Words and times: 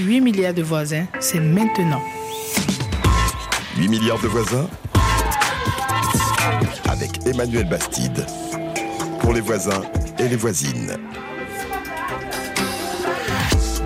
8 0.00 0.20
milliards 0.22 0.54
de 0.54 0.62
voisins, 0.62 1.06
c'est 1.20 1.38
maintenant. 1.38 2.00
8 3.76 3.88
milliards 3.88 4.20
de 4.22 4.26
voisins 4.26 4.66
avec 6.88 7.26
Emmanuel 7.26 7.68
Bastide. 7.68 8.24
Pour 9.20 9.34
les 9.34 9.42
voisins 9.42 9.82
et 10.18 10.28
les 10.28 10.36
voisines. 10.36 10.96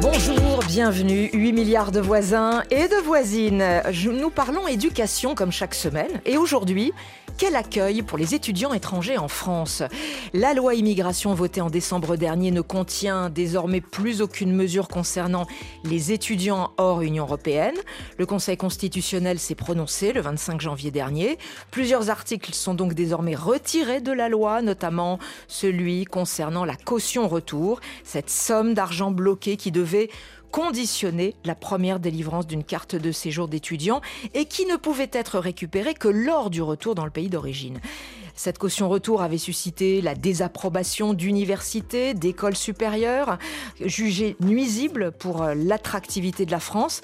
Bonjour, 0.00 0.60
bienvenue, 0.68 1.28
8 1.32 1.52
milliards 1.52 1.90
de 1.90 2.00
voisins 2.00 2.62
et 2.70 2.86
de 2.86 3.02
voisines. 3.04 3.64
Nous 4.12 4.30
parlons 4.30 4.68
éducation 4.68 5.34
comme 5.34 5.50
chaque 5.50 5.74
semaine 5.74 6.20
et 6.24 6.36
aujourd'hui, 6.36 6.92
quel 7.38 7.54
accueil 7.54 8.02
pour 8.02 8.16
les 8.16 8.34
étudiants 8.34 8.72
étrangers 8.72 9.18
en 9.18 9.28
France 9.28 9.82
La 10.32 10.54
loi 10.54 10.74
immigration 10.74 11.34
votée 11.34 11.60
en 11.60 11.68
décembre 11.68 12.16
dernier 12.16 12.50
ne 12.50 12.62
contient 12.62 13.28
désormais 13.28 13.80
plus 13.80 14.22
aucune 14.22 14.52
mesure 14.52 14.88
concernant 14.88 15.46
les 15.84 16.12
étudiants 16.12 16.72
hors 16.78 17.02
Union 17.02 17.24
européenne. 17.24 17.74
Le 18.18 18.26
Conseil 18.26 18.56
constitutionnel 18.56 19.38
s'est 19.38 19.54
prononcé 19.54 20.12
le 20.12 20.22
25 20.22 20.60
janvier 20.60 20.90
dernier. 20.90 21.38
Plusieurs 21.70 22.08
articles 22.08 22.54
sont 22.54 22.74
donc 22.74 22.94
désormais 22.94 23.34
retirés 23.34 24.00
de 24.00 24.12
la 24.12 24.28
loi, 24.28 24.62
notamment 24.62 25.18
celui 25.46 26.04
concernant 26.04 26.64
la 26.64 26.76
caution 26.76 27.28
retour, 27.28 27.80
cette 28.02 28.30
somme 28.30 28.72
d'argent 28.72 29.10
bloqué 29.10 29.56
qui 29.56 29.70
devait 29.70 30.08
conditionner 30.56 31.34
la 31.44 31.54
première 31.54 32.00
délivrance 32.00 32.46
d'une 32.46 32.64
carte 32.64 32.96
de 32.96 33.12
séjour 33.12 33.46
d'étudiant 33.46 34.00
et 34.32 34.46
qui 34.46 34.64
ne 34.64 34.76
pouvait 34.76 35.10
être 35.12 35.38
récupérée 35.38 35.92
que 35.92 36.08
lors 36.08 36.48
du 36.48 36.62
retour 36.62 36.94
dans 36.94 37.04
le 37.04 37.10
pays 37.10 37.28
d'origine. 37.28 37.78
Cette 38.34 38.56
caution 38.56 38.88
retour 38.88 39.20
avait 39.20 39.36
suscité 39.36 40.00
la 40.00 40.14
désapprobation 40.14 41.12
d'universités, 41.12 42.14
d'écoles 42.14 42.56
supérieures, 42.56 43.36
jugées 43.84 44.34
nuisibles 44.40 45.12
pour 45.12 45.44
l'attractivité 45.44 46.46
de 46.46 46.52
la 46.52 46.60
France. 46.60 47.02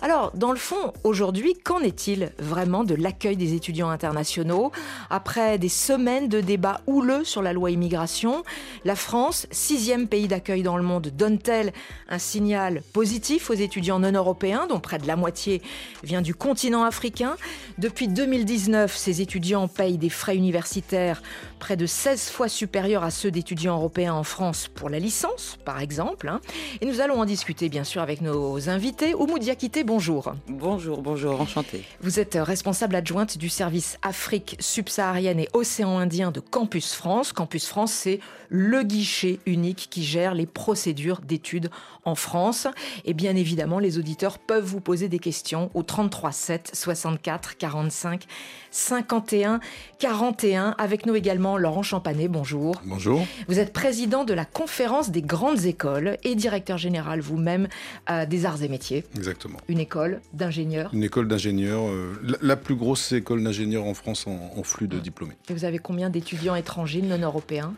Alors, 0.00 0.32
dans 0.34 0.52
le 0.52 0.58
fond, 0.58 0.92
aujourd'hui, 1.04 1.54
qu'en 1.54 1.80
est-il 1.80 2.32
vraiment 2.38 2.84
de 2.84 2.94
l'accueil 2.94 3.36
des 3.36 3.54
étudiants 3.54 3.90
internationaux 3.90 4.72
Après 5.10 5.58
des 5.58 5.68
semaines 5.68 6.28
de 6.28 6.40
débats 6.40 6.80
houleux 6.86 7.24
sur 7.24 7.42
la 7.42 7.52
loi 7.52 7.70
immigration, 7.70 8.42
la 8.84 8.96
France, 8.96 9.46
sixième 9.50 10.08
pays 10.08 10.28
d'accueil 10.28 10.62
dans 10.62 10.76
le 10.76 10.82
monde, 10.82 11.08
donne-t-elle 11.08 11.72
un 12.08 12.18
signal 12.18 12.82
positif 12.92 13.50
aux 13.50 13.54
étudiants 13.54 13.98
non 13.98 14.12
européens, 14.12 14.66
dont 14.68 14.80
près 14.80 14.98
de 14.98 15.06
la 15.06 15.16
moitié 15.16 15.62
vient 16.02 16.22
du 16.22 16.34
continent 16.34 16.84
africain 16.84 17.36
Depuis 17.78 18.08
2019, 18.08 18.96
ces 18.96 19.20
étudiants 19.20 19.68
payent 19.68 19.98
des 19.98 20.10
frais 20.10 20.36
universitaires 20.36 21.22
près 21.58 21.76
de 21.76 21.86
16 21.86 22.30
fois 22.30 22.48
supérieurs 22.48 23.04
à 23.04 23.10
ceux 23.10 23.30
d'étudiants 23.30 23.76
européens 23.76 24.14
en 24.14 24.24
France 24.24 24.68
pour 24.68 24.90
la 24.90 24.98
licence, 24.98 25.58
par 25.64 25.80
exemple. 25.80 26.28
Hein. 26.28 26.40
Et 26.80 26.86
nous 26.86 27.00
allons 27.00 27.20
en 27.20 27.24
discuter, 27.24 27.68
bien 27.68 27.84
sûr, 27.84 28.02
avec 28.02 28.20
nos 28.20 28.68
invités. 28.68 29.14
Diakité, 29.38 29.84
bonjour. 29.94 30.34
Bonjour, 30.48 31.02
bonjour, 31.02 31.40
enchanté. 31.40 31.84
Vous 32.00 32.18
êtes 32.18 32.34
responsable 32.34 32.96
adjointe 32.96 33.38
du 33.38 33.48
service 33.48 33.96
Afrique 34.02 34.56
subsaharienne 34.58 35.38
et 35.38 35.48
océan 35.52 35.98
Indien 35.98 36.32
de 36.32 36.40
Campus 36.40 36.94
France. 36.94 37.32
Campus 37.32 37.68
France, 37.68 37.92
c'est 37.92 38.18
le 38.48 38.82
guichet 38.82 39.38
unique 39.46 39.86
qui 39.90 40.02
gère 40.02 40.34
les 40.34 40.46
procédures 40.46 41.20
d'études 41.20 41.70
en 42.04 42.16
France. 42.16 42.66
Et 43.04 43.14
bien 43.14 43.36
évidemment, 43.36 43.78
les 43.78 43.96
auditeurs 43.96 44.40
peuvent 44.40 44.64
vous 44.64 44.80
poser 44.80 45.08
des 45.08 45.20
questions 45.20 45.70
au 45.74 45.84
33 45.84 46.32
7 46.32 46.70
64 46.74 47.56
45 47.56 48.24
51 48.72 49.60
41. 50.00 50.74
Avec 50.76 51.06
nous 51.06 51.14
également 51.14 51.56
Laurent 51.56 51.84
Champanet, 51.84 52.26
bonjour. 52.26 52.82
Bonjour. 52.84 53.24
Vous 53.46 53.60
êtes 53.60 53.72
président 53.72 54.24
de 54.24 54.34
la 54.34 54.44
conférence 54.44 55.10
des 55.10 55.22
grandes 55.22 55.66
écoles 55.66 56.16
et 56.24 56.34
directeur 56.34 56.78
général 56.78 57.20
vous-même 57.20 57.68
euh, 58.10 58.26
des 58.26 58.44
arts 58.44 58.62
et 58.64 58.68
métiers. 58.68 59.04
Exactement. 59.14 59.58
Une 59.68 59.73
école 59.78 60.20
d'ingénieurs. 60.32 60.90
Une 60.92 61.02
école 61.02 61.28
d'ingénieurs, 61.28 61.88
euh, 61.88 62.14
la, 62.40 62.56
plus 62.56 62.74
grosse 62.74 63.12
école 63.12 63.42
d'ingénieurs 63.42 63.84
en 63.84 63.94
France 63.94 64.26
en, 64.26 64.62
flux 64.62 64.88
de 64.88 64.98
diplômés. 64.98 65.34
Et 65.48 65.54
vous 65.54 65.64
avez 65.64 65.78
combien 65.78 66.10
d'étudiants 66.10 66.54
étrangers 66.54 67.02
non 67.02 67.18
européens? 67.18 67.74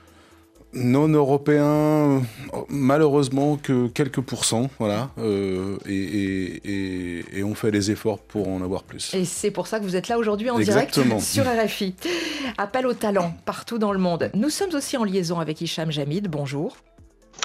Non 0.74 1.08
européens, 1.08 2.22
malheureusement 2.68 3.56
que 3.56 3.86
quelques 3.86 4.20
pourcents, 4.20 4.68
voilà, 4.78 5.10
euh, 5.18 5.78
et, 5.86 7.42
on 7.42 7.54
fait 7.54 7.70
les 7.70 7.90
efforts 7.90 8.18
pour 8.18 8.48
en 8.48 8.60
avoir 8.60 8.82
plus. 8.82 9.14
Et 9.14 9.24
c'est 9.24 9.50
pour 9.50 9.68
ça 9.68 9.78
que 9.78 9.84
vous 9.84 9.96
êtes 9.96 10.08
là 10.08 10.18
aujourd'hui 10.18 10.50
en 10.50 10.58
direct 10.58 10.98
sur 11.20 11.44
RFI. 11.44 11.94
Appel 12.58 12.86
au 12.86 12.94
talent 12.94 13.34
partout 13.46 13.78
dans 13.78 13.92
le 13.92 13.98
monde. 13.98 14.30
Nous 14.34 14.50
sommes 14.50 14.74
aussi 14.74 14.96
en 14.96 15.04
liaison 15.04 15.38
avec 15.40 15.60
Hicham 15.60 15.90
Jamid. 15.90 16.28
Bonjour. 16.28 16.76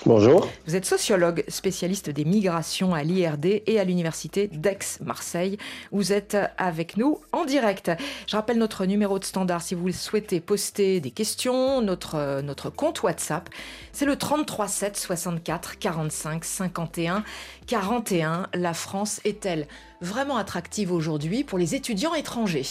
Bonjour. 0.05 0.47
Vous 0.65 0.75
êtes 0.75 0.85
sociologue, 0.85 1.43
spécialiste 1.47 2.09
des 2.09 2.25
migrations 2.25 2.95
à 2.95 3.03
l'IRD 3.03 3.61
et 3.67 3.79
à 3.79 3.83
l'université 3.83 4.47
d'Aix-Marseille. 4.47 5.57
Vous 5.91 6.11
êtes 6.11 6.35
avec 6.57 6.97
nous 6.97 7.19
en 7.31 7.45
direct. 7.45 7.91
Je 8.27 8.35
rappelle 8.35 8.57
notre 8.57 8.85
numéro 8.85 9.19
de 9.19 9.23
standard 9.23 9.61
si 9.61 9.75
vous 9.75 9.91
souhaitez 9.91 10.39
poster 10.39 10.99
des 11.01 11.11
questions, 11.11 11.81
notre, 11.81 12.41
notre 12.41 12.71
compte 12.71 13.03
WhatsApp, 13.03 13.49
c'est 13.93 14.05
le 14.05 14.15
33 14.15 14.67
7 14.67 14.97
64 14.97 15.77
45 15.77 16.45
51 16.45 17.23
41. 17.67 18.47
La 18.55 18.73
France 18.73 19.21
est-elle 19.23 19.67
vraiment 20.01 20.37
attractive 20.37 20.91
aujourd'hui 20.91 21.43
pour 21.43 21.59
les 21.59 21.75
étudiants 21.75 22.15
étrangers? 22.15 22.65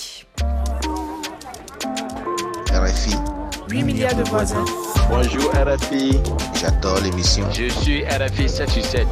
RFI. 2.73 3.40
8 3.71 3.85
milliards 3.85 4.17
de 4.17 4.25
voisins. 4.25 4.65
Bonjour 5.09 5.49
RFI. 5.53 6.19
J'adore 6.61 6.99
l'émission. 7.03 7.47
Je 7.53 7.69
suis 7.69 8.05
RFI 8.05 8.49
787. 8.49 9.07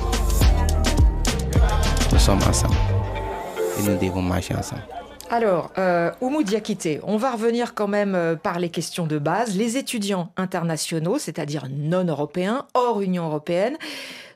Nous 2.12 2.18
sommes 2.18 2.42
ensemble. 2.42 2.74
Et 3.78 3.82
nous 3.82 3.96
devons 3.96 4.20
marcher 4.20 4.56
ensemble. 4.56 4.82
Alors, 5.30 5.72
euh, 5.76 6.10
on 6.22 7.16
va 7.18 7.32
revenir 7.32 7.74
quand 7.74 7.88
même 7.88 8.14
euh, 8.14 8.34
par 8.34 8.58
les 8.58 8.70
questions 8.70 9.06
de 9.06 9.18
base. 9.18 9.56
Les 9.56 9.76
étudiants 9.76 10.32
internationaux, 10.38 11.18
c'est-à-dire 11.18 11.66
non 11.70 12.04
européens, 12.04 12.66
hors 12.72 13.02
Union 13.02 13.26
européenne, 13.26 13.76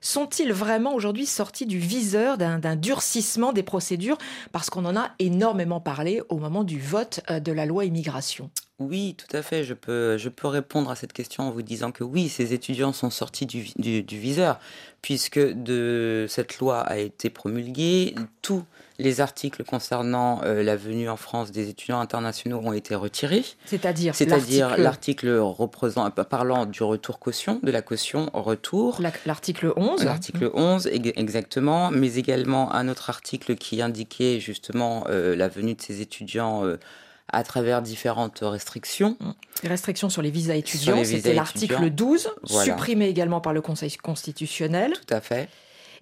sont-ils 0.03 0.53
vraiment 0.53 0.95
aujourd'hui 0.95 1.25
sortis 1.25 1.65
du 1.65 1.79
viseur 1.79 2.37
d'un 2.37 2.77
durcissement 2.77 3.55
des 3.55 3.63
procédures? 3.63 4.19
Parce 4.53 4.69
qu'on 4.69 4.85
en 4.85 4.95
a 4.95 5.13
énormément 5.19 5.81
parlé 5.81 6.21
au 6.29 6.37
moment 6.37 6.63
du 6.63 6.79
vote 6.79 7.21
euh, 7.31 7.41
de 7.41 7.53
la 7.53 7.65
loi 7.65 7.87
immigration. 7.87 8.51
Oui, 8.79 9.17
tout 9.17 9.35
à 9.35 9.41
fait. 9.41 9.65
Je 9.65 9.73
peux, 9.73 10.19
je 10.19 10.29
peux 10.29 10.49
répondre 10.49 10.91
à 10.91 10.97
cette 10.97 11.15
question 11.15 11.45
en 11.45 11.51
vous 11.51 11.63
disant 11.63 11.93
que 11.93 12.05
oui, 12.05 12.29
ces 12.29 12.53
étudiants 12.53 12.93
sont 12.93 13.11
sortis 13.11 13.47
du, 13.47 13.65
du, 13.79 14.19
viseur, 14.19 14.59
puisque 15.01 15.39
de, 15.39 16.27
cette 16.29 16.59
loi 16.59 16.81
a 16.81 16.99
été 16.99 17.31
promulguée. 17.31 18.15
Tous 18.43 18.65
les 18.99 19.21
articles 19.21 19.65
concernant 19.65 20.41
euh, 20.45 20.63
la 20.63 20.77
venue 20.77 21.09
en 21.09 21.17
France 21.17 21.51
des 21.51 21.69
étudiants 21.69 22.01
internationaux 22.01 22.61
ont 22.63 22.73
été 22.73 22.95
retirés. 22.95 23.45
C'est-à-dire 23.65 24.15
C'est-à-dire 24.15 24.77
l'article 24.77 25.43
parlant 26.29 26.67
du 26.67 26.83
retour 26.83 27.19
caution, 27.19 27.61
de 27.63 27.71
la 27.71 27.83
caution 27.83 28.31
retour. 28.33 29.01
L'article 29.27 29.73
11. 29.77 30.05
L'article 30.05 30.51
11, 30.55 30.89
exactement. 30.93 31.91
Mais 31.91 32.15
également 32.15 32.73
un 32.75 32.89
autre 32.89 33.11
article 33.11 33.57
qui 33.57 33.83
indiquait 33.83 34.41
justement 34.41 35.05
euh, 35.09 35.35
la 35.37 35.49
venue 35.49 35.75
de 35.75 35.83
ces 35.83 36.01
étudiants. 36.01 36.65
Euh, 36.65 36.79
à 37.35 37.45
travers 37.45 37.81
différentes 37.81 38.41
restrictions. 38.43 39.17
Les 39.63 39.71
restrictions 39.71 40.11
sur 40.11 40.21
les 40.21 40.31
visas 40.31 40.55
étudiants, 40.55 41.03
c'était 41.03 41.33
l'article 41.33 41.89
12, 41.89 42.29
supprimé 42.45 43.07
également 43.07 43.41
par 43.41 43.55
le 43.55 43.63
Conseil 43.63 43.97
constitutionnel. 43.97 44.93
Tout 44.93 45.15
à 45.15 45.23
fait 45.23 45.49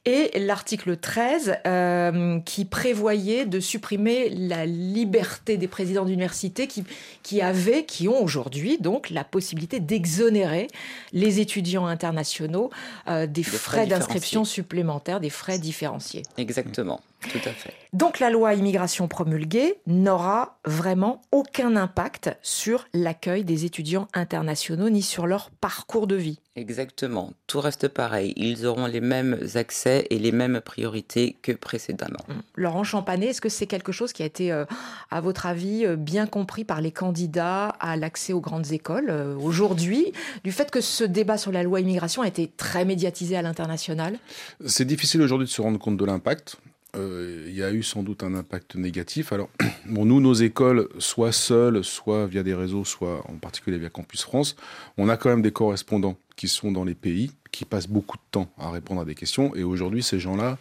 et 0.06 0.38
l'article 0.38 0.96
13 0.96 1.56
euh, 1.66 2.40
qui 2.40 2.64
prévoyait 2.64 3.44
de 3.44 3.60
supprimer 3.60 4.30
la 4.30 4.64
liberté 4.64 5.56
des 5.56 5.68
présidents 5.68 6.04
d'université 6.04 6.66
qui, 6.66 6.84
qui 7.22 7.42
avaient, 7.42 7.84
qui 7.84 8.08
ont 8.08 8.22
aujourd'hui 8.22 8.78
donc 8.78 9.10
la 9.10 9.24
possibilité 9.24 9.78
d'exonérer 9.78 10.68
les 11.12 11.40
étudiants 11.40 11.86
internationaux 11.86 12.70
euh, 13.08 13.26
des, 13.26 13.42
frais 13.42 13.86
d'inscription 13.86 14.44
supplémentaires, 14.44 15.20
des 15.20 15.30
frais 15.30 15.58
différenciés. 15.58 16.22
Exactement. 16.38 17.00
Tout 17.28 17.40
à 17.44 17.52
fait. 17.52 17.74
Donc 17.92 18.18
la 18.18 18.30
loi 18.30 18.54
immigration 18.54 19.08
promulguée 19.08 19.74
n'aura 19.86 20.58
vraiment 20.64 21.22
aucun 21.32 21.76
impact 21.76 22.30
sur 22.40 22.86
l'accueil 22.94 23.44
des 23.44 23.64
étudiants 23.64 24.08
internationaux 24.14 24.90
ni 24.90 25.02
sur 25.02 25.26
leur 25.26 25.50
parcours 25.50 26.06
de 26.06 26.16
vie. 26.16 26.38
Exactement. 26.56 27.32
Tout 27.46 27.60
reste 27.60 27.88
pareil. 27.88 28.32
Ils 28.36 28.66
auront 28.66 28.86
les 28.86 29.00
mêmes 29.00 29.38
accès 29.54 30.06
et 30.10 30.18
les 30.18 30.32
mêmes 30.32 30.60
priorités 30.60 31.36
que 31.42 31.52
précédemment. 31.52 32.18
Hum. 32.28 32.42
Laurent 32.54 32.84
Champanet, 32.84 33.28
est-ce 33.28 33.40
que 33.40 33.48
c'est 33.48 33.66
quelque 33.66 33.92
chose 33.92 34.12
qui 34.12 34.22
a 34.22 34.26
été, 34.26 34.52
euh, 34.52 34.64
à 35.10 35.20
votre 35.20 35.46
avis, 35.46 35.86
euh, 35.86 35.96
bien 35.96 36.26
compris 36.26 36.64
par 36.64 36.80
les 36.80 36.92
candidats 36.92 37.68
à 37.80 37.96
l'accès 37.96 38.32
aux 38.32 38.40
grandes 38.40 38.72
écoles 38.72 39.08
euh, 39.10 39.36
aujourd'hui, 39.36 40.12
du 40.44 40.52
fait 40.52 40.70
que 40.70 40.80
ce 40.80 41.04
débat 41.04 41.38
sur 41.38 41.52
la 41.52 41.62
loi 41.62 41.80
immigration 41.80 42.22
a 42.22 42.28
été 42.28 42.50
très 42.56 42.84
médiatisé 42.84 43.36
à 43.36 43.42
l'international? 43.42 44.18
C'est 44.66 44.84
difficile 44.84 45.22
aujourd'hui 45.22 45.46
de 45.46 45.52
se 45.52 45.62
rendre 45.62 45.78
compte 45.78 45.96
de 45.96 46.04
l'impact. 46.04 46.56
Euh, 46.96 47.44
il 47.48 47.54
y 47.54 47.62
a 47.62 47.72
eu 47.72 47.82
sans 47.82 48.02
doute 48.02 48.22
un 48.22 48.34
impact 48.34 48.74
négatif. 48.74 49.32
Alors, 49.32 49.48
bon, 49.86 50.04
nous, 50.04 50.20
nos 50.20 50.34
écoles, 50.34 50.88
soit 50.98 51.32
seules, 51.32 51.84
soit 51.84 52.26
via 52.26 52.42
des 52.42 52.54
réseaux, 52.54 52.84
soit 52.84 53.22
en 53.28 53.36
particulier 53.36 53.78
via 53.78 53.90
Campus 53.90 54.22
France, 54.22 54.56
on 54.98 55.08
a 55.08 55.16
quand 55.16 55.30
même 55.30 55.42
des 55.42 55.52
correspondants 55.52 56.16
qui 56.36 56.48
sont 56.48 56.72
dans 56.72 56.84
les 56.84 56.94
pays, 56.94 57.32
qui 57.52 57.64
passent 57.64 57.88
beaucoup 57.88 58.16
de 58.16 58.22
temps 58.30 58.48
à 58.58 58.70
répondre 58.70 59.00
à 59.00 59.04
des 59.04 59.14
questions. 59.14 59.54
Et 59.54 59.62
aujourd'hui, 59.62 60.02
ces 60.02 60.18
gens-là, 60.18 60.58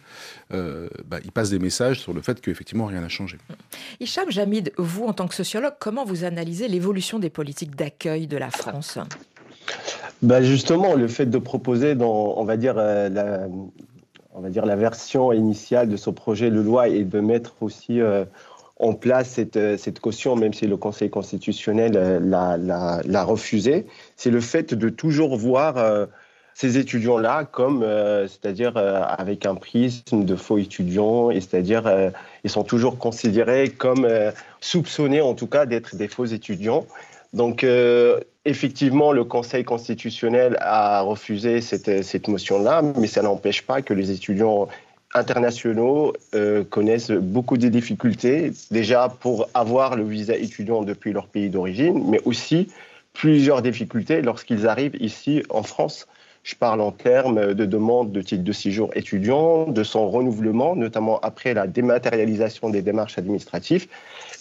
euh, 0.52 0.88
bah, 1.06 1.18
ils 1.24 1.32
passent 1.32 1.50
des 1.50 1.58
messages 1.58 2.00
sur 2.00 2.12
le 2.12 2.20
fait 2.20 2.40
qu'effectivement, 2.40 2.86
rien 2.86 3.00
n'a 3.00 3.08
changé. 3.08 3.38
Hicham 3.98 4.30
Jamid, 4.30 4.72
vous, 4.76 5.06
en 5.06 5.12
tant 5.12 5.26
que 5.26 5.34
sociologue, 5.34 5.74
comment 5.78 6.04
vous 6.04 6.24
analysez 6.24 6.68
l'évolution 6.68 7.18
des 7.18 7.30
politiques 7.30 7.76
d'accueil 7.76 8.26
de 8.26 8.36
la 8.36 8.50
France? 8.50 8.98
Bah 10.22 10.42
Justement, 10.42 10.94
le 10.94 11.08
fait 11.08 11.26
de 11.26 11.38
proposer 11.38 11.94
dans, 11.94 12.34
on 12.36 12.44
va 12.44 12.56
dire, 12.56 12.74
euh, 12.76 13.08
la, 13.08 13.48
on 14.34 14.40
va 14.40 14.50
dire, 14.50 14.66
la 14.66 14.76
version 14.76 15.32
initiale 15.32 15.88
de 15.88 15.96
ce 15.96 16.10
projet 16.10 16.50
de 16.50 16.60
loi 16.60 16.88
et 16.88 17.04
de 17.04 17.20
mettre 17.20 17.54
aussi 17.60 18.00
euh, 18.00 18.24
en 18.78 18.94
place 18.94 19.30
cette, 19.30 19.56
euh, 19.56 19.76
cette, 19.76 20.00
caution, 20.00 20.36
même 20.36 20.54
si 20.54 20.66
le 20.66 20.76
Conseil 20.76 21.10
constitutionnel 21.10 21.92
euh, 21.96 22.20
l'a 22.20 23.24
refusé, 23.24 23.86
c'est 24.16 24.30
le 24.30 24.40
fait 24.40 24.74
de 24.74 24.88
toujours 24.88 25.36
voir 25.36 26.08
ces 26.54 26.78
étudiants-là 26.78 27.44
comme, 27.44 27.86
c'est-à-dire 28.28 28.76
avec 28.76 29.46
un 29.46 29.54
prisme 29.54 30.24
de 30.24 30.36
faux 30.36 30.58
étudiants, 30.58 31.30
et 31.30 31.40
c'est-à-dire 31.40 31.90
ils 32.44 32.50
sont 32.50 32.64
toujours 32.64 32.98
considérés 32.98 33.70
comme 33.70 34.06
soupçonnés 34.60 35.22
en 35.22 35.34
tout 35.34 35.46
cas 35.46 35.64
d'être 35.64 35.96
des 35.96 36.08
faux 36.08 36.26
étudiants. 36.26 36.86
Donc, 37.32 37.64
effectivement, 38.44 39.12
le 39.12 39.24
Conseil 39.24 39.64
constitutionnel 39.64 40.56
a 40.60 41.02
refusé 41.02 41.60
cette, 41.60 42.02
cette 42.02 42.28
motion-là, 42.28 42.82
mais 42.98 43.06
ça 43.06 43.22
n'empêche 43.22 43.62
pas 43.62 43.82
que 43.82 43.94
les 43.94 44.10
étudiants 44.10 44.68
internationaux 45.14 46.12
euh, 46.34 46.64
connaissent 46.64 47.10
beaucoup 47.10 47.56
de 47.56 47.68
difficultés, 47.68 48.52
déjà 48.70 49.08
pour 49.08 49.48
avoir 49.54 49.96
le 49.96 50.04
visa 50.04 50.36
étudiant 50.36 50.82
depuis 50.82 51.12
leur 51.12 51.26
pays 51.26 51.50
d'origine, 51.50 52.08
mais 52.08 52.20
aussi 52.24 52.68
plusieurs 53.12 53.60
difficultés 53.60 54.22
lorsqu'ils 54.22 54.68
arrivent 54.68 54.96
ici 55.00 55.42
en 55.50 55.62
France. 55.62 56.06
Je 56.42 56.54
parle 56.54 56.80
en 56.80 56.92
termes 56.92 57.52
de 57.52 57.66
demande 57.66 58.12
de 58.12 58.22
titre 58.22 58.44
de 58.44 58.52
séjour 58.52 58.90
étudiant, 58.94 59.66
de 59.66 59.82
son 59.82 60.08
renouvellement, 60.08 60.74
notamment 60.74 61.18
après 61.20 61.52
la 61.52 61.66
dématérialisation 61.66 62.70
des 62.70 62.80
démarches 62.80 63.18
administratives, 63.18 63.88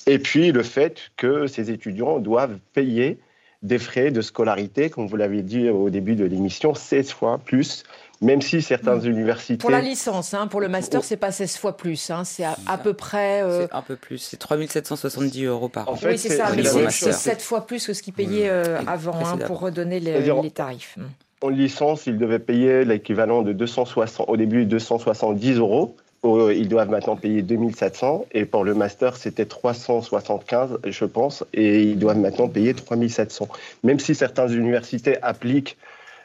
et 0.07 0.19
puis 0.19 0.51
le 0.51 0.63
fait 0.63 1.11
que 1.17 1.47
ces 1.47 1.71
étudiants 1.71 2.19
doivent 2.19 2.57
payer 2.73 3.17
des 3.61 3.77
frais 3.77 4.11
de 4.11 4.21
scolarité, 4.21 4.89
comme 4.89 5.07
vous 5.07 5.17
l'avez 5.17 5.41
dit 5.41 5.69
au 5.69 5.89
début 5.89 6.15
de 6.15 6.25
l'émission, 6.25 6.73
16 6.73 7.11
fois 7.11 7.39
plus 7.39 7.83
même 8.21 8.41
si 8.41 8.61
certaines 8.61 9.01
mmh. 9.01 9.07
universités... 9.09 9.57
Pour 9.57 9.69
la 9.69 9.81
licence, 9.81 10.33
hein, 10.33 10.47
pour 10.47 10.59
le 10.59 10.67
master, 10.67 11.03
c'est 11.03 11.17
pas 11.17 11.31
16 11.31 11.57
fois 11.57 11.77
plus, 11.77 12.09
hein, 12.09 12.23
c'est 12.23 12.43
à, 12.43 12.77
peu 12.77 12.93
près... 12.93 13.41
Euh... 13.41 13.67
C'est 13.67 13.73
un 13.73 13.81
peu 13.81 13.95
plus, 13.95 14.17
c'est 14.17 14.37
3770 14.37 15.45
euros 15.45 15.69
par 15.69 15.87
an. 15.87 15.93
En 15.93 15.95
fait, 15.95 16.11
oui, 16.11 16.17
c'est 16.17 16.35
ça, 16.35 16.49
mais 16.55 16.63
c'est 16.89 17.11
7 17.11 17.41
fois 17.41 17.65
plus 17.65 17.85
que 17.85 17.93
ce 17.93 18.01
qu'ils 18.03 18.13
payaient 18.13 18.49
euh, 18.49 18.81
avant, 18.87 19.15
hein, 19.25 19.37
pour 19.37 19.59
redonner 19.59 19.99
les, 19.99 20.19
les 20.19 20.51
tarifs. 20.51 20.97
Mmh. 20.97 21.03
En 21.41 21.49
licence, 21.49 22.05
ils 22.05 22.17
devaient 22.17 22.39
payer 22.39 22.83
l'équivalent 22.83 23.41
de 23.41 23.53
260, 23.53 24.27
au 24.27 24.35
début 24.35 24.65
270 24.65 25.57
euros. 25.57 25.95
Ils 26.23 26.67
doivent 26.67 26.89
maintenant 26.89 27.15
payer 27.15 27.41
2700 27.41 28.25
et 28.33 28.45
pour 28.45 28.65
le 28.65 28.73
master 28.73 29.15
c'était 29.15 29.45
375 29.45 30.79
je 30.85 31.05
pense 31.05 31.45
et 31.53 31.83
ils 31.83 31.97
doivent 31.97 32.19
maintenant 32.19 32.49
payer 32.49 32.73
3700. 32.73 33.47
Même 33.83 33.99
si 33.99 34.15
certaines 34.15 34.51
universités 34.53 35.21
appliquent 35.21 35.77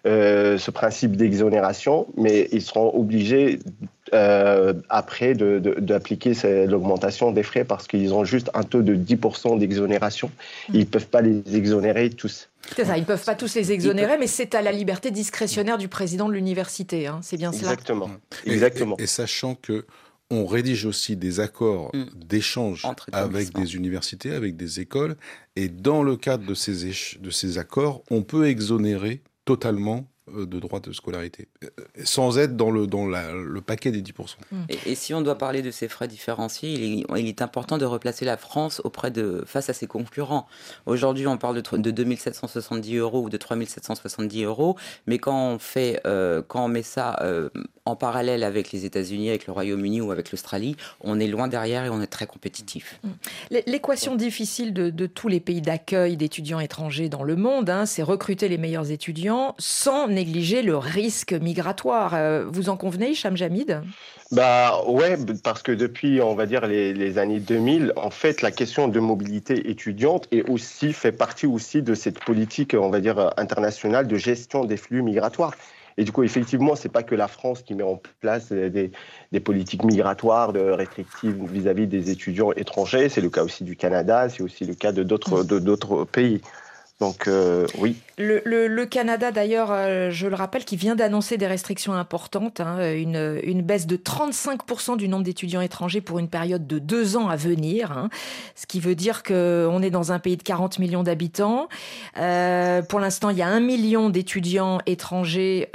euh, 0.06 0.58
ce 0.58 0.70
principe 0.70 1.17
d'exonération, 1.17 2.08
mais 2.17 2.49
ils 2.52 2.61
seront 2.61 2.93
obligés 2.94 3.61
euh, 4.14 4.72
après 4.88 5.34
d'appliquer 5.34 6.32
de, 6.32 6.66
l'augmentation 6.66 7.32
des 7.32 7.43
frais 7.43 7.64
parce 7.64 7.87
qu'ils 7.87 8.14
ont 8.14 8.25
juste 8.25 8.50
un 8.55 8.62
taux 8.62 8.82
de 8.82 8.94
10% 8.94 9.58
d'exonération. 9.58 10.31
Ils 10.72 10.81
ne 10.81 10.84
peuvent 10.84 11.08
pas 11.08 11.20
les 11.20 11.43
exonérer 11.55 12.11
tous. 12.11 12.49
C'est 12.76 12.84
ça, 12.84 12.96
ils 12.96 13.00
ne 13.00 13.06
peuvent 13.06 13.25
pas 13.25 13.34
tous 13.34 13.55
les 13.56 13.72
exonérer, 13.72 14.16
mais 14.19 14.26
c'est 14.26 14.55
à 14.55 14.62
la 14.62 14.72
liberté 14.72 15.11
discrétionnaire 15.11 15.78
du 15.78 15.88
président 15.88 16.28
de 16.28 16.34
l'université. 16.34 17.06
Hein. 17.06 17.20
c'est 17.22 17.37
bien 17.37 17.52
cela 17.52 17.72
Exactement. 17.72 18.11
Exactement. 18.46 18.96
Et, 18.99 19.06
sachant 19.06 19.55
que 19.55 19.84
on 20.31 20.46
rédige 20.46 20.87
aussi 20.87 21.16
des 21.16 21.40
accords 21.40 21.90
mm. 21.93 22.05
d'échange 22.14 22.87
avec 23.12 23.52
des 23.52 23.76
universités, 23.76 24.32
avec 24.32 24.56
des 24.56 24.81
écoles, 24.81 25.16
et 25.56 25.69
dans 25.69 26.02
le 26.02 26.16
cadre 26.16 26.46
de 26.46 26.55
ces, 26.55 27.19
de 27.20 27.31
ces 27.31 27.58
accords, 27.58 28.02
on 28.11 28.22
peut 28.22 28.46
exonérer 28.46 29.22
totalement 29.44 30.06
de 30.32 30.59
droits 30.59 30.81
de 30.81 30.93
scolarité, 30.93 31.49
euh, 31.62 31.69
sans 32.05 32.38
être 32.38 32.56
dans 32.56 32.71
le, 32.71 32.87
dans 32.87 33.06
le 33.06 33.61
paquet 33.61 33.91
des 33.91 34.03
10%. 34.03 34.37
Mm. 34.50 34.56
Et, 34.87 34.94
si 34.94 35.12
on 35.12 35.21
doit 35.21 35.37
parler 35.37 35.61
de 35.61 35.71
ces 35.71 35.88
frais 35.88 36.09
différenciés, 36.09 36.73
il 36.73 37.29
est, 37.29 37.43
important 37.43 37.79
de 37.79 37.85
replacer 37.85 38.25
la 38.25 38.37
France 38.37 38.81
auprès 38.85 39.11
de, 39.11 39.43
face 39.47 39.69
à 39.69 39.73
ses 39.73 39.87
concurrents. 39.87 40.47
Aujourd'hui, 40.87 41.26
on 41.26 41.37
parle 41.37 41.61
de, 41.61 41.76
de 41.76 41.91
2770 41.91 42.97
euros 42.97 43.23
ou 43.23 43.29
de 43.29 43.37
3770 43.37 44.44
euros, 44.44 44.76
mais 45.06 45.19
quand 45.19 45.49
on, 45.49 45.59
fait, 45.59 46.00
euh, 46.06 46.43
quand 46.47 46.65
on 46.65 46.69
met 46.69 46.82
ça 46.82 47.17
en 47.87 47.97
parallèle 47.97 48.44
avec 48.44 48.73
les 48.73 48.87
États-Unis, 48.87 49.29
avec 49.29 49.47
le 49.47 49.53
Royaume-Uni 49.53 50.00
ou 50.00 50.11
avec 50.11 50.31
l'Australie, 50.31 50.76
on 51.03 51.21
est 51.21 51.26
loin 51.26 51.49
derrière 51.49 51.85
et 51.85 51.91
on 51.91 52.00
est 52.00 52.06
très 52.06 52.26
compétitif. 52.26 52.99
Mm. 53.03 53.09
L'équation 53.67 54.17
difficile 54.17 54.73
de, 54.73 55.06
tous 55.06 55.29
les 55.29 55.41
pays 55.41 55.61
d'accueil 55.61 56.17
d'étudiants 56.17 56.61
étrangers 56.61 57.09
dans 57.09 57.25
le 57.25 57.37
monde, 57.37 57.69
hein, 57.69 57.85
c'est 57.85 58.03
recruter 58.03 58.49
les 58.49 58.56
meilleurs 58.56 58.91
étudiants 58.91 59.55
sans 59.59 60.09
négliger 60.14 60.62
le 60.62 60.76
risque 60.76 61.32
migratoire. 61.32 62.14
Euh, 62.14 62.44
vous 62.49 62.69
en 62.69 62.76
convenez, 62.76 63.11
Hicham 63.11 63.37
Jamid? 63.37 63.82
Bah 64.32 64.82
ouais, 64.87 65.16
parce 65.43 65.62
que 65.62 65.72
depuis, 65.72 66.20
on 66.20 66.34
va 66.34 66.46
dire 66.46 66.66
les, 66.66 67.19
années 67.19 67.40
2000, 67.40 67.93
en 67.96 68.11
fait, 68.11 68.43
la 68.43 68.50
question 68.50 68.88
de 68.88 68.99
mobilité 68.99 69.70
étudiante 69.70 70.26
est 70.32 70.49
aussi 70.49 70.93
fait 70.93 71.12
partie 71.12 71.46
aussi 71.46 71.82
de 71.82 71.94
cette 71.94 72.19
politique, 72.19 72.75
on 72.78 72.90
va 72.90 73.00
dire 73.00 73.32
internationale 73.37 74.08
de 74.08 74.16
gestion 74.16 74.64
des 74.64 74.76
flux 74.76 75.02
migratoires. 75.02 75.55
Et 75.96 76.05
du 76.05 76.11
coup, 76.11 76.25
effectivement, 76.25 76.75
c'est 76.75 76.88
pas 76.88 77.05
que 77.05 77.14
la 77.14 77.28
France 77.28 77.62
qui 77.62 77.75
met 77.75 77.84
en 77.84 78.00
place 78.20 78.50
des, 78.50 78.90
politiques 79.40 79.84
migratoires 79.84 80.52
de 80.52 80.61
restrictives 80.61 81.44
vis-à-vis 81.49 81.87
des 81.87 82.11
étudiants 82.11 82.52
étrangers. 82.52 83.08
C'est 83.08 83.20
le 83.20 83.31
cas 83.31 83.44
aussi 83.44 83.62
du 83.62 83.76
Canada, 83.76 84.28
c'est 84.28 84.43
aussi 84.43 84.64
le 84.64 84.75
cas 84.75 84.90
de 84.90 85.02
d'autres 85.05 86.05
pays. 86.05 86.40
Donc 87.00 87.26
euh, 87.26 87.67
oui. 87.79 87.96
Le, 88.17 88.85
Canada, 88.85 89.32
d'ailleurs, 89.32 89.73
euh, 89.73 90.11
je 90.12 90.29
le 90.29 90.37
rappelle, 90.37 90.64
qui 90.64 90.76
vient 90.76 90.94
d'annoncer 90.94 91.37
des 91.37 91.49
restrictions 91.49 91.93
importantes, 91.94 92.61
hein, 92.61 92.94
une, 92.94 93.62
baisse 93.62 93.88
de 93.88 93.96
35% 93.96 94.96
du 94.96 95.08
nombre 95.08 95.25
d'étudiants 95.25 95.61
étrangers 95.61 96.00
pour 96.00 96.20
une 96.20 96.29
période 96.29 96.69
de 96.69 96.79
deux 96.79 97.17
ans 97.17 97.29
à 97.29 97.35
venir, 97.35 97.91
hein. 97.91 98.11
ce 98.55 98.67
qui 98.67 98.79
veut 98.79 98.94
dire 98.94 99.25
qu'on 99.25 99.82
est 99.82 99.91
dans 99.91 100.12
un 100.12 100.20
pays 100.20 100.37
de 100.37 100.44
40 100.44 100.79
millions 100.79 101.02
d'habitants. 101.02 101.69
Euh, 102.19 102.82
pour 102.82 103.00
l'instant, 103.00 103.31
il 103.31 103.38
y 103.38 103.43
a 103.43 103.49
un 103.49 103.61
million 103.61 104.11
d'étudiants 104.11 104.79
étrangers 104.87 105.70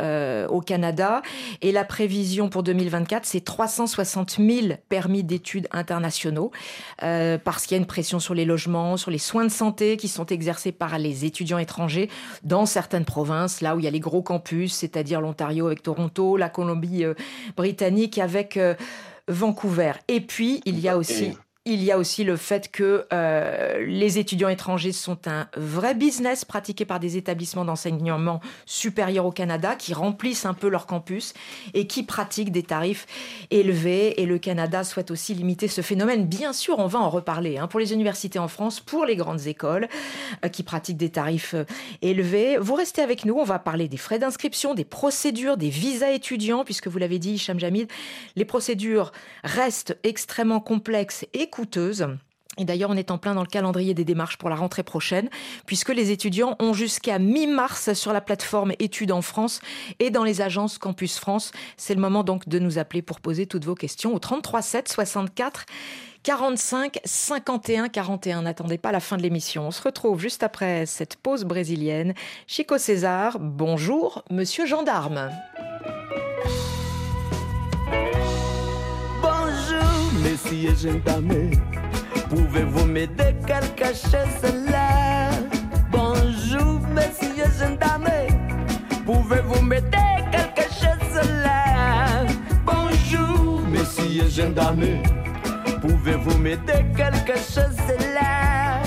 au 0.50 0.62
Canada, 0.62 1.22
et 1.62 1.74
la 1.74 1.84
prévision 1.84 2.48
pour 2.48 2.64
2024, 2.64 3.26
c'est 3.26 3.42
360 3.42 4.38
000 4.40 4.68
permis 4.88 5.24
d'études 5.24 5.68
internationaux, 5.72 6.52
parce 7.00 7.66
qu'il 7.66 7.76
y 7.76 7.80
a 7.80 7.82
une 7.82 7.88
pression 7.88 8.20
sur 8.20 8.34
les 8.34 8.46
logements, 8.46 8.96
sur 8.96 9.12
les 9.12 9.18
soins 9.18 9.44
de 9.44 9.52
santé 9.52 9.98
qui 9.98 10.08
sont 10.08 10.28
exercés 10.28 10.72
par 10.72 10.98
les 10.98 11.09
les 11.10 11.26
étudiants 11.26 11.58
étrangers 11.58 12.10
dans 12.44 12.66
certaines 12.66 13.06
provinces, 13.06 13.62
là 13.62 13.76
où 13.76 13.80
il 13.80 13.86
y 13.86 13.88
a 13.88 13.92
les 13.92 14.00
gros 14.00 14.22
campus, 14.22 14.74
c'est-à-dire 14.74 15.22
l'Ontario 15.22 15.68
avec 15.68 15.84
Toronto, 15.84 16.38
la 16.38 16.50
Colombie-Britannique 16.50 18.18
euh, 18.18 18.24
avec 18.24 18.58
euh, 18.58 18.76
Vancouver. 19.28 19.94
Et 20.08 20.22
puis, 20.22 20.62
il 20.66 20.80
y 20.80 20.88
a 20.88 20.98
aussi 20.98 21.34
il 21.70 21.84
y 21.84 21.92
a 21.92 21.98
aussi 21.98 22.24
le 22.24 22.36
fait 22.36 22.72
que 22.72 23.06
euh, 23.14 23.86
les 23.86 24.18
étudiants 24.18 24.50
étrangers 24.50 24.92
sont 24.92 25.28
un 25.28 25.48
vrai 25.56 25.94
business 25.94 26.44
pratiqué 26.44 26.84
par 26.84 27.00
des 27.00 27.16
établissements 27.16 27.66
d'enseignement 27.66 28.42
supérieur 28.66 29.26
au 29.26 29.32
Canada 29.32 29.76
qui 29.76 29.94
remplissent 29.94 30.46
un 30.46 30.54
peu 30.54 30.68
leur 30.68 30.86
campus 30.86 31.34
et 31.74 31.88
qui 31.88 32.04
pratiquent 32.04 32.52
des 32.52 32.64
tarifs 32.64 33.06
élevés. 33.52 34.22
Et 34.22 34.26
le 34.26 34.40
Canada 34.40 34.84
souhaite 34.84 35.12
aussi 35.12 35.34
limiter 35.34 35.68
ce 35.68 35.82
phénomène. 35.82 36.26
Bien 36.26 36.54
sûr, 36.54 36.80
on 36.80 36.88
va 36.88 37.00
en 37.00 37.10
reparler 37.10 37.58
hein, 37.58 37.68
pour 37.68 37.80
les 37.80 37.94
universités 37.94 38.40
en 38.40 38.48
France, 38.48 38.80
pour 38.80 39.06
les 39.06 39.16
grandes 39.16 39.48
écoles 39.48 39.88
euh, 40.44 40.50
qui 40.50 40.64
pratiquent 40.64 40.98
des 40.98 41.12
tarifs 41.12 41.54
euh, 41.54 41.66
élevés. 42.02 42.58
Vous 42.58 42.74
restez 42.74 43.02
avec 43.02 43.26
nous, 43.26 43.36
on 43.36 43.44
va 43.44 43.60
parler 43.60 43.88
des 43.88 43.98
frais 43.98 44.20
d'inscription, 44.20 44.74
des 44.74 44.86
procédures, 44.86 45.58
des 45.58 45.70
visas 45.70 46.12
étudiants, 46.12 46.64
puisque 46.64 46.88
vous 46.88 46.98
l'avez 46.98 47.20
dit, 47.20 47.34
Hicham 47.34 47.60
Jamid, 47.60 47.90
les 48.36 48.46
procédures 48.46 49.12
restent 49.44 49.98
extrêmement 50.04 50.60
complexes 50.60 51.26
et 51.34 51.50
Et 52.60 52.66
d'ailleurs, 52.66 52.90
on 52.90 52.98
est 52.98 53.10
en 53.10 53.18
plein 53.18 53.36
dans 53.36 53.42
le 53.42 53.48
calendrier 53.48 53.94
des 53.94 54.04
démarches 54.04 54.38
pour 54.38 54.50
la 54.50 54.56
rentrée 54.56 54.84
prochaine, 54.84 55.30
puisque 55.66 55.90
les 55.90 56.12
étudiants 56.12 56.58
ont 56.60 56.74
jusqu'à 56.74 57.18
mi-mars 57.18 57.94
sur 57.94 58.12
la 58.12 58.20
plateforme 58.22 58.74
Études 58.80 59.14
en 59.14 59.22
France 59.22 59.62
et 60.00 60.10
dans 60.10 60.26
les 60.26 60.42
agences 60.42 60.78
Campus 60.78 61.18
France. 61.18 61.52
C'est 61.78 61.96
le 61.96 62.02
moment 62.02 62.24
donc 62.24 62.50
de 62.50 62.60
nous 62.60 62.78
appeler 62.78 63.02
pour 63.02 63.22
poser 63.22 63.46
toutes 63.46 63.66
vos 63.66 63.76
questions 63.76 64.14
au 64.14 64.20
33 64.20 64.62
7 64.62 64.90
64 64.90 65.66
45 66.24 67.00
51 67.06 67.88
41. 67.88 68.42
N'attendez 68.42 68.78
pas 68.78 68.92
la 68.92 69.00
fin 69.00 69.16
de 69.16 69.22
l'émission. 69.22 69.68
On 69.68 69.72
se 69.72 69.82
retrouve 69.82 70.20
juste 70.20 70.44
après 70.44 70.86
cette 70.86 71.16
pause 71.16 71.46
brésilienne. 71.46 72.14
Chico 72.46 72.78
César, 72.78 73.38
bonjour, 73.40 74.24
monsieur 74.30 74.66
gendarme. 74.66 75.30
policiers, 80.50 80.76
gendarmes, 80.76 81.52
pouvez-vous 82.30 82.86
m'aider 82.86 83.36
Quelle 83.46 83.76
cachette 83.76 84.28
celle-là 84.42 85.30
Bonjour, 85.92 86.80
messieurs, 86.94 87.52
gendarmes, 87.60 88.10
pouvez-vous 89.06 89.62
m'aider 89.62 89.98
Quelle 90.32 90.54
cachette 90.54 91.02
celle-là 91.14 92.26
Bonjour, 92.66 93.62
messieurs, 93.68 94.30
gendarmes, 94.30 95.04
pouvez-vous 95.82 96.38
m'aider 96.38 96.86
Quelle 96.96 97.24
cachette 97.26 97.76
celle-là 97.88 98.82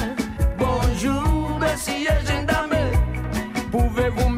Bonjour, 0.58 1.58
messieurs, 1.60 2.08
gendarmes, 2.26 2.90
pouvez-vous 3.70 4.28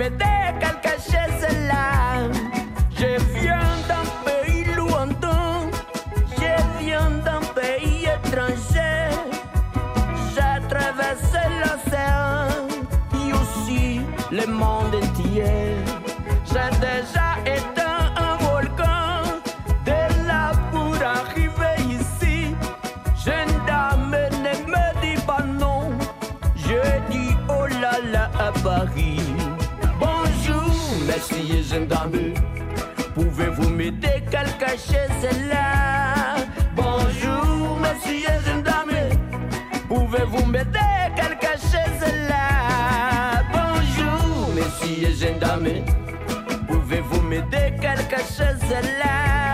Bonjour, 30.00 30.74
monsieur 31.06 31.62
gendarme. 31.62 32.34
Pouvez-vous 33.14 33.68
m'aider 33.70 34.24
quelque 34.30 34.70
chose 34.70 35.48
là? 35.48 36.34
Bonjour, 36.74 37.78
monsieur 37.78 38.26
gendarme. 38.44 38.98
Pouvez-vous 39.88 40.44
m'aider 40.46 41.12
quelque 41.14 41.56
chose 41.56 42.10
là? 42.28 43.42
Bonjour, 43.52 44.48
monsieur 44.56 45.14
gendarme. 45.14 45.84
Pouvez-vous 46.66 47.20
m'aider 47.22 47.74
quelque 47.80 48.18
chose 48.18 48.70
là? 48.98 49.53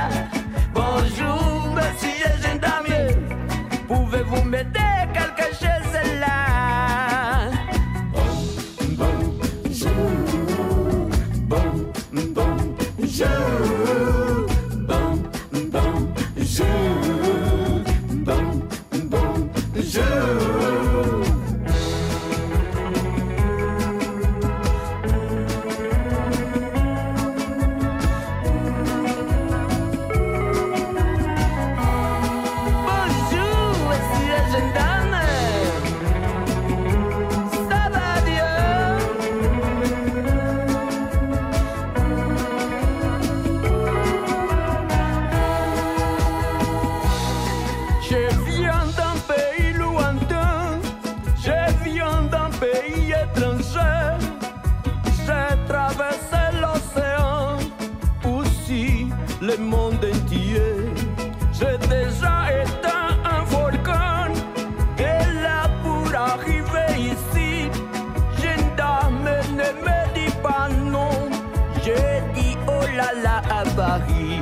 voilà 73.21 73.43
à 73.50 73.65
Paris. 73.77 74.41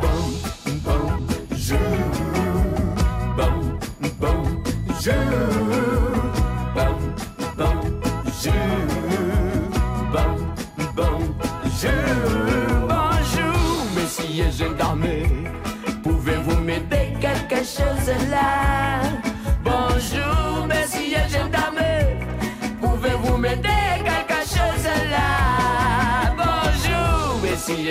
Bon, 0.00 0.18
bon, 0.84 1.26
je, 1.54 1.76
bon, 3.36 3.78
bon, 4.20 4.62
je. 5.00 5.35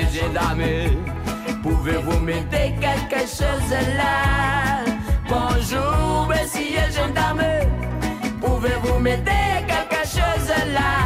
Gendarme. 0.04 0.62
Pouvez-vous 1.64 2.20
m'aider 2.20 2.76
quelque 2.82 3.22
chose 3.22 3.72
là? 3.96 4.84
Bonjour, 5.30 6.28
monsieur 6.28 6.82
gendarme. 6.94 7.42
Pouvez-vous 8.42 9.00
m'aider 9.00 9.64
quelque 9.66 10.04
chose 10.06 10.50
là? 10.74 11.05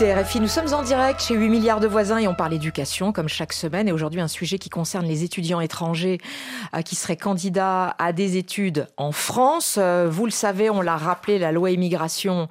RFI, 0.00 0.38
nous 0.38 0.46
sommes 0.46 0.72
en 0.74 0.84
direct 0.84 1.20
chez 1.20 1.34
8 1.34 1.48
milliards 1.48 1.80
de 1.80 1.88
voisins 1.88 2.18
et 2.18 2.28
on 2.28 2.34
parle 2.34 2.54
éducation 2.54 3.12
comme 3.12 3.28
chaque 3.28 3.52
semaine. 3.52 3.88
Et 3.88 3.92
aujourd'hui, 3.92 4.20
un 4.20 4.28
sujet 4.28 4.56
qui 4.56 4.70
concerne 4.70 5.04
les 5.06 5.24
étudiants 5.24 5.60
étrangers 5.60 6.18
euh, 6.76 6.82
qui 6.82 6.94
seraient 6.94 7.16
candidats 7.16 7.96
à 7.98 8.12
des 8.12 8.36
études 8.36 8.86
en 8.96 9.10
France. 9.10 9.76
Euh, 9.76 10.06
vous 10.08 10.24
le 10.24 10.30
savez, 10.30 10.70
on 10.70 10.82
l'a 10.82 10.96
rappelé, 10.96 11.40
la 11.40 11.50
loi 11.50 11.72
immigration 11.72 12.46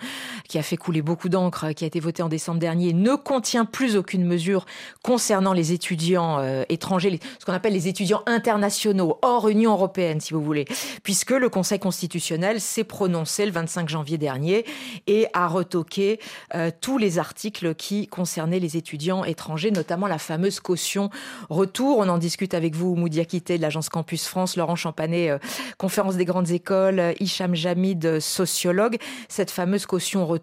qui 0.47 0.57
a 0.57 0.63
fait 0.63 0.77
couler 0.77 1.01
beaucoup 1.01 1.29
d'encre, 1.29 1.71
qui 1.73 1.83
a 1.83 1.87
été 1.87 1.99
votée 1.99 2.23
en 2.23 2.29
décembre 2.29 2.59
dernier, 2.59 2.93
ne 2.93 3.15
contient 3.15 3.65
plus 3.65 3.97
aucune 3.97 4.25
mesure 4.25 4.65
concernant 5.03 5.53
les 5.53 5.73
étudiants 5.73 6.39
euh, 6.39 6.63
étrangers, 6.69 7.19
ce 7.39 7.45
qu'on 7.45 7.53
appelle 7.53 7.73
les 7.73 7.87
étudiants 7.87 8.23
internationaux, 8.25 9.19
hors 9.21 9.49
Union 9.49 9.73
européenne, 9.73 10.21
si 10.21 10.33
vous 10.33 10.41
voulez, 10.41 10.65
puisque 11.03 11.31
le 11.31 11.49
Conseil 11.49 11.79
constitutionnel 11.79 12.61
s'est 12.61 12.83
prononcé 12.83 13.45
le 13.45 13.51
25 13.51 13.89
janvier 13.89 14.17
dernier 14.17 14.65
et 15.07 15.27
a 15.33 15.47
retoqué 15.47 16.19
euh, 16.55 16.71
tous 16.81 16.97
les 16.97 17.19
articles 17.19 17.75
qui 17.75 18.07
concernaient 18.07 18.59
les 18.59 18.77
étudiants 18.77 19.23
étrangers, 19.25 19.71
notamment 19.71 20.07
la 20.07 20.17
fameuse 20.17 20.59
caution 20.59 21.09
retour. 21.49 21.99
On 21.99 22.07
en 22.09 22.17
discute 22.17 22.53
avec 22.53 22.75
vous, 22.75 22.95
Moudi 22.95 23.19
Akité 23.19 23.57
de 23.57 23.61
l'agence 23.61 23.89
Campus 23.89 24.27
France, 24.27 24.55
Laurent 24.55 24.75
Champanet, 24.75 25.29
euh, 25.29 25.39
conférence 25.77 26.15
des 26.15 26.25
grandes 26.25 26.51
écoles, 26.51 27.13
Hicham 27.19 27.55
Jamid, 27.55 28.19
sociologue. 28.19 28.97
Cette 29.27 29.51
fameuse 29.51 29.85
caution 29.85 30.25
retour 30.25 30.36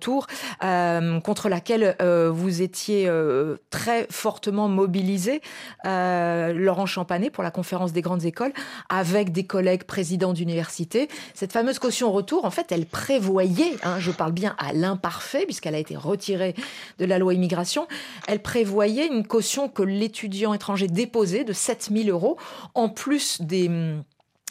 euh, 0.63 1.21
contre 1.21 1.49
laquelle 1.49 1.97
euh, 2.01 2.31
vous 2.31 2.63
étiez 2.63 3.09
euh, 3.09 3.57
très 3.71 4.07
fortement 4.11 4.69
mobilisé, 4.69 5.41
Laurent 5.85 6.87
Champanet, 6.87 7.31
pour 7.31 7.45
la 7.45 7.51
conférence 7.51 7.93
des 7.93 8.03
grandes 8.03 8.25
écoles, 8.25 8.53
avec 8.89 9.33
des 9.33 9.45
collègues 9.45 9.85
présidents 9.85 10.33
d'université. 10.33 11.09
Cette 11.35 11.53
fameuse 11.53 11.79
caution 11.79 12.13
retour, 12.13 12.45
en 12.45 12.51
fait, 12.51 12.73
elle 12.73 12.87
prévoyait, 12.87 13.77
hein, 13.83 13.99
je 13.99 14.11
parle 14.11 14.33
bien 14.33 14.55
à 14.59 14.73
l'imparfait, 14.73 15.45
puisqu'elle 15.45 15.75
a 15.75 15.79
été 15.79 15.97
retirée 15.97 16.55
de 16.99 17.05
la 17.05 17.19
loi 17.19 17.35
immigration, 17.35 17.87
elle 18.27 18.41
prévoyait 18.41 19.07
une 19.07 19.27
caution 19.27 19.69
que 19.69 19.83
l'étudiant 19.83 20.55
étranger 20.55 20.89
déposait 20.89 21.45
de 21.45 21.53
7000 21.53 22.11
euros, 22.11 22.39
en 22.75 22.89
plus 22.89 23.41
des 23.41 23.69
hum, 23.69 24.03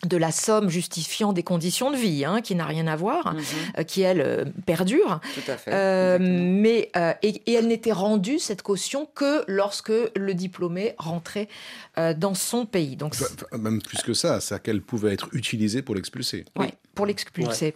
de 0.06 0.18
la 0.18 0.32
somme 0.32 0.70
justifiant 0.70 1.34
des 1.34 1.44
conditions 1.44 1.92
de 1.92 1.96
vie, 1.98 2.26
hein, 2.26 2.42
qui 2.42 2.56
n'a 2.56 2.66
rien 2.66 2.88
à 2.88 2.96
voir, 2.96 3.34
Mhm. 3.34 3.42
euh, 3.80 3.84
qui 3.84 4.02
elle 4.02 4.22
euh, 4.22 4.46
perdure. 4.66 5.20
Tout 5.34 5.52
à 5.52 5.58
fait. 5.58 5.72
Euh, 5.74 6.18
mais 6.22 6.90
euh, 6.96 7.14
et, 7.22 7.42
et 7.46 7.54
elle 7.54 7.68
n'était 7.68 7.92
rendue 7.92 8.40
cette 8.40 8.62
caution 8.62 9.08
que 9.16 9.44
lorsque 9.48 9.92
le 10.16 10.34
diplômé 10.34 10.94
rentrait 10.98 11.48
euh, 11.98 12.14
dans 12.14 12.34
son 12.34 12.66
pays. 12.66 12.96
Donc 12.96 13.16
Même 13.58 13.82
plus 13.82 14.02
que 14.02 14.14
ça, 14.14 14.40
c'est 14.42 14.62
qu'elle 14.62 14.82
pouvait 14.82 15.14
être 15.14 15.30
utilisée 15.34 15.82
pour 15.82 15.96
l'expulser. 15.96 16.46
Oui, 16.58 16.68
pour 16.96 17.06
l'expulser. 17.06 17.76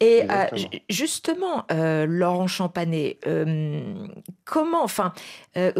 Et 0.00 0.22
euh, 0.30 0.46
justement, 0.88 1.64
euh, 1.70 2.06
Laurent 2.06 2.46
Champanet, 2.46 3.18
euh, 3.26 4.06
comment, 4.44 4.82
enfin, 4.82 5.12
euh, 5.56 5.72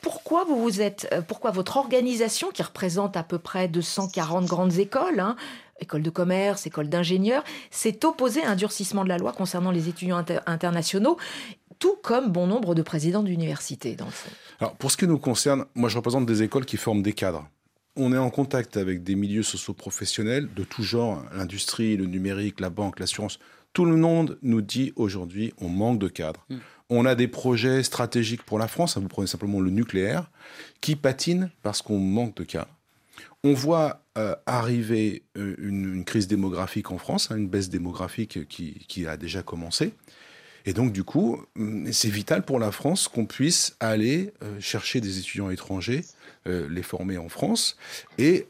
pourquoi 0.00 0.44
vous 0.44 0.60
vous 0.60 0.80
êtes, 0.80 1.08
pourquoi 1.28 1.50
votre 1.50 1.76
organisation 1.76 2.50
qui 2.50 2.62
représente 2.62 3.16
à 3.16 3.22
peu 3.22 3.38
près 3.38 3.68
240 3.68 4.46
grandes 4.46 4.78
écoles, 4.78 5.20
hein, 5.20 5.36
écoles 5.80 6.02
de 6.02 6.10
commerce, 6.10 6.66
écoles 6.66 6.88
d'ingénieurs, 6.88 7.44
s'est 7.70 8.04
opposée 8.04 8.42
à 8.42 8.50
un 8.50 8.56
durcissement 8.56 9.04
de 9.04 9.08
la 9.08 9.18
loi 9.18 9.32
concernant 9.32 9.70
les 9.70 9.88
étudiants 9.88 10.16
inter- 10.16 10.40
internationaux, 10.46 11.16
tout 11.78 11.96
comme 12.02 12.30
bon 12.30 12.46
nombre 12.46 12.74
de 12.74 12.82
présidents 12.82 13.22
d'universités, 13.24 13.94
dans 13.96 14.06
le 14.06 14.10
fond? 14.12 14.30
Alors, 14.60 14.74
pour 14.74 14.90
ce 14.90 14.96
qui 14.96 15.06
nous 15.08 15.18
concerne, 15.18 15.64
moi, 15.74 15.88
je 15.88 15.96
représente 15.96 16.26
des 16.26 16.42
écoles 16.42 16.64
qui 16.64 16.76
forment 16.76 17.02
des 17.02 17.12
cadres. 17.12 17.44
On 17.94 18.12
est 18.12 18.18
en 18.18 18.30
contact 18.30 18.76
avec 18.76 19.02
des 19.02 19.14
milieux 19.14 19.42
socio-professionnels 19.42 20.48
de 20.54 20.64
tout 20.64 20.82
genre, 20.82 21.24
l'industrie, 21.34 21.96
le 21.96 22.06
numérique, 22.06 22.60
la 22.60 22.70
banque, 22.70 22.98
l'assurance. 22.98 23.38
Tout 23.74 23.84
le 23.84 23.96
monde 23.96 24.38
nous 24.42 24.62
dit 24.62 24.92
aujourd'hui, 24.96 25.52
on 25.58 25.68
manque 25.68 25.98
de 25.98 26.08
cadres. 26.08 26.44
Mm. 26.48 26.56
On 26.90 27.06
a 27.06 27.14
des 27.14 27.28
projets 27.28 27.82
stratégiques 27.82 28.42
pour 28.42 28.58
la 28.58 28.68
France, 28.68 28.96
hein, 28.96 29.00
vous 29.00 29.08
prenez 29.08 29.26
simplement 29.26 29.60
le 29.60 29.70
nucléaire, 29.70 30.30
qui 30.80 30.96
patinent 30.96 31.50
parce 31.62 31.82
qu'on 31.82 31.98
manque 31.98 32.36
de 32.36 32.44
cadres. 32.44 32.74
On 33.44 33.54
voit 33.54 34.04
euh, 34.18 34.36
arriver 34.46 35.24
euh, 35.36 35.54
une, 35.58 35.94
une 35.94 36.04
crise 36.04 36.28
démographique 36.28 36.90
en 36.90 36.98
France, 36.98 37.30
hein, 37.30 37.36
une 37.36 37.48
baisse 37.48 37.70
démographique 37.70 38.46
qui, 38.48 38.74
qui 38.88 39.06
a 39.06 39.16
déjà 39.16 39.42
commencé. 39.42 39.94
Et 40.64 40.72
donc, 40.72 40.92
du 40.92 41.04
coup, 41.04 41.44
hum, 41.56 41.92
c'est 41.92 42.08
vital 42.08 42.44
pour 42.44 42.58
la 42.58 42.72
France 42.72 43.08
qu'on 43.08 43.26
puisse 43.26 43.76
aller 43.80 44.32
euh, 44.42 44.60
chercher 44.60 45.00
des 45.00 45.18
étudiants 45.18 45.50
étrangers, 45.50 46.04
euh, 46.46 46.68
les 46.70 46.82
former 46.82 47.18
en 47.18 47.28
France 47.28 47.76
et 48.18 48.46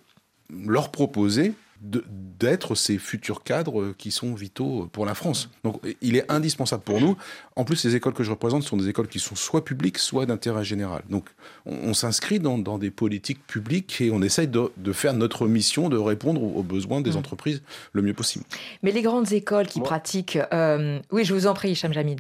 leur 0.51 0.91
proposer 0.91 1.55
d'être 1.83 2.75
ces 2.75 2.97
futurs 2.99 3.43
cadres 3.43 3.93
qui 3.99 4.11
sont 4.11 4.35
vitaux 4.35 4.89
pour 4.93 5.05
la 5.05 5.15
France. 5.15 5.51
Donc, 5.65 5.81
il 6.01 6.17
est 6.17 6.31
indispensable 6.31 6.83
pour 6.83 7.01
nous. 7.01 7.17
En 7.57 7.65
plus, 7.65 7.85
les 7.85 7.97
écoles 7.97 8.13
que 8.15 8.23
je 8.23 8.31
représente 8.31 8.63
sont 8.63 8.77
des 8.77 8.89
écoles 8.89 9.09
qui 9.09 9.19
sont 9.19 9.35
soit 9.35 9.65
publiques, 9.65 9.99
soit 9.99 10.25
d'intérêt 10.27 10.65
général. 10.65 11.03
Donc, 11.11 11.29
on, 11.67 11.75
on 11.91 11.95
s'inscrit 11.95 12.39
dans, 12.39 12.59
dans 12.59 12.79
des 12.79 12.91
politiques 12.91 13.45
publiques 13.47 14.01
et 14.01 14.11
on 14.13 14.23
essaye 14.23 14.49
de, 14.49 14.71
de 14.77 14.93
faire 14.93 15.13
notre 15.13 15.47
mission 15.47 15.89
de 15.89 15.97
répondre 15.99 16.43
aux, 16.43 16.53
aux 16.59 16.63
besoins 16.63 17.01
des 17.01 17.13
Mm. 17.13 17.17
entreprises 17.17 17.63
le 17.93 18.03
mieux 18.03 18.15
possible. 18.15 18.45
Mais 18.83 18.93
les 18.93 19.03
grandes 19.03 19.33
écoles 19.33 19.67
qui 19.67 19.81
Moi- 19.81 19.89
pratiquent, 19.89 20.39
euh, 20.53 20.99
oui, 21.11 21.25
je 21.25 21.35
vous 21.35 21.47
en 21.47 21.55
prie, 21.55 21.75
Cham 21.75 21.93
Jamil. 21.93 22.19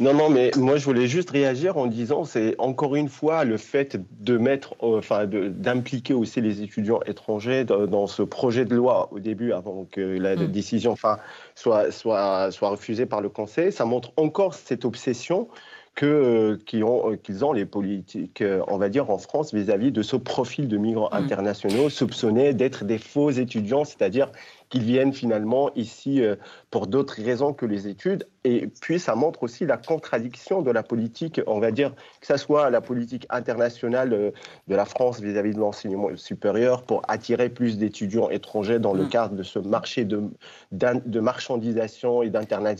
Non, 0.00 0.14
non, 0.14 0.28
mais 0.28 0.50
moi 0.56 0.76
je 0.76 0.84
voulais 0.84 1.06
juste 1.06 1.30
réagir 1.30 1.76
en 1.76 1.86
disant, 1.86 2.24
c'est 2.24 2.54
encore 2.58 2.96
une 2.96 3.08
fois 3.08 3.44
le 3.44 3.56
fait 3.56 3.96
de 4.22 4.38
mettre, 4.38 4.74
euh, 4.82 4.98
enfin, 4.98 5.26
d'impliquer 5.26 6.14
aussi 6.14 6.40
les 6.40 6.62
étudiants 6.62 7.00
étrangers 7.06 7.64
dans, 7.64 7.86
dans 7.86 8.06
ce 8.06 8.22
projet 8.22 8.64
de 8.64 8.74
loi 8.74 9.08
au 9.12 9.20
début, 9.20 9.52
avant 9.52 9.86
que 9.90 10.00
la 10.00 10.36
Mm. 10.36 10.52
décision, 10.52 10.92
enfin, 10.92 11.18
soit, 11.54 11.90
soit, 11.90 12.50
soit 12.50 12.68
refusée 12.68 13.06
par 13.06 13.20
le 13.20 13.28
Conseil. 13.28 13.72
Ça 13.72 13.84
montre 13.84 14.12
encore 14.16 14.54
cette 14.54 14.84
obsession 14.84 15.48
que 15.94 16.06
euh, 16.06 16.56
qu'ils 16.66 16.82
ont, 16.82 17.12
euh, 17.12 17.16
qu'ils 17.16 17.44
ont 17.44 17.52
les 17.52 17.66
politiques, 17.66 18.40
euh, 18.42 18.62
on 18.66 18.78
va 18.78 18.88
dire 18.88 19.10
en 19.10 19.18
France, 19.18 19.54
vis-à-vis 19.54 19.92
de 19.92 20.02
ce 20.02 20.16
profil 20.16 20.66
de 20.66 20.76
migrants 20.76 21.08
Mm. 21.12 21.16
internationaux 21.16 21.88
soupçonnés 21.88 22.52
d'être 22.52 22.84
des 22.84 22.98
faux 22.98 23.30
étudiants, 23.30 23.84
c'est-à-dire 23.84 24.32
qu'ils 24.70 24.82
viennent 24.82 25.12
finalement 25.12 25.72
ici 25.76 26.20
euh, 26.20 26.34
pour 26.72 26.88
d'autres 26.88 27.22
raisons 27.22 27.52
que 27.52 27.64
les 27.64 27.86
études. 27.86 28.26
Et 28.42 28.66
puis, 28.80 28.98
ça 28.98 29.14
montre 29.14 29.44
aussi 29.44 29.66
la 29.66 29.76
contradiction 29.76 30.62
de 30.62 30.70
la 30.72 30.82
politique, 30.82 31.40
on 31.46 31.60
va 31.60 31.70
dire, 31.70 31.94
que 32.20 32.26
ce 32.26 32.36
soit 32.38 32.70
la 32.70 32.80
politique 32.80 33.26
internationale 33.30 34.12
euh, 34.12 34.30
de 34.66 34.74
la 34.74 34.86
France 34.86 35.20
vis-à-vis 35.20 35.54
de 35.54 35.60
l'enseignement 35.60 36.08
supérieur 36.16 36.82
pour 36.82 37.02
attirer 37.06 37.50
plus 37.50 37.78
d'étudiants 37.78 38.30
étrangers 38.30 38.80
dans 38.80 38.94
le 38.94 39.04
Mm. 39.04 39.08
cadre 39.10 39.34
de 39.36 39.42
ce 39.44 39.60
marché 39.60 40.04
de, 40.04 41.20
marchandisation 41.20 42.22
et 42.24 42.30
d'interna- 42.30 42.74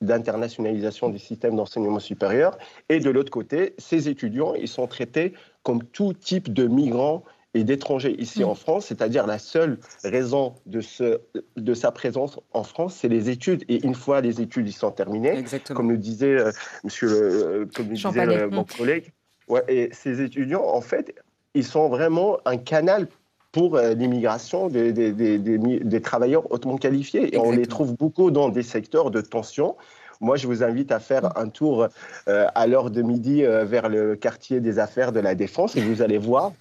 d'internationalisation 0.00 1.08
des 1.08 1.18
systèmes 1.18 1.56
d'enseignement 1.56 1.98
supérieur. 2.00 2.56
Et 2.88 3.00
de 3.00 3.10
l'autre 3.10 3.30
côté, 3.30 3.74
ces 3.78 4.08
étudiants, 4.08 4.54
ils 4.54 4.68
sont 4.68 4.86
traités 4.86 5.34
comme 5.62 5.82
tout 5.84 6.12
type 6.14 6.52
de 6.52 6.66
migrants 6.66 7.22
et 7.52 7.64
d'étrangers 7.64 8.14
ici 8.20 8.42
Mm. 8.44 8.48
en 8.48 8.54
France, 8.54 8.86
c'est-à-dire 8.86 9.26
la 9.26 9.38
seule 9.38 9.78
raison 10.04 10.54
de, 10.66 10.80
ce, 10.80 11.20
de 11.56 11.74
sa 11.74 11.90
présence 11.90 12.38
en 12.52 12.62
France, 12.62 12.94
c'est 13.00 13.08
les 13.08 13.28
études. 13.28 13.64
Et 13.68 13.84
une 13.84 13.94
fois 13.96 14.20
les 14.20 14.40
études 14.40 14.68
ils 14.68 14.72
sont 14.72 14.92
terminées, 14.92 15.36
Exactement. 15.36 15.76
comme 15.76 15.90
le 15.90 15.98
disait 15.98 16.36
euh, 16.38 16.52
monsieur, 16.84 17.08
le- 17.08 17.16
euh, 17.16 17.66
comme 17.74 17.88
le 17.88 17.94
disait 17.94 18.02
Champanet. 18.02 18.36
euh, 18.36 18.48
mon 18.50 18.62
Mm. 18.62 18.66
collègue, 18.66 19.12
ouais, 19.48 19.64
et 19.68 19.88
ces 19.92 20.20
étudiants, 20.22 20.64
en 20.64 20.80
fait, 20.80 21.14
ils 21.54 21.64
sont 21.64 21.88
vraiment 21.88 22.38
un 22.44 22.56
canal 22.56 23.08
pour 23.52 23.76
euh, 23.76 23.94
l'immigration 23.94 24.68
des, 24.68 24.92
des, 24.92 25.12
des, 25.12 25.38
des 25.38 25.58
mi- 25.58 25.80
des 25.80 26.00
travailleurs 26.00 26.50
hautement 26.52 26.76
qualifiés. 26.76 27.34
Et 27.34 27.38
on 27.38 27.50
les 27.50 27.66
trouve 27.66 27.96
beaucoup 27.96 28.30
dans 28.30 28.48
des 28.48 28.62
secteurs 28.62 29.10
de 29.10 29.20
tension. 29.20 29.76
Moi, 30.22 30.36
je 30.36 30.46
vous 30.46 30.62
invite 30.62 30.92
à 30.92 31.00
faire 31.00 31.36
un 31.38 31.48
tour 31.48 31.88
euh, 32.28 32.46
à 32.54 32.66
l'heure 32.66 32.90
de 32.90 33.00
midi 33.00 33.42
euh, 33.42 33.64
vers 33.64 33.88
le 33.88 34.16
quartier 34.16 34.60
des 34.60 34.78
affaires 34.78 35.12
de 35.12 35.20
la 35.20 35.34
Défense 35.34 35.76
et 35.76 35.80
vous 35.80 36.02
allez 36.02 36.18
voir, 36.18 36.52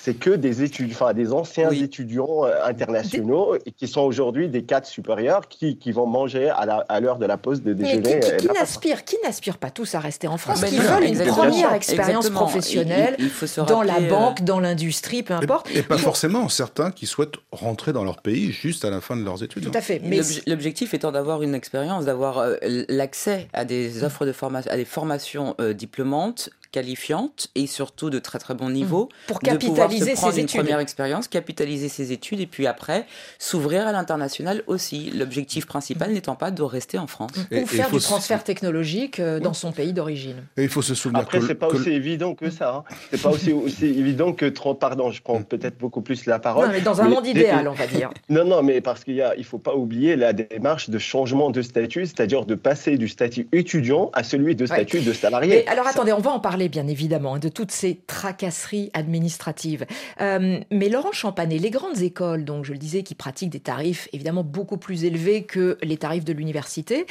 c'est 0.00 0.14
que 0.14 0.30
des 0.30 0.62
étudiants, 0.62 0.94
enfin 1.00 1.12
des 1.14 1.32
anciens 1.32 1.68
Oui. 1.70 1.82
étudiants 1.82 2.44
euh, 2.44 2.52
internationaux 2.64 3.56
qui 3.76 3.88
sont 3.88 4.02
aujourd'hui 4.02 4.48
des 4.48 4.62
cadres 4.62 4.86
supérieurs 4.86 5.48
qui, 5.48 5.76
qui 5.78 5.92
vont 5.92 6.06
manger 6.06 6.48
à 6.50 6.64
la- 6.66 6.84
à 6.88 7.00
l'heure 7.00 7.18
de 7.18 7.26
la 7.26 7.36
pause 7.36 7.62
de 7.62 7.74
Mais 7.74 7.98
déjeuner. 7.98 8.20
qui, 8.38 8.46
n'aspirent, 8.48 9.04
qui 9.04 9.16
n'aspirent 9.24 9.58
pas 9.58 9.70
tous 9.70 9.94
à 9.94 10.00
rester 10.00 10.28
en 10.28 10.38
France, 10.38 10.60
Ah, 10.62 10.66
qui 10.68 10.76
ben 10.78 10.82
veulent 10.84 11.04
une 11.04 11.24
première 11.26 11.72
expérience 11.74 12.26
Exactement. 12.26 12.40
professionnelle 12.46 13.16
Il- 13.18 13.24
il- 13.24 13.28
il 13.28 13.30
faut 13.30 13.46
se 13.46 13.60
dans 13.62 13.82
la 13.82 13.96
euh, 13.98 14.08
banque, 14.08 14.42
dans 14.44 14.60
l'industrie, 14.60 15.22
peu 15.22 15.34
importe. 15.34 15.68
Et, 15.74 15.78
et 15.78 15.82
pas 15.82 15.98
forcément 15.98 16.48
certains 16.48 16.90
qui 16.90 17.06
souhaitent 17.06 17.36
rentrer 17.52 17.92
dans 17.92 18.04
leur 18.04 18.22
pays 18.22 18.52
juste 18.52 18.84
à 18.84 18.90
la 18.90 19.00
fin 19.00 19.16
de 19.16 19.24
leurs 19.24 19.42
études. 19.42 19.64
Tout 19.64 19.76
à 19.76 19.80
fait. 19.80 20.00
Mais 20.04 20.18
L'obje- 20.18 20.42
L'objectif 20.46 20.94
étant 20.94 21.12
d'avoir 21.12 21.42
une 21.42 21.54
expérience, 21.54 22.04
d'avoir 22.04 22.38
euh, 22.38 22.56
l'accès 22.88 23.48
à 23.52 23.64
des 23.64 24.04
offres 24.04 24.24
de 24.26 24.32
formation, 24.32 24.70
à 24.70 24.76
des 24.76 24.84
formations 24.84 25.54
euh, 25.60 25.72
diplômantes, 25.72 26.50
qualifiantes 26.72 27.48
et 27.54 27.66
surtout 27.66 28.10
de 28.10 28.18
très 28.18 28.38
très 28.38 28.54
bon 28.54 28.70
niveau. 28.70 29.08
pour 29.26 29.38
de 29.40 29.50
pouvoir 29.56 29.88
capitaliser 29.88 30.14
se 30.14 30.20
prendre 30.20 30.34
ses 30.34 30.40
une 30.40 30.44
études. 30.46 30.60
première 30.60 30.78
expérience, 30.80 31.28
capitaliser 31.28 31.88
ses 31.88 32.12
études 32.12 32.40
et 32.40 32.46
puis 32.46 32.66
après 32.66 33.06
s'ouvrir 33.38 33.86
à 33.86 33.92
l'international 33.92 34.62
aussi. 34.66 35.10
L'objectif 35.10 35.66
principal 35.66 36.12
n'étant 36.12 36.34
pas 36.36 36.50
de 36.50 36.62
rester 36.62 36.98
en 36.98 37.06
France. 37.06 37.30
Et- 37.50 37.62
ou 37.62 37.66
faire 37.66 37.90
du 37.90 38.00
se- 38.00 38.06
transfert 38.06 38.44
technologique 38.44 39.20
euh, 39.20 39.40
dans 39.40 39.52
son 39.54 39.72
pays 39.72 39.92
d'origine. 39.92 40.36
Et 40.56 40.62
il 40.64 40.68
faut 40.68 40.82
se 40.82 40.94
souvenir 40.94 41.22
Après, 41.22 41.40
c'est 41.40 41.54
pas 41.54 41.68
que- 41.68 41.76
aussi 41.76 41.90
évident 41.90 42.34
que 42.34 42.50
ça. 42.50 42.74
hein. 42.88 42.94
C'est 43.10 43.20
pas 43.22 43.30
aussi, 43.30 43.52
aussi 43.52 43.86
évident 43.86 44.32
que 44.32 44.46
trop. 44.46 44.74
Pardon, 44.74 45.10
je 45.10 45.22
prends 45.22 45.42
peut-être 45.42 45.78
beaucoup 45.78 46.00
plus 46.02 46.26
la 46.26 46.38
parole. 46.38 46.66
Non, 46.66 46.72
mais 46.72 46.80
dans 46.80 47.00
un 47.00 47.04
Mais- 47.08 47.14
monde 47.14 47.26
idéal, 47.26 47.66
on 47.68 47.72
va 47.72 47.86
dire. 47.86 48.10
Non, 48.28 48.44
non, 48.44 48.62
mais 48.62 48.80
parce 48.80 49.04
qu'il 49.04 49.14
y 49.14 49.22
a, 49.22 49.34
il 49.36 49.44
faut 49.44 49.58
pas 49.58 49.74
oublier 49.74 50.16
la 50.16 50.32
démarche 50.32 50.90
de 50.90 50.98
changement 50.98 51.50
de 51.50 51.62
statut, 51.62 52.04
c'est-à-dire 52.06 52.44
de 52.44 52.54
passer 52.54 52.96
du 52.98 53.08
statut 53.08 53.48
étudiant 53.52 54.10
à 54.12 54.22
celui 54.22 54.54
de 54.54 54.66
statut 54.66 55.00
de 55.00 55.12
salarié. 55.12 55.64
Mais 55.64 55.70
alors 55.70 55.86
attendez, 55.86 56.12
on 56.12 56.20
va 56.20 56.30
en 56.30 56.40
parler 56.40 56.57
bien 56.66 56.88
évidemment 56.88 57.34
hein, 57.34 57.38
de 57.38 57.48
toutes 57.48 57.70
ces 57.70 58.00
tracasseries 58.06 58.90
administratives. 58.94 59.86
Euh, 60.20 60.58
mais 60.72 60.88
Laurent 60.88 61.12
Champanet, 61.12 61.58
les 61.58 61.70
grandes 61.70 62.02
écoles, 62.02 62.44
donc 62.44 62.64
je 62.64 62.72
le 62.72 62.78
disais, 62.78 63.04
qui 63.04 63.14
pratiquent 63.14 63.50
des 63.50 63.60
tarifs 63.60 64.08
évidemment 64.12 64.42
beaucoup 64.42 64.78
plus 64.78 65.04
élevés 65.04 65.44
que 65.44 65.78
les 65.82 65.96
tarifs 65.96 66.24
de 66.24 66.32
l'université, 66.32 67.06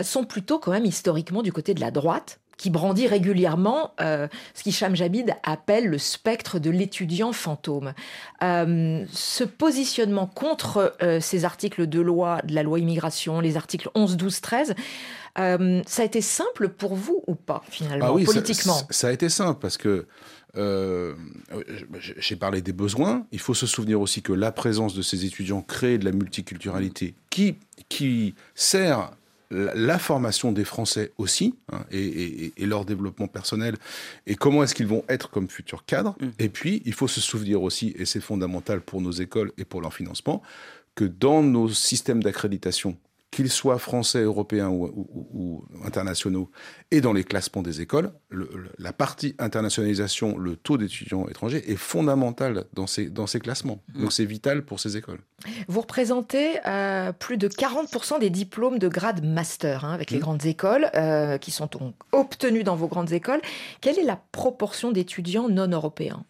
sont 0.00 0.24
plutôt 0.24 0.60
quand 0.60 0.70
même 0.70 0.84
historiquement 0.84 1.42
du 1.42 1.52
côté 1.52 1.74
de 1.74 1.80
la 1.80 1.90
droite 1.90 2.38
qui 2.62 2.70
brandit 2.70 3.08
régulièrement 3.08 3.92
euh, 4.00 4.28
ce 4.54 4.62
qu'Hicham 4.62 4.94
Jabid 4.94 5.34
appelle 5.42 5.88
le 5.88 5.98
spectre 5.98 6.60
de 6.60 6.70
l'étudiant 6.70 7.32
fantôme. 7.32 7.92
Euh, 8.44 9.04
ce 9.12 9.42
positionnement 9.42 10.28
contre 10.28 10.94
euh, 11.02 11.18
ces 11.18 11.44
articles 11.44 11.88
de 11.88 12.00
loi, 12.00 12.40
de 12.44 12.54
la 12.54 12.62
loi 12.62 12.78
immigration, 12.78 13.40
les 13.40 13.56
articles 13.56 13.90
11, 13.96 14.16
12, 14.16 14.40
13, 14.40 14.74
euh, 15.40 15.82
ça 15.88 16.02
a 16.02 16.04
été 16.04 16.20
simple 16.20 16.68
pour 16.68 16.94
vous 16.94 17.24
ou 17.26 17.34
pas, 17.34 17.64
finalement, 17.68 18.06
Ah 18.10 18.12
oui, 18.12 18.22
politiquement? 18.24 18.74
ça, 18.74 18.86
ça 18.90 19.08
a 19.08 19.10
été 19.10 19.28
simple 19.28 19.58
parce 19.60 19.76
que 19.76 20.06
euh, 20.56 21.14
j'ai 21.98 22.36
parlé 22.36 22.62
des 22.62 22.72
besoins. 22.72 23.26
Il 23.32 23.40
faut 23.40 23.54
se 23.54 23.66
souvenir 23.66 24.00
aussi 24.00 24.22
que 24.22 24.32
la 24.32 24.52
présence 24.52 24.94
de 24.94 25.02
ces 25.02 25.24
étudiants 25.24 25.62
crée 25.62 25.98
de 25.98 26.04
la 26.04 26.12
multiculturalité 26.12 27.16
qui, 27.28 27.56
qui 27.88 28.36
sert 28.54 29.10
la, 29.74 29.98
formation 29.98 30.50
des 30.52 30.64
Français 30.64 31.12
aussi 31.18 31.54
hein, 31.72 31.84
et, 31.90 32.00
et- 32.00 32.52
et 32.56 32.66
leur 32.66 32.84
développement 32.84 33.28
personnel 33.28 33.76
et 34.26 34.34
comment 34.34 34.62
est-ce 34.62 34.74
qu'ils 34.74 34.86
vont 34.86 35.04
être 35.08 35.30
comme 35.30 35.48
futurs 35.48 35.84
cadres. 35.84 36.16
Mm. 36.20 36.28
Et 36.38 36.48
puis, 36.48 36.82
il 36.84 36.92
faut 36.94 37.08
se 37.08 37.20
souvenir 37.20 37.62
aussi, 37.62 37.94
et 37.96 38.04
c'est 38.04 38.20
fondamental 38.20 38.80
pour 38.80 39.00
nos 39.00 39.12
écoles 39.12 39.52
et 39.58 39.64
pour 39.64 39.80
leur 39.80 39.92
financement, 39.94 40.42
que 40.94 41.04
dans 41.04 41.42
nos 41.42 41.68
systèmes 41.68 42.22
d'accréditation 42.22 42.96
qu'ils 43.32 43.50
soient 43.50 43.78
français, 43.78 44.20
européens 44.22 44.68
ou, 44.68 44.84
ou- 44.84 45.28
ou 45.32 45.64
internationaux, 45.84 46.50
et 46.90 47.00
dans 47.00 47.14
les 47.14 47.24
classements 47.24 47.62
des 47.62 47.80
écoles, 47.80 48.12
le- 48.28 48.48
le- 48.54 48.70
la 48.78 48.92
partie 48.92 49.34
internationalisation, 49.38 50.36
le 50.38 50.54
taux 50.56 50.76
d'étudiants 50.76 51.26
étrangers 51.28 51.64
est 51.72 51.76
fondamental 51.76 52.66
dans 52.74 52.86
ces, 52.86 53.08
dans 53.08 53.26
ces 53.26 53.40
classements. 53.40 53.82
Donc 53.98 54.12
c'est 54.12 54.26
vital 54.26 54.64
pour 54.66 54.78
ces 54.80 54.96
écoles. 54.98 55.20
Vous 55.66 55.80
représentez 55.80 56.58
euh, 56.66 57.12
plus 57.12 57.38
de 57.38 57.48
40% 57.48 58.20
des 58.20 58.28
diplômes 58.30 58.78
de 58.78 58.86
grade 58.88 59.24
master 59.24 59.86
hein, 59.86 59.92
avec 59.94 60.10
les 60.10 60.18
grandes 60.18 60.44
écoles 60.44 60.90
euh, 60.94 61.38
qui 61.38 61.50
sont 61.50 61.66
donc 61.72 61.94
obtenus 62.12 62.64
dans 62.64 62.76
vos 62.76 62.86
grandes 62.86 63.12
écoles. 63.12 63.40
Quelle 63.80 63.98
est 63.98 64.04
la 64.04 64.20
proportion 64.32 64.92
d'étudiants 64.92 65.48
non 65.48 65.68
européens? 65.68 66.24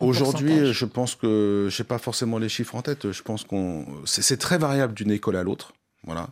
Aujourd'hui, 0.00 0.72
je 0.72 0.84
pense 0.84 1.14
que 1.14 1.68
je 1.70 1.82
n'ai 1.82 1.86
pas 1.86 1.98
forcément 1.98 2.38
les 2.38 2.48
chiffres 2.48 2.74
en 2.76 2.82
tête. 2.82 3.10
Je 3.10 3.22
pense 3.22 3.44
qu'on 3.44 3.86
c'est 4.04 4.36
très 4.38 4.58
variable 4.58 4.94
d'une 4.94 5.10
école 5.10 5.36
à 5.36 5.42
l'autre. 5.42 5.72
Voilà. 6.06 6.28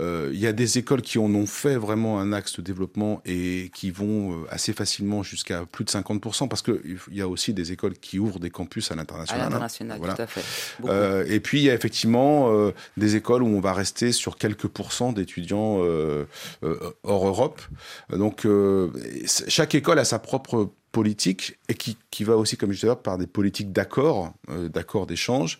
Euh, 0.00 0.30
Il 0.32 0.40
y 0.40 0.48
a 0.48 0.52
des 0.52 0.78
écoles 0.78 1.00
qui 1.00 1.16
en 1.20 1.32
ont 1.32 1.46
fait 1.46 1.76
vraiment 1.76 2.18
un 2.18 2.32
axe 2.32 2.56
de 2.56 2.62
développement 2.62 3.22
et 3.24 3.70
qui 3.72 3.92
vont 3.92 4.32
euh, 4.32 4.36
assez 4.50 4.72
facilement 4.72 5.22
jusqu'à 5.22 5.64
plus 5.64 5.84
de 5.84 5.90
50%, 5.90 6.48
parce 6.48 6.60
qu'il 6.60 6.98
y 7.12 7.20
a 7.20 7.28
aussi 7.28 7.54
des 7.54 7.70
écoles 7.70 7.94
qui 7.94 8.18
ouvrent 8.18 8.40
des 8.40 8.50
campus 8.50 8.90
à 8.90 8.94
À 8.94 8.96
l'international. 8.96 9.42
hein. 9.42 9.48
l'international, 9.50 9.98
Voilà. 9.98 10.14
tout 10.14 10.22
à 10.22 10.26
fait. 10.26 10.42
Euh, 10.86 11.24
et 11.28 11.38
puis 11.38 11.60
il 11.60 11.64
y 11.66 11.70
a 11.70 11.74
effectivement 11.74 12.52
euh, 12.52 12.72
des 12.96 13.14
écoles 13.14 13.44
où 13.44 13.46
on 13.46 13.60
va 13.60 13.72
rester 13.72 14.10
sur 14.10 14.36
quelques 14.36 14.66
pourcents 14.66 15.12
d'étudiants 15.12 15.78
euh, 15.82 16.24
hors 17.04 17.24
Europe. 17.28 17.62
Donc 18.10 18.44
euh, 18.44 18.90
chaque 19.46 19.76
école 19.76 20.00
a 20.00 20.04
sa 20.04 20.18
propre 20.18 20.72
politique 20.92 21.58
et 21.68 21.74
qui, 21.74 22.24
va 22.24 22.36
aussi, 22.36 22.56
comme 22.56 22.70
je 22.72 22.80
disais, 22.80 22.94
par 22.96 23.18
des 23.18 23.26
politiques 23.26 23.72
d'accord, 23.72 24.34
euh, 24.50 24.68
d'accord 24.68 25.06
d'échange, 25.06 25.58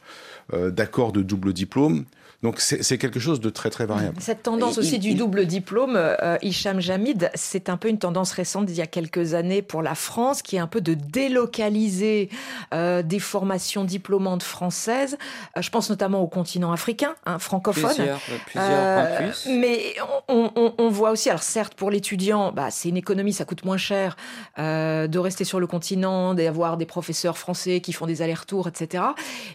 euh, 0.52 0.70
d'accord 0.70 1.12
de 1.12 1.22
double 1.22 1.52
diplôme. 1.52 2.04
Donc 2.42 2.58
c'est 2.60 2.98
quelque 2.98 3.20
chose 3.20 3.40
de 3.40 3.50
très 3.50 3.70
très 3.70 3.86
variable. 3.86 4.16
Cette 4.20 4.42
tendance 4.42 4.76
aussi 4.78 4.96
il- 4.96 5.00
du 5.00 5.10
il- 5.10 5.16
double 5.16 5.46
diplôme, 5.46 5.94
euh, 5.96 6.36
Hicham 6.42 6.80
Jamid, 6.80 7.30
c'est 7.34 7.68
un 7.68 7.76
peu 7.76 7.88
une 7.88 7.98
tendance 7.98 8.32
récente 8.32 8.66
d'il 8.66 8.76
y 8.76 8.80
a 8.80 8.86
quelques 8.88 9.34
années 9.34 9.62
pour 9.62 9.80
la 9.80 9.94
France, 9.94 10.42
qui 10.42 10.56
est 10.56 10.58
un 10.58 10.66
peu 10.66 10.80
de 10.80 10.94
délocaliser 10.94 12.30
euh, 12.74 13.02
des 13.02 13.18
formations 13.20 13.84
diplômantes 13.84 14.42
françaises. 14.42 15.16
Euh, 15.56 15.62
je 15.62 15.70
pense 15.70 15.88
notamment 15.90 16.20
au 16.20 16.26
continent 16.26 16.72
africain, 16.72 17.14
hein, 17.26 17.38
francophone. 17.38 17.92
Plusieurs, 17.94 18.16
euh, 18.16 18.36
plusieurs 18.46 18.68
Euh, 18.70 19.18
campus. 19.18 19.48
Mais 19.50 19.94
on, 20.28 20.50
on- 20.56 20.74
on 20.78 20.88
voit 20.88 21.10
aussi, 21.12 21.28
alors 21.28 21.42
certes 21.42 21.74
pour 21.74 21.90
l'étudiant, 21.90 22.50
bah, 22.50 22.68
c'est 22.70 22.88
une 22.88 22.96
économie, 22.96 23.32
ça 23.32 23.44
coûte 23.44 23.64
moins 23.64 23.76
cher 23.76 24.16
euh, 24.58 25.06
de 25.06 25.18
rester 25.20 25.44
sur 25.44 25.60
le 25.60 25.66
continent, 25.66 26.34
d'avoir 26.34 26.76
des 26.76 26.86
professeurs 26.86 27.38
français 27.38 27.80
qui 27.80 27.92
font 27.92 28.06
des 28.06 28.20
allers-retours, 28.22 28.66
etc. 28.68 29.04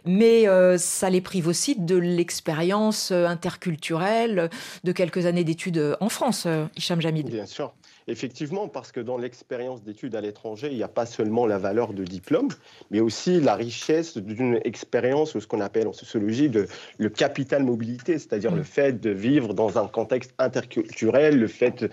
Mais 0.05 0.47
euh, 0.47 0.77
ça 0.77 1.09
les 1.09 1.21
prive 1.21 1.47
aussi 1.47 1.75
de 1.75 1.97
l'expérience 1.97 2.76
euh, 3.11 3.25
interculturelle 3.27 4.49
de 4.83 4.91
quelques 4.91 5.25
années 5.25 5.43
d'études 5.43 5.77
euh, 5.77 5.95
en 5.99 6.09
France, 6.09 6.45
euh, 6.45 6.65
Hicham 6.75 7.01
Jamid. 7.01 7.29
Bien 7.29 7.45
sûr. 7.45 7.73
Effectivement, 8.09 8.69
parce 8.69 8.93
que 8.93 9.01
dans 9.01 9.17
l'expérience 9.17 9.83
d'études 9.83 10.15
à 10.15 10.21
l'étranger, 10.21 10.69
il 10.71 10.77
n'y 10.77 10.83
a 10.83 10.87
pas 10.87 11.05
seulement 11.05 11.45
la 11.45 11.57
valeur 11.57 11.93
de 11.93 12.05
diplôme, 12.05 12.47
mais 12.89 13.01
aussi 13.01 13.41
la 13.41 13.55
richesse 13.55 14.17
d'une 14.17 14.61
expérience, 14.63 15.35
ou 15.35 15.41
ce 15.41 15.47
qu'on 15.47 15.59
appelle 15.59 15.87
en 15.87 15.93
sociologie 15.93 16.47
de, 16.47 16.67
le 16.99 17.09
capital 17.09 17.63
mobilité, 17.63 18.17
c'est-à-dire 18.17 18.51
Mm. 18.51 18.57
le 18.57 18.63
fait 18.63 19.01
de 19.01 19.09
vivre 19.09 19.53
dans 19.53 19.77
un 19.77 19.87
contexte 19.87 20.33
interculturel, 20.39 21.37
le 21.37 21.47
fait 21.47 21.83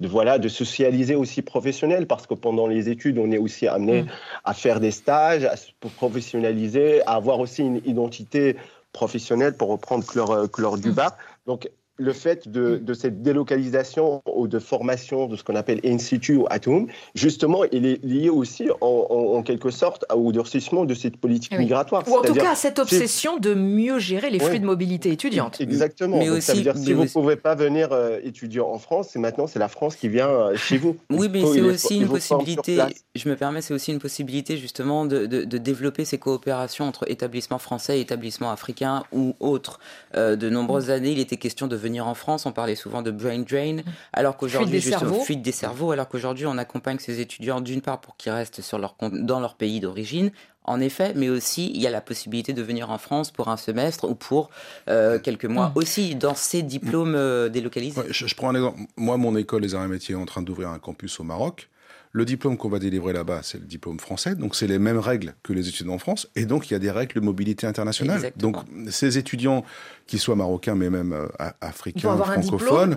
de, 0.00 0.08
voilà, 0.08 0.38
de 0.38 0.48
socialiser 0.48 1.14
aussi 1.14 1.40
professionnel, 1.40 2.06
parce 2.06 2.26
que 2.26 2.34
pendant 2.34 2.66
les 2.66 2.90
études, 2.90 3.18
on 3.18 3.30
est 3.30 3.38
aussi 3.38 3.66
amené 3.66 4.02
Mm. 4.02 4.08
à 4.44 4.54
faire 4.54 4.78
des 4.78 4.90
stages, 4.90 5.44
à 5.44 5.56
se 5.56 5.70
professionnaliser, 5.80 7.02
à 7.06 7.12
avoir 7.12 7.40
aussi 7.40 7.62
une 7.62 7.80
identité 7.86 8.56
professionnelle, 8.92 9.56
pour 9.56 9.70
reprendre 9.70 10.04
Claire, 10.06 10.50
Claire 10.52 10.76
Dubas. 10.76 11.16
Donc, 11.46 11.70
le 11.98 12.12
fait 12.12 12.48
de, 12.48 12.78
de 12.78 12.94
cette 12.94 13.22
délocalisation 13.22 14.22
ou 14.26 14.48
de 14.48 14.58
formation 14.58 15.26
de 15.26 15.36
ce 15.36 15.44
qu'on 15.44 15.54
appelle 15.54 15.80
in 15.84 15.98
situ 15.98 16.36
ou 16.36 16.46
at 16.50 16.60
home, 16.66 16.88
justement, 17.14 17.64
il 17.70 17.86
est 17.86 18.02
lié 18.04 18.30
aussi 18.30 18.68
en, 18.80 19.06
en- 19.10 19.36
en 19.36 19.42
quelque 19.42 19.70
sorte 19.70 20.04
au 20.14 20.32
durcissement 20.32 20.84
de 20.84 20.94
cette 20.94 21.16
politique 21.18 21.52
Oui. 21.52 21.58
migratoire. 21.64 22.02
Ou 22.08 22.16
en 22.16 22.22
tout 22.22 22.34
cas 22.34 22.52
à 22.52 22.54
cette 22.54 22.78
obsession 22.78 23.36
de 23.38 23.54
mieux 23.54 23.98
gérer 23.98 24.30
les 24.30 24.38
flux 24.40 24.58
de 24.58 24.64
mobilité 24.64 25.10
étudiante. 25.12 25.60
Exactement. 25.60 26.18
Mais 26.18 26.28
Donc, 26.28 26.42
ça 26.42 26.52
veut 26.54 26.58
aussi- 26.60 26.62
dire 26.62 26.74
mais 26.76 26.84
si 26.84 26.92
vous 26.94 27.04
ne 27.04 27.08
pouvez 27.08 27.36
pas 27.36 27.54
venir 27.54 27.88
euh, 27.92 28.18
étudier 28.24 28.60
en 28.60 28.78
France, 28.78 29.08
c'est 29.12 29.18
maintenant 29.18 29.46
c'est 29.46 29.58
la 29.58 29.68
France 29.68 29.96
qui 29.96 30.08
vient 30.08 30.28
euh, 30.28 30.56
chez 30.56 30.78
vous. 30.78 30.96
Oui, 31.10 31.28
mais 31.30 31.42
c'est 31.44 31.60
aussi 31.60 31.98
une 31.98 32.08
possibilité, 32.08 32.78
je 33.14 33.28
me 33.28 33.36
permets, 33.36 33.60
c'est 33.60 33.74
aussi 33.74 33.92
une 33.92 33.98
possibilité 33.98 34.56
justement 34.56 35.04
de, 35.04 35.26
de- 35.26 35.44
de 35.44 35.58
développer 35.58 36.04
ces 36.04 36.18
coopérations 36.18 36.86
entre 36.86 37.08
établissements 37.10 37.58
français 37.58 37.98
et 37.98 38.00
établissements 38.00 38.50
africains 38.50 39.04
ou 39.12 39.34
autres. 39.40 39.78
Euh, 40.16 40.36
de 40.36 40.48
nombreuses 40.50 40.90
années, 40.90 41.12
il 41.12 41.18
était 41.20 41.36
question 41.36 41.66
de 41.66 41.76
venir 41.82 42.06
en 42.06 42.14
France, 42.14 42.46
on 42.46 42.52
parlait 42.52 42.76
souvent 42.76 43.02
de 43.02 43.10
brain 43.10 43.40
drain, 43.40 43.78
alors 44.12 44.36
qu'aujourd'hui, 44.36 44.80
cerveaux. 44.80 45.20
fuite 45.20 45.42
des 45.42 45.52
cerveaux, 45.52 45.90
alors 45.90 46.08
qu'aujourd'hui, 46.08 46.46
on 46.46 46.56
accompagne 46.58 46.98
ces 46.98 47.20
étudiants 47.20 47.60
d'une 47.60 47.82
part 47.82 48.00
pour 48.00 48.16
qu'ils 48.16 48.32
restent 48.32 48.60
sur 48.62 48.78
leur, 48.78 48.94
dans 49.00 49.40
leur 49.40 49.54
pays 49.56 49.80
d'origine, 49.80 50.30
en 50.64 50.78
effet, 50.80 51.12
mais 51.16 51.28
aussi 51.28 51.72
il 51.74 51.80
y 51.82 51.86
a 51.88 51.90
la 51.90 52.00
possibilité 52.00 52.52
de 52.52 52.62
venir 52.62 52.90
en 52.90 52.98
France 52.98 53.32
pour 53.32 53.48
un 53.48 53.56
semestre 53.56 54.08
ou 54.08 54.14
pour 54.14 54.48
euh, 54.88 55.18
quelques 55.18 55.44
mois 55.46 55.70
Mm. 55.70 55.72
aussi 55.78 56.14
dans 56.14 56.34
ces 56.36 56.62
diplômes 56.62 57.14
euh, 57.16 57.48
délocalisés. 57.48 58.00
Ouais, 58.00 58.06
je, 58.10 58.26
je 58.28 58.34
prends 58.36 58.50
un 58.50 58.54
exemple. 58.54 58.78
Moi, 58.96 59.16
mon 59.16 59.34
école 59.36 59.62
des 59.62 59.74
arts 59.74 59.84
et 59.84 59.88
métiers 59.88 60.14
est 60.14 60.18
en 60.18 60.24
train 60.26 60.40
d'ouvrir 60.42 60.68
un 60.70 60.78
campus 60.78 61.18
au 61.18 61.24
Maroc. 61.24 61.68
Le 62.14 62.26
diplôme 62.26 62.58
qu'on 62.58 62.68
va 62.68 62.78
délivrer 62.78 63.14
là-bas, 63.14 63.40
c'est 63.42 63.56
le 63.58 63.64
diplôme 63.64 63.98
français, 63.98 64.34
donc 64.34 64.54
c'est 64.54 64.66
les 64.66 64.78
mêmes 64.78 64.98
règles 64.98 65.34
que 65.42 65.54
les 65.54 65.68
étudiants 65.70 65.94
en 65.94 65.98
France, 65.98 66.28
et 66.36 66.44
donc 66.44 66.68
il 66.68 66.74
y 66.74 66.76
a 66.76 66.78
des 66.78 66.90
règles 66.90 67.14
de 67.14 67.20
mobilité 67.24 67.66
internationale. 67.66 68.16
Exactement. 68.16 68.52
Donc 68.52 68.64
ces 68.90 69.16
étudiants, 69.16 69.64
qu'ils 70.06 70.18
soient 70.18 70.36
marocains 70.36 70.74
mais 70.74 70.90
même 70.90 71.12
euh, 71.12 71.26
africains, 71.60 72.16
francophones, 72.16 72.96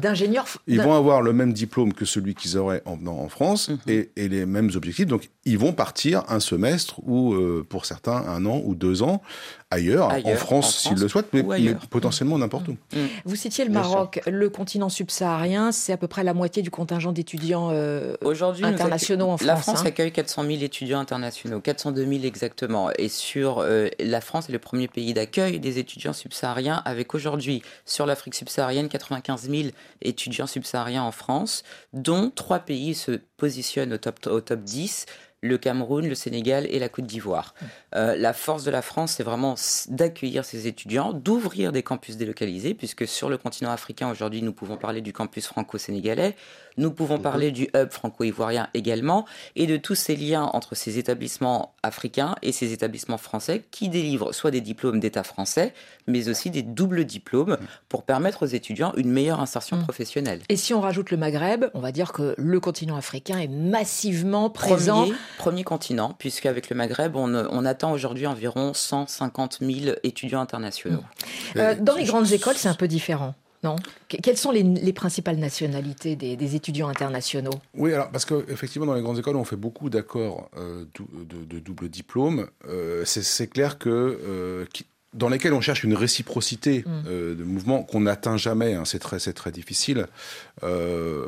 ils 0.67 0.81
vont 0.81 0.93
avoir 0.93 1.21
le 1.21 1.33
même 1.33 1.53
diplôme 1.53 1.93
que 1.93 2.05
celui 2.05 2.35
qu'ils 2.35 2.57
auraient 2.57 2.81
en 2.85 2.95
venant 2.95 3.17
en 3.19 3.29
France 3.29 3.69
Mhm. 3.69 3.77
et, 3.87 4.09
et 4.15 4.27
les 4.29 4.45
mêmes 4.45 4.69
objectifs. 4.75 5.07
Donc 5.07 5.29
ils 5.45 5.57
vont 5.57 5.73
partir 5.73 6.23
un 6.29 6.39
semestre 6.39 6.99
ou 7.05 7.33
euh, 7.33 7.65
pour 7.67 7.85
certains 7.85 8.23
un 8.27 8.45
an 8.45 8.61
ou 8.65 8.75
deux 8.75 9.03
ans 9.03 9.21
ailleurs, 9.71 10.09
Ailleurs, 10.09 10.33
en 10.33 10.35
France 10.37 10.77
s'ils 10.77 10.89
France 10.91 11.01
le 11.01 11.07
souhaitent, 11.09 11.33
mais, 11.33 11.43
potentiellement 11.89 12.37
n'importe 12.37 12.67
où. 12.69 12.77
Vous 13.25 13.35
citiez 13.35 13.65
le 13.65 13.71
Maroc, 13.71 14.21
le 14.25 14.49
continent 14.49 14.89
subsaharien, 14.89 15.71
c'est 15.71 15.91
à 15.91 15.97
peu 15.97 16.07
près 16.07 16.23
la 16.23 16.33
moitié 16.33 16.61
du 16.61 16.71
contingent 16.71 17.11
d'étudiants 17.11 17.69
euh, 17.71 18.15
internationaux 18.63 19.27
en 19.27 19.35
accueille- 19.35 19.47
La 19.47 19.55
France, 19.55 19.63
France 19.75 19.79
hein. 19.81 19.87
accueille 19.87 20.11
400 20.11 20.43
000 20.43 20.53
étudiants 20.61 20.99
internationaux, 20.99 21.59
402 21.59 22.05
000 22.05 22.23
exactement. 22.23 22.89
Et 22.97 23.09
sur 23.09 23.59
euh, 23.59 23.87
la 23.99 24.21
France 24.21 24.49
est 24.49 24.51
le 24.53 24.59
premier 24.59 24.87
pays 24.87 25.13
d'accueil 25.13 25.59
des 25.59 25.77
étudiants 25.79 26.13
subsahariens, 26.13 26.81
avec 26.85 27.04
aujourd'hui 27.13 27.61
sur 27.85 28.05
l'Afrique 28.05 28.35
subsaharienne 28.35 28.89
95 28.89 29.49
000 29.49 29.69
étudiants 30.01 30.47
subsahariens 30.47 31.03
en 31.03 31.11
France, 31.11 31.63
dont 31.93 32.31
trois 32.31 32.59
pays 32.59 32.95
se 32.95 33.11
positionnent 33.37 33.93
au 33.93 33.97
top, 33.97 34.25
au 34.27 34.41
top 34.41 34.61
10 34.61 35.05
le 35.45 35.57
Cameroun, 35.57 36.07
le 36.07 36.15
Sénégal 36.15 36.67
et 36.69 36.79
la 36.79 36.89
Côte 36.89 37.05
d'Ivoire. 37.05 37.53
Euh, 37.95 38.15
la 38.17 38.33
force 38.33 38.63
de 38.63 38.71
la 38.71 38.81
France, 38.81 39.13
c'est 39.13 39.23
vraiment 39.23 39.55
d'accueillir 39.89 40.43
ces 40.43 40.67
étudiants, 40.67 41.13
d'ouvrir 41.13 41.71
des 41.71 41.83
campus 41.83 42.17
délocalisés, 42.17 42.73
puisque 42.73 43.07
sur 43.07 43.29
le 43.29 43.37
continent 43.37 43.71
africain, 43.71 44.09
aujourd'hui, 44.09 44.41
nous 44.41 44.53
pouvons 44.53 44.77
parler 44.77 45.01
du 45.01 45.13
campus 45.13 45.47
franco-sénégalais, 45.47 46.35
nous 46.77 46.91
pouvons 46.91 47.19
parler 47.19 47.51
du 47.51 47.69
hub 47.73 47.89
franco-ivoirien 47.91 48.67
également, 48.73 49.25
et 49.55 49.67
de 49.67 49.77
tous 49.77 49.95
ces 49.95 50.15
liens 50.15 50.43
entre 50.53 50.75
ces 50.75 50.97
établissements 50.97 51.73
africains 51.83 52.35
et 52.41 52.51
ces 52.51 52.73
établissements 52.73 53.17
français 53.17 53.63
qui 53.71 53.89
délivrent 53.89 54.33
soit 54.33 54.51
des 54.51 54.61
diplômes 54.61 54.99
d'État 54.99 55.23
français, 55.23 55.73
mais 56.07 56.27
aussi 56.27 56.49
des 56.49 56.63
doubles 56.63 57.05
diplômes 57.05 57.57
pour 57.89 58.03
permettre 58.03 58.43
aux 58.43 58.47
étudiants 58.47 58.93
une 58.97 59.09
meilleure 59.09 59.39
insertion 59.39 59.81
professionnelle. 59.81 60.41
Et 60.49 60.57
si 60.57 60.73
on 60.73 60.81
rajoute 60.81 61.11
le 61.11 61.17
Maghreb, 61.17 61.65
on 61.73 61.79
va 61.79 61.91
dire 61.91 62.11
que 62.11 62.35
le 62.37 62.59
continent 62.59 62.97
africain 62.97 63.39
est 63.39 63.47
massivement 63.47 64.49
présent. 64.49 65.03
Premier, 65.03 65.15
premier 65.37 65.63
continent, 65.63 66.15
puisqu'avec 66.17 66.69
le 66.69 66.75
Maghreb, 66.75 67.15
on, 67.15 67.33
on 67.33 67.65
attend 67.65 67.91
aujourd'hui 67.91 68.27
environ 68.27 68.73
150 68.73 69.59
000 69.61 69.95
étudiants 70.03 70.41
internationaux. 70.41 71.03
Euh, 71.57 71.73
Et- 71.73 71.75
dans 71.81 71.95
les 71.95 72.05
grandes 72.05 72.31
écoles, 72.31 72.55
c'est 72.57 72.69
un 72.69 72.73
peu 72.75 72.87
différent. 72.87 73.35
Non? 73.63 73.77
Que- 74.09 74.17
Quelles 74.17 74.37
sont 74.37 74.51
les, 74.51 74.61
les 74.61 74.93
principales 74.93 75.37
nationalités 75.37 76.15
des, 76.15 76.35
des 76.35 76.55
étudiants 76.55 76.87
internationaux? 76.87 77.49
Oui, 77.73 77.93
alors 77.93 78.11
parce 78.11 78.23
qu'effectivement, 78.25 78.85
dans 78.85 78.93
les 78.93 79.01
grandes 79.01 79.17
écoles, 79.17 79.35
on 79.37 79.43
fait 79.43 79.55
beaucoup 79.55 79.89
d'accords 79.89 80.49
euh, 80.57 80.85
de, 81.27 81.43
de 81.45 81.59
double 81.59 81.89
diplôme. 81.89 82.47
Euh, 82.67 83.03
c'est- 83.05 83.23
c'est 83.23 83.47
clair 83.47 83.79
que 83.79 83.89
euh, 83.89 84.65
qui- 84.71 84.85
dans 85.15 85.29
lesquels 85.29 85.53
on 85.53 85.61
cherche 85.61 85.83
une 85.83 85.95
réciprocité 85.95 86.83
Mm. 86.85 86.91
euh, 87.07 87.35
de 87.35 87.43
mouvement 87.43 87.81
qu'on 87.83 88.01
n'atteint 88.01 88.37
jamais. 88.37 88.73
hein, 88.75 88.83
c'est 88.85 88.99
très, 88.99 89.17
c'est 89.19 89.33
très 89.33 89.51
difficile. 89.51 90.07
Euh, 90.63 91.25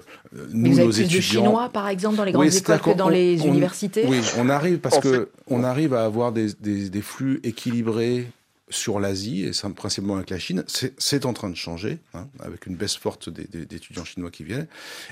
nous, 0.52 0.72
Vous 0.72 0.78
avez 0.80 0.88
nos 0.88 0.94
plus 0.94 1.00
de 1.00 1.06
étudiants, 1.06 1.44
Chinois, 1.44 1.70
par 1.70 1.88
exemple, 1.88 2.18
dans 2.18 2.24
les 2.24 2.32
grandes 2.32 2.46
Oui, 2.48 2.56
écoles 2.58 2.80
que 2.80 2.90
dans 2.92 3.06
qu'on- 3.06 3.10
les 3.10 3.42
on- 3.42 3.48
universités 3.48 4.06
Oui, 4.08 4.20
on 4.38 4.50
arrive 4.50 4.78
parce 4.80 4.98
En 4.98 5.02
que 5.02 5.30
on 5.48 5.64
arrive 5.64 5.94
à 5.94 6.06
avoir 6.06 6.32
des, 6.32 6.48
des- 6.60 6.90
des 6.90 7.02
flux 7.02 7.40
équilibrés 7.44 8.28
sur 8.70 9.00
l'Asie 9.00 9.46
et 9.46 9.52
principalement 9.76 10.18
avec 10.18 10.30
la 10.30 10.40
Chine. 10.40 10.66
C'est 10.98 11.26
en 11.26 11.32
train 11.32 11.50
de 11.50 11.56
changer 11.56 12.00
hein, 12.14 12.28
avec 12.42 12.66
une 12.66 12.76
baisse 12.76 12.98
forte 12.98 13.30
d'étudiants 13.30 14.04
chinois 14.04 14.30
qui 14.30 14.44
viennent 14.44 14.68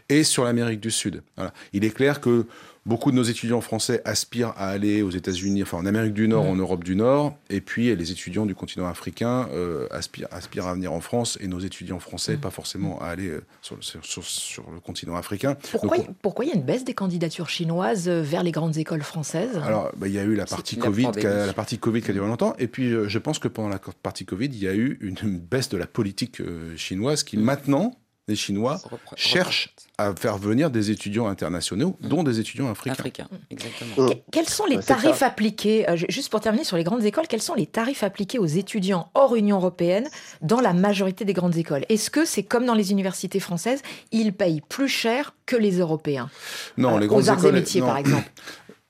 et 0.10 0.26
sur 0.26 0.44
l'Amérique 0.44 0.82
du 0.82 0.92
Sud. 0.92 1.24
Voilà. 1.38 1.54
Il 1.72 1.86
est 1.86 1.92
clair 1.96 2.20
que 2.20 2.46
Beaucoup 2.88 3.10
de 3.10 3.16
nos 3.16 3.24
étudiants 3.24 3.62
français 3.62 4.02
aspirent 4.06 4.50
à 4.58 4.68
aller 4.70 5.02
aux 5.02 5.10
États-Unis, 5.10 5.64
enfin 5.64 5.78
en 5.78 5.88
Amérique 5.88 6.14
du 6.14 6.28
Nord, 6.28 6.46
en 6.46 6.56
Europe 6.56 6.84
du 6.84 6.96
Nord, 6.96 7.36
et 7.50 7.60
puis 7.60 7.96
les 7.96 8.12
étudiants 8.12 8.46
du 8.46 8.54
continent 8.54 8.86
africain 8.86 9.50
euh, 9.54 9.88
aspirent, 9.90 10.28
aspirent 10.30 10.68
à 10.68 10.74
venir 10.76 10.94
en 10.94 11.02
France, 11.02 11.36
et 11.42 11.48
nos 11.48 11.60
étudiants 11.60 11.98
français 12.00 12.34
Mhm. 12.34 12.40
pas 12.42 12.52
forcément 12.52 13.02
à 13.02 13.08
aller 13.08 13.28
euh, 13.30 13.42
sur, 13.64 13.76
le- 13.76 13.82
sur- 13.82 14.06
sur- 14.06 14.24
sur 14.24 14.70
le 14.72 14.80
continent 14.80 15.16
africain. 15.16 15.56
Pourquoi, 15.72 15.98
Donc, 15.98 16.08
pourquoi 16.22 16.46
il 16.46 16.50
y 16.50 16.52
a 16.52 16.56
une 16.56 16.62
baisse 16.62 16.84
des 16.86 16.94
candidatures 16.94 17.50
chinoises 17.50 18.08
euh, 18.08 18.22
vers 18.22 18.44
les 18.44 18.52
grandes 18.52 18.78
écoles 18.78 19.02
françaises? 19.02 19.58
Alors, 19.64 19.92
bah, 19.98 20.08
il 20.08 20.14
y 20.14 20.20
a 20.20 20.24
eu 20.24 20.36
la 20.36 20.46
partie 20.46 20.78
Covid, 20.78 21.02
qui 21.02 21.08
a, 21.08 21.12
pandémie. 21.32 21.48
la 21.48 21.54
partie 21.54 21.80
Covid 21.80 22.02
qui 22.04 22.12
a 22.12 22.14
duré 22.14 22.28
longtemps, 22.28 22.54
et 22.60 22.68
puis 22.68 22.92
je 23.08 23.18
pense 23.18 23.40
que 23.40 23.48
pendant 23.48 23.70
la 23.70 23.80
partie 24.04 24.26
Covid, 24.26 24.46
il 24.46 24.60
y 24.64 24.68
a 24.68 24.76
eu 24.76 25.00
une, 25.02 25.16
une 25.24 25.40
baisse 25.52 25.70
de 25.70 25.78
la 25.78 25.88
politique 25.88 26.40
euh, 26.40 26.78
chinoise 26.78 27.24
qui 27.24 27.38
maintenant, 27.38 27.96
les 28.28 28.36
Chinois 28.36 28.82
cherchent 29.16 29.74
à 29.98 30.14
faire 30.16 30.38
venir 30.38 30.70
des 30.72 30.90
étudiants 30.92 31.28
internationaux, 31.28 31.96
dont 32.02 32.24
des 32.24 32.40
étudiants 32.40 32.70
africains. 32.70 32.94
Africain, 32.94 33.28
exactement. 33.52 34.06
Mm. 34.06 34.10
Que- 34.10 34.16
Quels 34.32 34.50
sont 34.50 34.66
les 34.66 34.80
tarifs 34.80 35.18
ça. 35.18 35.28
appliqués, 35.28 35.88
euh, 35.90 35.96
ju- 35.96 36.08
juste 36.10 36.30
pour 36.30 36.42
terminer 36.42 36.64
sur 36.64 36.76
les 36.76 36.84
grandes 36.84 37.04
écoles, 37.06 37.28
quels 37.28 37.42
sont 37.42 37.54
les 37.54 37.68
tarifs 37.68 38.04
appliqués 38.04 38.40
aux 38.40 38.46
étudiants 38.46 39.10
hors 39.14 39.36
Union 39.36 39.58
européenne 39.58 40.08
dans 40.42 40.60
la 40.60 40.74
majorité 40.74 41.24
des 41.24 41.34
grandes 41.34 41.56
écoles? 41.56 41.86
Est-ce 41.88 42.10
que 42.10 42.26
c'est 42.26 42.44
comme 42.44 42.66
dans 42.66 42.74
les 42.74 42.92
universités 42.92 43.40
françaises, 43.40 43.82
ils 44.12 44.34
payent 44.34 44.62
plus 44.68 44.90
cher 44.90 45.34
que 45.46 45.56
les 45.56 45.78
Européens? 45.80 46.30
Non, 46.78 46.98
Euh, 46.98 47.00
les 47.00 47.08
grandes 47.08 47.22
Aux 47.24 47.30
arts 47.30 47.38
écoles. 47.40 47.56
et 47.56 47.60
métiers, 47.60 47.82
non. 47.82 47.88
par 47.88 47.98
exemple. 47.98 48.30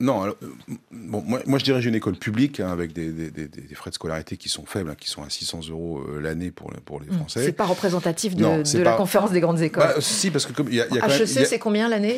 Non, 0.01 0.23
alors, 0.23 0.36
euh, 0.43 0.47
bon, 0.91 1.23
moi, 1.25 1.39
moi 1.45 1.58
je 1.58 1.63
dirige 1.63 1.86
une 1.86 1.95
école 1.95 2.17
publique 2.17 2.60
hein, 2.60 2.67
avec 2.69 2.91
des, 2.91 3.12
des- 3.13 3.31
des- 3.31 3.47
des 3.47 3.75
frais 3.75 3.91
de 3.91 3.95
scolarité 3.95 4.36
qui 4.36 4.49
sont 4.49 4.65
faibles, 4.65 4.89
hein, 4.89 4.95
qui 4.99 5.10
sont 5.10 5.23
à 5.23 5.29
600 5.29 5.62
euros 5.69 6.01
euh, 6.10 6.19
l'année 6.19 6.51
pour, 6.51 6.69
le- 6.69 6.81
pour 6.81 6.99
les 6.99 7.08
Hmm, 7.08 7.13
Français. 7.19 7.45
C'est 7.45 7.53
pas 7.53 7.63
représentatif 7.63 8.36
de, 8.36 8.43
Non, 8.43 8.58
de 8.58 8.63
c'est 8.65 8.84
la 8.84 8.91
conférence 8.97 9.31
des 9.31 9.39
grandes 9.39 9.62
écoles. 9.62 9.84
Bah, 9.84 9.95
si, 10.01 10.31
parce 10.31 10.45
que 10.45 10.51
comme 10.51 10.67
il 10.69 10.75
y 10.75 10.81
a, 10.81 10.88
y 10.88 10.93
même- 10.95 11.03
HEC, 11.10 11.38
a- 11.38 11.45
c'est 11.45 11.60
combien 11.60 11.88
l'année? 11.88 12.17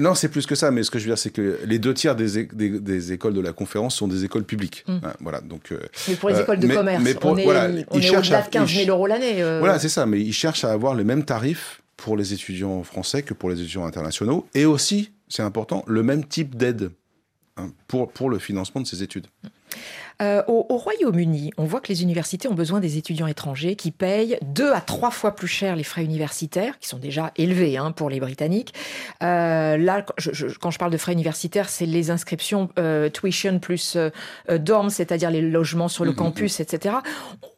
Non, 0.00 0.14
c'est 0.14 0.30
plus 0.30 0.46
que 0.46 0.54
ça, 0.54 0.70
mais 0.70 0.82
ce 0.84 0.90
que 0.90 0.98
je 0.98 1.04
veux 1.04 1.10
dire, 1.10 1.18
c'est 1.18 1.28
que 1.28 1.58
les 1.66 1.78
deux 1.78 1.92
tiers 1.92 2.16
des, 2.16 2.38
écoles 3.12 3.34
de 3.34 3.40
la 3.42 3.52
conférence 3.52 3.94
sont 3.96 4.08
des 4.08 4.24
écoles 4.24 4.44
publiques. 4.44 4.84
Mm. 4.88 4.92
Hein, 5.02 5.12
voilà, 5.20 5.42
donc. 5.42 5.70
euh, 5.72 5.80
Mais 6.08 6.14
pour 6.14 6.30
les 6.30 6.36
Euh, 6.36 6.42
écoles 6.44 6.60
de 6.60 6.66
mais- 6.66 6.74
commerce, 6.76 7.04
mais 7.04 7.12
pour- 7.14 7.32
on 7.32 7.36
est, 7.36 7.44
voilà, 7.44 7.68
on 7.68 7.76
est 8.00 8.10
au-delà 8.10 8.38
à- 8.38 8.42
de 8.46 8.48
15 8.48 8.70
000 8.70 8.82
ils- 8.84 8.88
euros 8.88 9.06
l'année. 9.06 9.42
euh. 9.42 9.58
Voilà, 9.58 9.78
c'est 9.78 9.90
ça, 9.90 10.06
mais 10.06 10.18
ils 10.22 10.32
cherchent 10.32 10.64
à 10.64 10.72
avoir 10.72 10.94
les 10.94 11.04
mêmes 11.04 11.26
tarifs 11.26 11.82
pour 11.98 12.16
les 12.16 12.32
étudiants 12.32 12.82
français 12.84 13.20
que 13.22 13.34
pour 13.34 13.50
les 13.50 13.60
étudiants 13.60 13.84
internationaux, 13.84 14.46
et 14.54 14.64
aussi, 14.64 15.12
c'est 15.28 15.42
important, 15.42 15.84
le 15.86 16.02
même 16.02 16.24
type 16.24 16.56
d'aide 16.56 16.90
hein, 17.58 17.70
pour, 17.86 18.10
pour 18.10 18.30
le 18.30 18.38
financement 18.38 18.80
de 18.80 18.86
ces 18.86 19.02
études. 19.02 19.26
Euh, 20.20 20.42
au, 20.48 20.66
au 20.70 20.76
Royaume-Uni, 20.78 21.52
on 21.58 21.64
voit 21.64 21.80
que 21.80 21.88
les 21.88 22.02
universités 22.02 22.48
ont 22.48 22.54
besoin 22.54 22.80
des 22.80 22.96
étudiants 22.96 23.28
étrangers 23.28 23.76
qui 23.76 23.92
payent 23.92 24.36
deux 24.42 24.72
à 24.72 24.80
trois 24.80 25.12
fois 25.12 25.36
plus 25.36 25.46
cher 25.46 25.76
les 25.76 25.84
frais 25.84 26.02
universitaires, 26.04 26.78
qui 26.80 26.88
sont 26.88 26.98
déjà 26.98 27.32
élevés 27.36 27.76
hein, 27.76 27.92
pour 27.92 28.10
les 28.10 28.18
Britanniques. 28.18 28.74
Euh, 29.22 29.76
là, 29.76 30.02
quand 30.02 30.14
je, 30.16 30.32
je- 30.32 30.58
quand 30.58 30.70
je 30.72 30.78
parle 30.78 30.90
de 30.90 30.96
frais 30.96 31.12
universitaires, 31.12 31.68
c'est 31.68 31.86
les 31.86 32.10
inscriptions 32.10 32.68
euh, 32.80 33.10
tuition 33.10 33.60
plus 33.60 33.96
dorm, 34.58 34.90
c'est-à-dire 34.90 35.30
les 35.30 35.42
logements 35.42 35.88
sur 35.88 36.04
le 36.04 36.10
Mhm, 36.10 36.16
campus, 36.16 36.58
etc. 36.60 36.96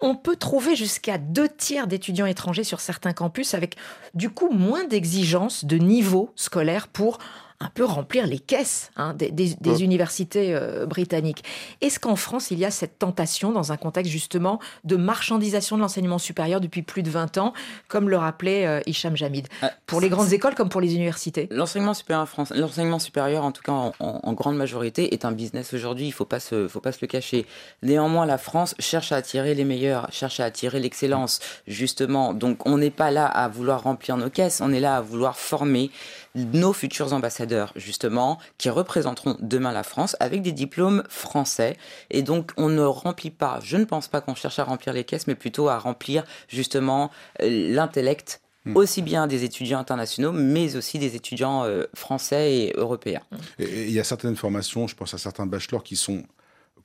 On 0.03 0.15
peut 0.17 0.37
trouver 0.37 0.77
jusqu'à 0.77 1.17
deux 1.17 1.49
tiers 1.49 1.87
d'étudiants 1.87 2.27
étrangers 2.27 2.65
sur 2.65 2.81
certains 2.81 3.13
campus 3.15 3.55
avec 3.55 3.77
du 4.15 4.29
coup 4.29 4.51
moins 4.51 4.85
d'exigences 4.85 5.65
de 5.65 5.79
niveau 5.79 6.31
scolaire 6.37 6.89
pour 6.89 7.19
un 7.63 7.69
peu 7.69 7.85
remplir 7.85 8.27
les 8.27 8.39
caisses 8.39 8.91
hein, 8.97 9.13
des, 9.13 9.31
des- 9.31 9.55
des 9.61 9.71
Ouais. 9.71 9.81
universités 9.83 10.55
euh, 10.55 10.87
britanniques. 10.87 11.45
Est-ce 11.83 12.01
qu'en 12.01 12.17
France, 12.17 12.51
il 12.51 12.59
y 12.59 12.65
a 12.65 12.71
cette 12.71 12.99
tentation 12.99 13.53
dans 13.53 13.71
un 13.71 13.77
contexte 13.77 14.11
justement 14.11 14.59
de 14.85 14.97
marchandisation 14.97 15.77
de 15.77 15.83
l'enseignement 15.83 16.17
supérieur 16.19 16.61
depuis 16.63 16.81
plus 16.83 17.03
de 17.03 17.11
20 17.11 17.37
ans, 17.37 17.53
comme 17.89 18.09
le 18.09 18.17
rappelait 18.17 18.67
euh, 18.67 18.81
Hicham 18.87 19.15
Jamid, 19.15 19.47
Ah, 19.61 19.73
pour 19.85 20.01
les 20.01 20.09
grandes 20.09 20.33
écoles 20.33 20.55
comme 20.55 20.71
pour 20.71 20.81
les 20.81 20.95
universités? 20.95 21.49
L'enseignement 21.51 21.93
supérieur, 21.93 22.27
français- 22.27 22.55
l'enseignement 22.57 22.99
supérieur, 22.99 23.45
en 23.45 23.53
tout 23.53 23.63
cas 23.63 23.73
en, 23.73 23.93
en- 24.01 24.21
en 24.23 24.33
grande 24.33 24.57
majorité, 24.57 25.13
est 25.13 25.27
un 25.27 25.33
business 25.33 25.75
aujourd'hui. 25.75 26.07
Il 26.07 26.13
faut 26.13 26.25
pas 26.25 26.41
se, 26.41 26.67
faut 26.67 26.81
pas 26.81 26.93
se 26.93 26.99
le 27.03 27.09
cacher. 27.09 27.45
Néanmoins, 27.83 28.25
la 28.25 28.39
France 28.39 28.75
cherche 28.79 29.13
à 29.13 29.17
attirer 29.17 29.55
les 29.55 29.65
meilleurs, 29.65 30.09
cherche 30.13 30.41
à 30.41 30.47
attirer 30.47 30.81
l'excellence, 30.81 31.41
justement. 31.67 32.33
Donc, 32.33 32.67
on 32.67 32.79
n'est 32.79 32.91
pas 32.91 33.11
là 33.11 33.27
à 33.27 33.49
vouloir 33.49 33.83
remplir 33.83 34.17
nos 34.17 34.31
caisses. 34.31 34.63
On 34.63 34.73
est 34.73 34.81
là 34.81 34.97
à 34.97 35.01
vouloir 35.03 35.37
former 35.39 35.91
nos 36.35 36.73
futurs 36.73 37.13
ambassadeurs, 37.13 37.73
justement, 37.77 38.39
qui 38.59 38.71
représenteront 38.71 39.37
demain 39.41 39.73
la 39.73 39.83
France 39.83 40.17
avec 40.21 40.43
des 40.43 40.53
diplômes 40.53 41.03
français. 41.09 41.77
Et 42.11 42.23
donc, 42.23 42.53
on 42.57 42.69
ne 42.69 42.83
remplit 42.83 43.31
pas. 43.31 43.59
Je 43.63 43.77
ne 43.77 43.85
pense 43.85 44.09
pas 44.09 44.21
qu'on 44.21 44.35
cherche 44.35 44.59
à 44.59 44.65
remplir 44.65 44.93
les 44.93 45.05
caisses, 45.05 45.27
mais 45.27 45.35
plutôt 45.35 45.69
à 45.69 45.79
remplir 45.79 46.25
justement 46.49 47.11
euh, 47.43 47.73
l'intellect 47.75 48.41
Hmm. 48.67 48.77
aussi 48.77 49.01
bien 49.01 49.27
des 49.27 49.43
étudiants 49.45 49.79
internationaux, 49.79 50.33
mais 50.33 50.77
aussi 50.77 50.99
des 50.99 51.17
étudiants 51.17 51.65
euh, 51.65 51.85
français 51.95 52.53
et 52.57 52.73
européens. 52.77 53.23
Et- 53.59 53.87
il 53.87 53.91
y 53.91 53.99
a 53.99 54.05
certaines 54.05 54.37
formations, 54.37 54.87
je 54.87 54.95
pense 54.95 55.15
à 55.15 55.19
certains 55.19 55.47
bachelors 55.47 55.83
qui 55.83 55.97
sont 55.97 56.25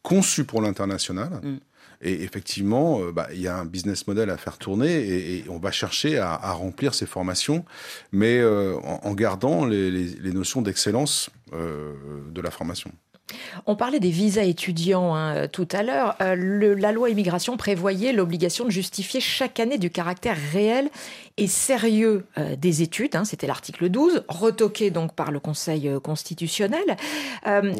conçus 0.02 0.46
pour 0.46 0.62
l'international. 0.62 1.42
Mm. 1.44 1.58
Et 2.02 2.24
effectivement, 2.24 3.02
euh, 3.02 3.12
bah, 3.12 3.28
il 3.34 3.42
y 3.42 3.48
a 3.48 3.56
un 3.56 3.66
business 3.66 4.08
model 4.08 4.30
à 4.30 4.38
faire 4.38 4.58
tourner 4.58 4.92
et, 4.92 5.46
on 5.50 5.60
va 5.60 5.72
chercher 5.72 6.18
à, 6.18 6.52
remplir 6.54 6.94
ces 6.94 7.06
formations, 7.06 7.66
mais 8.12 8.40
euh, 8.40 8.76
en, 8.80 9.14
gardant 9.14 9.66
les, 9.66 10.16
notions 10.34 10.62
d'excellence 10.62 11.30
euh, 11.54 11.94
de 12.32 12.42
la 12.42 12.52
formation. 12.52 12.92
On 13.66 13.76
parlait 13.76 14.00
des 14.00 14.12
visas 14.12 14.44
étudiants 14.44 15.16
hein, 15.16 15.48
tout 15.48 15.68
à 15.72 15.82
l'heure. 15.82 16.16
La 16.20 16.92
loi 16.92 17.10
immigration 17.10 17.58
prévoyait 17.58 18.14
l'obligation 18.14 18.66
de 18.66 18.70
justifier 18.70 19.20
chaque 19.20 19.60
année 19.60 19.80
du 19.80 19.90
caractère 19.90 20.38
réel 20.52 20.90
et 21.38 21.48
sérieux 21.48 22.26
euh, 22.38 22.56
des 22.56 22.82
études. 22.82 23.16
hein, 23.18 23.26
C'était 23.26 23.46
l'article 23.48 23.90
12, 23.90 24.24
retoqué 24.30 24.90
donc 24.90 25.14
par 25.14 25.32
le 25.32 25.40
Conseil 25.42 25.90
euh, 25.90 26.00
constitutionnel. 26.00 26.96
Euh, 27.48 27.74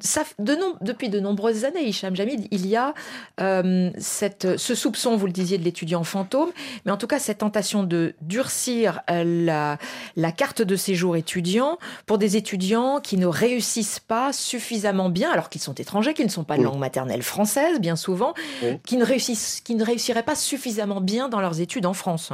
ça, 0.00 0.22
de 0.38 0.54
nom- 0.54 0.76
depuis 0.80 1.08
de 1.08 1.18
nombreuses 1.18 1.64
années, 1.64 1.84
Hicham 1.88 2.14
Jamid, 2.14 2.46
il 2.52 2.66
y 2.68 2.76
a 2.76 2.94
euh, 3.40 3.90
cette, 3.98 4.56
ce 4.58 4.74
soupçon, 4.76 5.16
vous 5.16 5.26
le 5.26 5.32
disiez, 5.32 5.58
de 5.58 5.64
l'étudiant 5.64 6.04
fantôme, 6.04 6.50
mais 6.84 6.92
en 6.92 6.96
tout 6.96 7.08
cas 7.08 7.18
cette 7.18 7.38
tentation 7.38 7.82
de 7.82 8.14
durcir 8.20 9.00
la, 9.08 9.78
la 10.16 10.32
carte 10.32 10.62
de 10.62 10.76
séjour 10.76 11.16
étudiant 11.16 11.78
pour 12.06 12.16
des 12.18 12.36
étudiants 12.36 13.00
qui 13.00 13.16
ne 13.16 13.26
réussissent 13.26 13.98
pas 14.00 14.32
suffisamment 14.32 15.08
bien, 15.08 15.30
alors 15.32 15.48
qu'ils 15.48 15.60
sont 15.60 15.74
étrangers, 15.74 16.14
qui 16.14 16.24
ne 16.24 16.30
sont 16.30 16.44
pas 16.44 16.54
de 16.54 16.60
Oui. 16.60 16.66
langue 16.66 16.78
maternelle 16.78 17.22
française, 17.22 17.80
bien 17.80 17.96
souvent, 17.96 18.34
Oui. 18.62 18.78
qui, 18.86 18.96
ne 18.96 19.04
réussissent, 19.04 19.60
qui 19.64 19.74
ne 19.74 19.84
réussiraient 19.84 20.22
pas 20.22 20.36
suffisamment 20.36 21.00
bien 21.00 21.28
dans 21.28 21.40
leurs 21.40 21.60
études 21.60 21.86
en 21.86 21.92
France. 21.94 22.32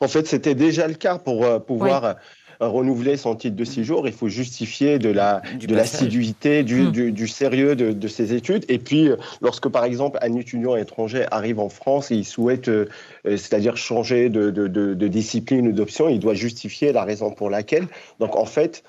En 0.00 0.08
fait, 0.08 0.26
c'était 0.26 0.54
déjà 0.54 0.86
le 0.88 0.94
cas 0.94 1.18
pour 1.18 1.44
euh, 1.44 1.58
pouvoir 1.58 2.04
euh, 2.04 2.14
renouveler 2.60 3.16
son 3.16 3.34
titre 3.36 3.56
de 3.56 3.64
séjour. 3.64 4.06
Il 4.06 4.12
faut 4.12 4.28
justifier 4.28 4.98
de 4.98 5.08
la 5.08 5.40
Du 5.58 5.66
de 5.66 5.74
l'assiduité, 5.74 6.62
du, 6.62 6.82
Hmm. 6.82 6.90
du, 6.92 7.12
du 7.12 7.26
sérieux 7.26 7.74
de, 7.74 7.92
de 7.92 8.08
ses 8.08 8.34
études. 8.34 8.64
Et 8.68 8.78
puis, 8.78 9.08
lorsque 9.40 9.68
par 9.68 9.84
exemple 9.84 10.18
un 10.20 10.34
étudiant 10.34 10.76
étranger 10.76 11.24
arrive 11.30 11.58
en 11.58 11.70
France 11.70 12.10
et 12.10 12.16
il 12.16 12.24
souhaite, 12.26 12.68
euh, 12.68 12.86
euh, 13.26 13.38
c'est-à-dire 13.38 13.76
changer 13.78 14.28
de, 14.28 14.50
de, 14.50 14.68
de, 14.68 14.92
de 14.94 15.08
discipline 15.08 15.68
ou 15.68 15.72
d'option, 15.72 16.08
il 16.10 16.18
doit 16.20 16.34
justifier 16.34 16.92
la 16.92 17.04
raison 17.04 17.30
pour 17.30 17.48
laquelle. 17.48 17.86
Donc 18.18 18.36
en 18.36 18.44
fait. 18.46 18.82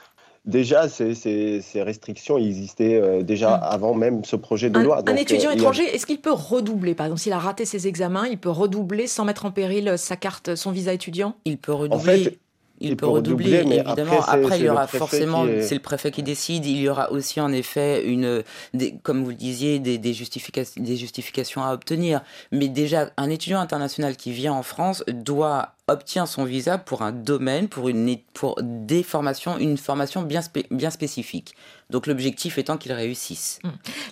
Déjà, 0.45 0.89
ces, 0.89 1.13
ces, 1.13 1.61
ces 1.61 1.83
restrictions 1.83 2.37
existaient 2.39 2.95
euh, 2.95 3.21
déjà 3.21 3.57
Hmm. 3.57 3.63
avant 3.63 3.93
même 3.93 4.23
ce 4.25 4.35
projet 4.35 4.71
de 4.71 4.77
Un, 4.79 4.83
loi. 4.83 5.03
un 5.07 5.15
étudiant 5.15 5.49
euh, 5.49 5.53
a- 5.53 5.55
étranger, 5.55 5.83
est-ce 5.83 6.05
qu'il 6.07 6.19
peut 6.19 6.31
redoubler 6.33 6.95
Par 6.95 7.05
exemple, 7.05 7.21
s'il 7.21 7.33
a 7.33 7.39
raté 7.39 7.65
ses 7.65 7.87
examens, 7.87 8.25
il 8.27 8.39
peut 8.39 8.49
redoubler 8.49 9.05
sans 9.05 9.23
mettre 9.23 9.45
en 9.45 9.51
péril 9.51 9.93
sa 9.97 10.15
carte, 10.15 10.55
son 10.55 10.71
visa 10.71 10.93
étudiant? 10.93 11.35
Il 11.45 11.57
peut 11.59 11.71
En 11.73 11.77
redoubler. 11.77 12.23
fait, 12.23 12.39
il, 12.81 12.89
il 12.89 12.97
peut 12.97 13.05
peut 13.05 13.11
redoubler, 13.11 13.59
redoubler, 13.59 13.69
mais 13.83 13.83
évidemment. 13.85 14.21
après, 14.21 14.59
il 14.59 14.65
y 14.65 14.69
aura 14.69 14.87
forcément, 14.87 15.45
est- 15.47 15.61
c'est 15.61 15.75
le 15.75 15.81
préfet 15.81 16.11
qui 16.11 16.23
décide. 16.23 16.65
Il 16.65 16.77
y 16.81 16.89
aura 16.89 17.11
aussi, 17.11 17.39
en 17.39 17.51
effet, 17.53 18.03
une, 18.05 18.43
des, 18.73 18.95
comme 19.03 19.23
vous 19.23 19.29
le 19.29 19.35
disiez, 19.35 19.79
des, 19.79 19.97
des, 19.97 20.13
justifications, 20.13 20.81
des 20.81 20.97
justifications 20.97 21.63
à 21.63 21.73
obtenir. 21.73 22.21
Mais 22.51 22.67
déjà, 22.67 23.11
un 23.17 23.29
étudiant 23.29 23.59
international 23.59 24.15
qui 24.17 24.31
vient 24.31 24.53
en 24.53 24.63
France 24.63 25.03
doit 25.07 25.75
obtient 25.87 26.25
son 26.25 26.45
visa 26.45 26.77
pour 26.77 27.01
un 27.01 27.11
domaine, 27.11 27.67
pour, 27.67 27.89
une, 27.89 28.17
pour 28.33 28.55
des 28.61 29.03
formations, 29.03 29.57
une 29.57 29.77
formation 29.77 30.21
bien, 30.21 30.39
spé- 30.41 30.65
bien 30.71 30.89
spécifique. 30.89 31.53
Donc 31.89 32.07
l'objectif 32.07 32.57
étant 32.57 32.77
qu'il 32.77 32.93
réussisse. 32.93 33.59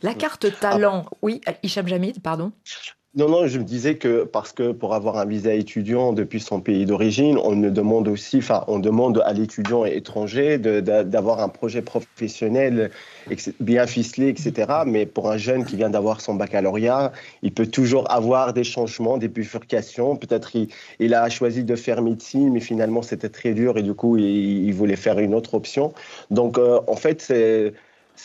La 0.03 0.13
carte 0.13 0.47
talent, 0.59 1.05
oui, 1.21 1.39
Hicham 1.63 1.87
Jamid, 1.87 2.21
pardon. 2.21 2.51
Non, 3.15 3.27
non, 3.27 3.47
je 3.47 3.57
me 3.57 3.63
disais 3.63 3.97
que 3.97 4.23
parce 4.23 4.53
que 4.53 4.71
pour 4.71 4.93
avoir 4.93 5.17
un 5.17 5.25
visa 5.25 5.51
étudiant 5.55 6.13
depuis 6.13 6.39
son 6.39 6.61
pays 6.61 6.85
d'origine, 6.85 7.39
on 7.43 7.55
ne 7.55 7.71
demande 7.71 8.07
aussi, 8.07 8.37
enfin, 8.37 8.63
on 8.67 8.77
demande 8.77 9.23
à 9.25 9.33
l'étudiant 9.33 9.83
étranger 9.83 10.59
d'avoir 10.59 11.39
un 11.39 11.49
projet 11.49 11.81
professionnel 11.81 12.91
bien 13.59 13.87
ficelé, 13.87 14.27
etc. 14.29 14.83
Mais 14.85 15.07
pour 15.07 15.31
un 15.31 15.37
jeune 15.37 15.65
qui 15.65 15.75
vient 15.75 15.89
d'avoir 15.89 16.21
son 16.21 16.35
baccalauréat, 16.35 17.11
il 17.41 17.51
peut 17.51 17.65
toujours 17.65 18.11
avoir 18.11 18.53
des 18.53 18.63
changements, 18.63 19.17
des 19.17 19.27
bifurcations. 19.27 20.15
Peut-être 20.15 20.51
il, 20.99 21.13
a 21.15 21.27
choisi 21.29 21.63
de 21.63 21.75
faire 21.75 22.03
médecine, 22.03 22.51
mais 22.53 22.59
finalement 22.59 23.01
c'était 23.01 23.29
très 23.29 23.53
dur 23.55 23.79
et 23.79 23.81
du 23.83 23.95
coup 23.95 24.17
il, 24.17 24.67
il 24.67 24.73
voulait 24.75 24.95
faire 24.95 25.17
une 25.17 25.33
autre 25.33 25.55
option. 25.55 25.93
Donc 26.29 26.59
euh, 26.59 26.79
en 26.87 26.95
fait, 26.95 27.21
c'est- 27.21 27.73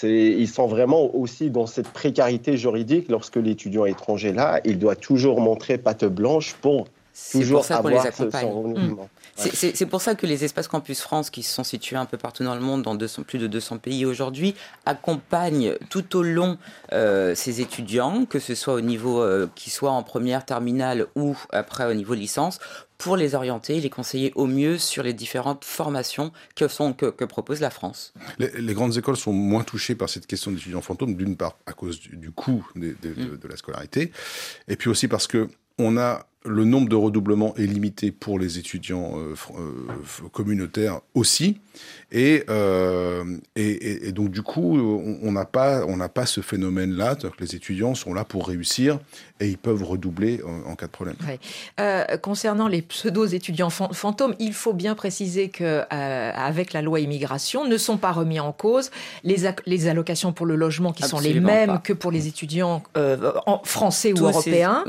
ils 0.02 0.48
sont 0.48 0.66
vraiment 0.66 1.14
aussi 1.14 1.50
dans 1.50 1.66
cette 1.66 1.88
précarité 1.88 2.56
juridique. 2.56 3.08
Lorsque 3.08 3.36
l'étudiant 3.36 3.84
étranger 3.84 4.32
là, 4.32 4.60
il 4.64 4.78
doit 4.78 4.96
toujours 4.96 5.40
montrer 5.40 5.78
patte 5.78 6.04
blanche 6.04 6.54
pour 6.60 6.86
toujours 7.32 7.64
ça 7.64 7.78
qu'on 7.78 7.88
les 7.88 7.96
avoir 7.96 8.12
ce, 8.14 8.22
accompagne. 8.22 8.42
son 8.48 8.62
renouvellement. 8.62 9.08
C'est- 9.36 9.86
pour 9.86 10.00
ça 10.00 10.14
que 10.14 10.26
les 10.26 10.44
espaces 10.44 10.68
Campus 10.68 11.00
France, 11.00 11.30
qui 11.30 11.42
sont 11.42 11.64
situés 11.64 11.96
un 11.96 12.04
peu 12.06 12.16
partout 12.16 12.44
dans 12.44 12.54
le 12.54 12.60
monde, 12.60 12.82
dans 12.82 12.94
200 12.94 13.22
plus 13.24 13.38
de 13.38 13.46
200 13.46 13.78
pays 13.78 14.04
aujourd'hui, 14.06 14.54
accompagnent 14.86 15.74
tout 15.90 16.16
au 16.16 16.22
long 16.22 16.56
euh, 16.92 17.34
ces 17.34 17.60
étudiants, 17.60 18.24
que 18.26 18.38
ce 18.38 18.54
soit 18.54 18.74
au 18.74 18.80
niveau 18.80 19.20
euh, 19.20 19.48
qui 19.54 19.70
soit 19.70 19.90
en 19.90 20.02
première, 20.02 20.44
terminale 20.44 21.06
ou 21.16 21.36
après 21.50 21.84
au 21.86 21.94
niveau 21.94 22.14
licence, 22.14 22.58
pour 22.96 23.16
les 23.16 23.34
orienter, 23.34 23.80
les 23.80 23.90
conseiller 23.90 24.32
au 24.36 24.46
mieux 24.46 24.78
sur 24.78 25.02
les 25.02 25.12
différentes 25.12 25.64
formations 25.64 26.32
que, 26.54 26.68
sont, 26.68 26.92
que, 26.92 27.06
que 27.06 27.24
propose 27.24 27.60
la 27.60 27.70
France. 27.70 28.14
Les, 28.38 28.50
les 28.60 28.72
grandes 28.74 28.96
écoles 28.96 29.16
sont 29.16 29.32
moins 29.32 29.64
touchées 29.64 29.94
par 29.96 30.08
cette 30.08 30.26
question 30.26 30.52
d'étudiants 30.52 30.80
fantômes, 30.80 31.16
d'une 31.16 31.36
part 31.36 31.58
à 31.66 31.72
cause 31.72 31.98
du, 32.00 32.16
du 32.16 32.30
coût 32.30 32.66
des- 32.76 32.94
des- 32.94 33.08
Mm. 33.10 33.30
de, 33.30 33.36
de 33.36 33.48
la 33.48 33.56
scolarité, 33.56 34.12
et 34.68 34.76
puis 34.76 34.88
aussi 34.90 35.08
parce 35.08 35.26
que 35.26 35.48
on 35.78 35.96
a 35.98 36.26
le 36.46 36.64
nombre 36.64 36.88
de 36.90 36.96
redoublements 36.96 37.54
est 37.56 37.66
limité 37.66 38.10
pour 38.12 38.38
les 38.38 38.58
étudiants 38.58 39.12
euh, 39.16 39.34
euh, 39.58 40.28
communautaires 40.32 41.00
aussi, 41.14 41.58
et, 42.12 42.44
euh, 42.50 43.24
et, 43.56 43.62
et- 43.70 44.08
et 44.08 44.12
donc 44.12 44.30
du 44.30 44.42
coup 44.42 44.78
on 44.78 45.18
on 45.22 45.32
n'a 45.32 45.46
pas 45.46 45.84
on 45.86 45.96
n'a 45.96 46.08
pas 46.08 46.26
ce 46.26 46.40
phénomène-là, 46.42 47.16
les 47.40 47.54
étudiants 47.56 47.94
sont 47.94 48.12
là 48.14 48.24
pour 48.24 48.46
réussir 48.46 48.98
et 49.40 49.48
ils 49.48 49.58
peuvent 49.58 49.82
redoubler 49.82 50.40
en, 50.44 50.70
en 50.70 50.76
cas 50.76 50.86
de 50.86 50.92
problème. 50.92 51.16
Ouais. 51.26 51.40
Euh, 51.80 52.16
concernant 52.18 52.68
les 52.68 52.82
pseudo 52.82 53.24
étudiants 53.26 53.70
fan- 53.70 53.92
fantômes, 53.92 54.34
il 54.38 54.52
faut 54.52 54.72
bien 54.74 54.94
préciser 54.94 55.48
que 55.48 55.64
euh, 55.92 56.32
avec 56.34 56.72
la 56.72 56.82
loi 56.82 57.00
immigration 57.00 57.66
ne 57.66 57.76
sont 57.76 57.96
pas 57.96 58.12
remis 58.12 58.38
en 58.38 58.52
cause 58.52 58.90
les, 59.24 59.46
allocations 59.88 60.32
pour 60.32 60.46
le 60.46 60.54
logement 60.56 60.92
qui 60.92 61.02
sont 61.02 61.18
les 61.18 61.40
mêmes 61.40 61.68
pas. 61.70 61.78
que 61.78 61.92
pour 61.92 62.12
les 62.12 62.28
étudiants 62.28 62.82
euh, 62.96 63.32
en- 63.46 63.60
français 63.64 64.12
ou 64.12 64.16
Tous 64.16 64.24
européens. 64.26 64.84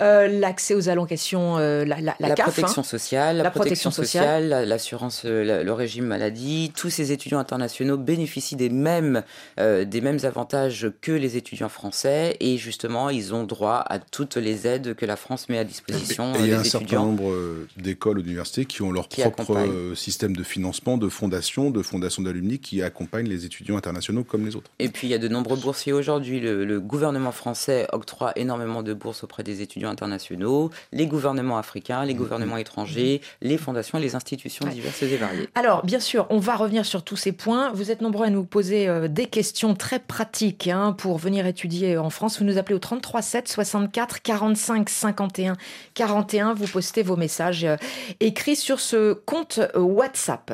Euh, 0.00 0.28
L'accès 0.28 0.74
aux 0.74 0.88
allocations, 0.88 0.99
euh, 1.10 1.84
la, 1.84 2.00
la, 2.00 2.14
la 2.20 2.28
la 2.28 2.34
CAF, 2.34 2.48
hein. 2.48 2.52
protection 2.52 2.82
sociale, 2.82 3.36
la, 3.38 3.42
La 3.44 3.50
protection, 3.50 3.90
protection 3.90 4.02
sociale, 4.20 4.48
la- 4.48 4.64
l'assurance, 4.66 5.22
euh, 5.24 5.44
la- 5.44 5.62
le 5.62 5.72
régime 5.72 6.04
maladie, 6.06 6.72
tous 6.76 6.90
ces 6.90 7.12
étudiants 7.12 7.38
internationaux 7.38 7.96
bénéficient 7.96 8.56
des 8.56 8.68
mêmes, 8.70 9.22
euh, 9.58 9.84
des 9.84 10.00
mêmes 10.00 10.18
avantages 10.24 10.90
que 11.00 11.12
les 11.12 11.36
étudiants 11.36 11.68
français 11.68 12.36
et 12.40 12.56
justement 12.56 13.10
ils 13.10 13.34
ont 13.34 13.44
droit 13.44 13.84
à 13.88 13.98
toutes 13.98 14.36
les 14.36 14.66
aides 14.66 14.94
que 14.94 15.06
la 15.06 15.16
France 15.16 15.48
met 15.48 15.58
à 15.58 15.64
disposition 15.64 16.34
Et 16.34 16.38
euh, 16.38 16.40
il 16.44 16.48
y 16.50 16.54
a 16.54 16.60
un 16.60 16.64
certain 16.64 16.96
nombre 17.00 17.30
euh, 17.30 17.66
d'écoles 17.76 18.18
ou 18.18 18.22
d'universités 18.22 18.64
qui 18.64 18.82
ont 18.82 18.92
leur 18.92 19.08
Qui 19.08 19.22
propre 19.22 19.42
accompagnent. 19.42 19.70
euh, 19.70 19.94
système 19.94 20.36
de 20.36 20.42
financement, 20.42 20.96
de 20.98 21.08
fondation, 21.08 21.70
de 21.70 21.82
fondation 21.82 22.22
d'alumni 22.22 22.58
qui 22.58 22.82
accompagnent 22.82 23.28
les 23.28 23.44
étudiants 23.44 23.76
internationaux 23.76 24.24
comme 24.24 24.44
les 24.46 24.56
autres. 24.56 24.70
Et 24.78 24.88
puis 24.88 25.06
il 25.08 25.10
y 25.10 25.14
a 25.14 25.18
de 25.18 25.28
nombreux 25.28 25.56
boursiers 25.56 25.92
aujourd'hui. 25.92 26.40
Le, 26.40 26.64
le 26.64 26.80
gouvernement 26.80 27.32
français 27.32 27.86
octroie 27.92 28.32
énormément 28.36 28.82
de 28.82 28.94
bourses 28.94 29.24
auprès 29.24 29.42
des 29.42 29.62
étudiants 29.62 29.90
internationaux, 29.90 30.70
les 30.92 31.06
gouvernements 31.06 31.58
africains, 31.58 32.04
les 32.04 32.14
gouvernements 32.14 32.56
étrangers, 32.56 33.20
les 33.40 33.58
fondations 33.58 33.98
et 33.98 34.00
les 34.00 34.14
institutions 34.14 34.66
Ouais. 34.66 34.72
diverses 34.72 35.02
et 35.02 35.16
variées. 35.16 35.48
Alors, 35.54 35.84
bien 35.84 36.00
sûr, 36.00 36.26
on 36.30 36.38
va 36.38 36.56
revenir 36.56 36.84
sur 36.84 37.02
tous 37.02 37.16
ces 37.16 37.32
points. 37.32 37.70
Vous 37.72 37.90
êtes 37.90 38.00
nombreux 38.00 38.26
à 38.26 38.30
nous 38.30 38.44
poser 38.44 38.88
euh, 38.88 39.08
des 39.08 39.26
questions 39.26 39.74
très 39.74 39.98
pratiques 40.00 40.68
hein, 40.68 40.92
pour 40.92 41.18
venir 41.18 41.46
étudier 41.46 41.96
en 41.96 42.10
France. 42.10 42.38
Vous 42.38 42.44
nous 42.44 42.58
appelez 42.58 42.74
au 42.74 42.80
33 42.80 43.22
7 43.22 43.48
64 43.48 44.22
45 44.22 44.88
51 44.88 45.56
41. 45.94 46.54
Vous 46.54 46.66
postez 46.66 47.02
vos 47.02 47.16
messages 47.16 47.64
euh, 47.64 47.76
écrits 48.20 48.56
sur 48.56 48.80
ce 48.80 49.12
compte 49.12 49.60
euh, 49.76 49.80
WhatsApp. 49.80 50.52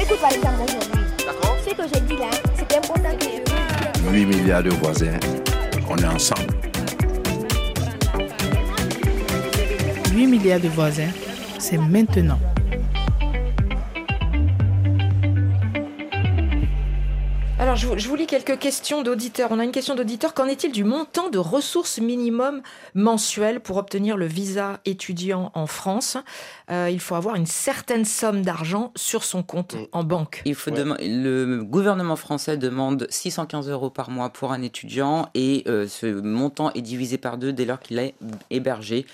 Écoute. 0.00 0.18
D'accord. 0.22 1.56
Ce 1.66 1.74
que 1.74 1.82
j'ai 1.94 2.00
dit 2.02 2.16
là, 2.16 2.30
c'est 2.56 2.76
important 2.76 3.16
que 3.18 3.24
je 3.24 4.10
8 4.10 4.26
milliards 4.26 4.62
de 4.62 4.70
voisins, 4.70 5.18
on 5.88 5.96
est 5.96 6.04
ensemble. 6.04 6.73
8 10.14 10.28
milliards 10.28 10.60
de 10.60 10.68
voisins, 10.68 11.10
c'est 11.58 11.76
maintenant. 11.76 12.38
Alors, 17.58 17.74
je 17.74 17.88
vous, 17.88 17.98
je 17.98 18.06
vous 18.08 18.14
lis 18.14 18.28
quelques 18.28 18.60
questions 18.60 19.02
d'auditeurs. 19.02 19.48
On 19.50 19.58
a 19.58 19.64
une 19.64 19.72
question 19.72 19.96
d'auditeur. 19.96 20.32
Qu'en 20.32 20.46
est-il 20.46 20.70
du 20.70 20.84
montant 20.84 21.30
de 21.30 21.38
ressources 21.38 21.98
minimum 21.98 22.62
mensuelles 22.94 23.58
pour 23.58 23.76
obtenir 23.76 24.16
le 24.16 24.26
visa 24.26 24.78
étudiant 24.84 25.50
en 25.54 25.66
France? 25.66 26.16
Euh, 26.70 26.88
Il 26.92 27.00
faut 27.00 27.16
avoir 27.16 27.34
une 27.34 27.46
certaine 27.46 28.04
somme 28.04 28.42
d'argent 28.42 28.92
sur 28.94 29.24
son 29.24 29.42
compte 29.42 29.74
en 29.90 30.04
banque. 30.04 30.42
Il 30.44 30.54
faut 30.54 30.70
le 30.70 31.62
gouvernement 31.64 32.14
français 32.14 32.56
demande 32.56 33.08
615 33.10 33.68
euros 33.68 33.90
par 33.90 34.10
mois 34.10 34.28
pour 34.30 34.52
un 34.52 34.62
étudiant 34.62 35.28
et 35.34 35.64
euh, 35.66 35.88
ce 35.88 36.06
montant 36.06 36.70
est 36.74 36.82
divisé 36.82 37.18
par 37.18 37.36
deux 37.36 37.52
dès 37.52 37.64
lors 37.64 37.80
qu'il 37.80 37.98
est 37.98 38.14
hébergé. 38.50 39.06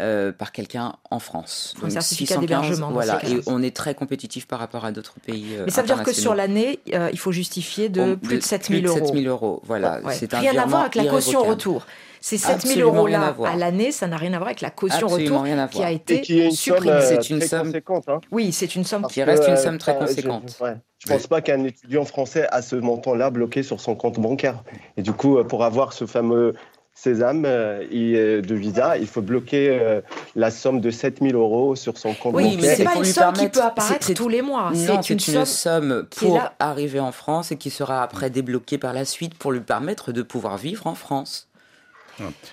Euh, 0.00 0.32
par 0.32 0.52
quelqu'un 0.52 0.94
en 1.10 1.18
France. 1.18 1.74
Un 1.82 1.90
certificat 1.90 2.36
d'hébergement, 2.36 2.90
Voilà, 2.90 3.18
et 3.26 3.40
on 3.46 3.62
est 3.62 3.74
très 3.74 3.94
compétitif 3.94 4.46
par 4.46 4.58
rapport 4.58 4.84
à 4.84 4.92
d'autres 4.92 5.16
pays. 5.24 5.46
euh, 5.56 5.62
Mais 5.64 5.70
ça 5.70 5.80
veut 5.82 5.86
dire 5.88 6.02
que 6.02 6.12
sur 6.12 6.34
l'année, 6.34 6.80
euh, 6.94 7.08
il 7.12 7.18
faut 7.18 7.32
justifier 7.32 7.88
de 7.88 8.00
On- 8.00 8.16
plus 8.16 8.38
de 8.38 8.42
7000 8.42 8.80
plus 8.82 8.84
de 8.84 8.88
euros. 8.88 9.06
7000 9.06 9.28
euros, 9.28 9.62
voilà. 9.64 10.00
Ouais. 10.02 10.14
C'est 10.14 10.34
un 10.34 10.38
Rien 10.40 10.56
à 10.58 10.66
voir 10.66 10.82
avec 10.82 10.94
la 10.96 11.06
caution 11.06 11.42
retour. 11.42 11.86
Ces 12.20 12.38
7000 12.38 12.54
Absolument 12.82 13.02
rien 13.04 13.20
euros-là 13.30 13.50
à 13.52 13.56
l'année, 13.56 13.92
ça 13.92 14.08
n'a 14.08 14.16
rien 14.16 14.32
à 14.32 14.38
voir 14.38 14.48
avec 14.48 14.60
la 14.60 14.70
caution 14.70 15.06
Absolument 15.06 15.42
retour 15.42 15.68
qui 15.70 15.82
a 15.84 15.92
Et 15.92 15.94
été 15.94 16.20
qui 16.22 16.40
est 16.40 16.46
une 16.46 16.50
somme 16.50 16.76
supprimée. 16.78 17.00
C'est 17.02 17.30
une 17.30 17.38
très 17.38 17.48
somme- 17.48 17.66
conséquente. 17.68 18.04
hein. 18.08 18.20
Oui, 18.32 18.52
c'est 18.52 18.74
une 18.74 18.84
somme 18.84 19.02
Parce 19.02 19.14
Qui 19.14 19.22
reste 19.22 19.46
une 19.46 19.56
somme 19.56 19.78
très 19.78 19.92
je- 19.94 19.98
conséquente. 19.98 20.58
Je 20.98 21.08
pense 21.12 21.26
pas 21.28 21.40
qu'un 21.40 21.62
étudiant 21.62 22.04
français 22.04 22.48
a 22.50 22.62
ce 22.62 22.74
montant-là 22.74 23.30
bloqué 23.30 23.62
sur 23.62 23.80
son 23.80 23.94
compte 23.94 24.18
bancaire. 24.18 24.64
Et 24.96 25.02
du 25.02 25.12
coup, 25.12 25.42
pour 25.44 25.62
avoir 25.64 25.92
ce 25.92 26.04
fameux 26.06 26.54
sésame 26.96 27.44
euh, 27.44 27.84
euh, 27.92 28.40
de 28.40 28.54
visa, 28.54 28.96
il 28.96 29.06
faut 29.06 29.20
bloquer 29.20 29.68
euh, 29.70 30.00
la 30.34 30.50
somme 30.50 30.80
de 30.80 30.90
7000 30.90 31.34
euros 31.34 31.76
sur 31.76 31.98
son 31.98 32.14
compte 32.14 32.34
Oui, 32.34 32.56
bancaire. 32.56 32.60
mais 32.62 32.74
c'est 32.74 32.84
pas 32.84 32.96
une 32.96 33.04
somme 33.04 33.32
qui 33.34 33.48
peut 33.48 33.62
apparaître 33.62 34.12
tous 34.14 34.28
les 34.28 34.42
mois. 34.42 34.72
C'est 34.74 35.10
une 35.10 35.20
somme. 35.20 35.44
somme 35.44 36.06
pour 36.16 36.40
arriver 36.58 36.98
en 36.98 37.12
France 37.12 37.52
et 37.52 37.56
qui 37.56 37.70
sera 37.70 38.02
après 38.02 38.30
débloquée 38.30 38.78
par 38.78 38.94
la 38.94 39.04
suite 39.04 39.34
pour 39.34 39.52
lui 39.52 39.60
permettre 39.60 40.10
de 40.10 40.22
pouvoir 40.22 40.56
vivre 40.56 40.86
en 40.86 40.94
France. 40.94 41.48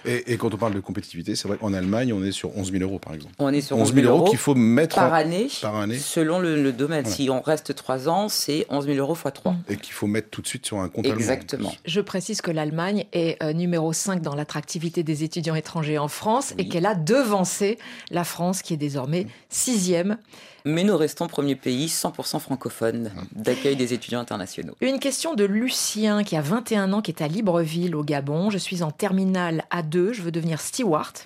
Et, 0.05 0.33
et 0.33 0.37
quand 0.37 0.53
on 0.53 0.57
parle 0.57 0.73
de 0.73 0.79
compétitivité, 0.79 1.35
c'est 1.35 1.47
vrai 1.47 1.57
qu'en 1.57 1.73
Allemagne, 1.73 2.13
on 2.13 2.23
est 2.23 2.31
sur 2.31 2.55
11 2.57 2.71
000 2.71 2.83
euros, 2.83 2.99
par 2.99 3.13
exemple. 3.13 3.33
On 3.39 3.51
est 3.53 3.61
sur 3.61 3.77
11 3.77 3.93
000 3.93 4.07
euros 4.07 4.25
qu'il 4.29 4.37
faut 4.37 4.55
mettre 4.55 4.95
par 4.95 5.11
en- 5.11 5.15
année, 5.15 5.47
par 5.61 5.75
année. 5.75 5.97
selon 5.97 6.39
le, 6.39 6.61
le 6.61 6.71
domaine. 6.71 7.05
Ouais. 7.05 7.11
Si 7.11 7.29
on 7.29 7.41
reste 7.41 7.73
3 7.75 8.09
ans, 8.09 8.29
c'est 8.29 8.65
11 8.69 8.85
000 8.85 8.97
euros 8.97 9.15
x 9.15 9.33
3. 9.33 9.55
et 9.69 9.77
qu'il 9.77 9.93
faut 9.93 10.07
mettre 10.07 10.29
tout 10.29 10.41
de 10.41 10.47
suite 10.47 10.65
sur 10.65 10.79
un 10.79 10.89
compte 10.89 11.05
allemand. 11.05 11.17
Exactement. 11.17 11.73
Je 11.85 12.01
précise 12.01 12.41
que 12.41 12.51
l'Allemagne 12.51 13.05
est 13.13 13.41
euh, 13.41 13.53
numéro 13.53 13.93
5 13.93 14.21
dans 14.21 14.35
l'attractivité 14.35 15.03
des 15.03 15.23
étudiants 15.23 15.55
étrangers 15.55 15.97
en 15.97 16.07
France 16.07 16.51
et 16.57 16.63
Oui. 16.63 16.69
qu'elle 16.69 16.85
a 16.85 16.95
devancé 16.95 17.77
la 18.11 18.23
France 18.23 18.61
qui 18.61 18.73
est 18.73 18.77
désormais 18.77 19.27
sixième. 19.49 20.17
Mais 20.65 20.83
nous 20.83 20.95
restons 20.95 21.27
premier 21.27 21.55
pays 21.55 21.87
100% 21.87 22.39
francophone 22.39 23.11
d'accueil 23.33 23.75
des 23.75 23.93
étudiants 23.93 24.21
internationaux. 24.21 24.75
Une 24.79 24.99
question 24.99 25.33
de 25.33 25.43
Lucien 25.43 26.23
qui 26.23 26.37
a 26.37 26.41
21 26.41 26.93
ans, 26.93 27.01
qui 27.01 27.11
est 27.11 27.21
à 27.21 27.27
Libreville 27.27 27.95
au 27.95 28.03
Gabon. 28.03 28.49
Je 28.49 28.57
suis 28.57 28.81
en 28.81 28.91
terminale 28.91 29.65
A2, 29.71 30.13
je 30.13 30.21
veux 30.21 30.31
devenir 30.31 30.61
steward. 30.61 31.17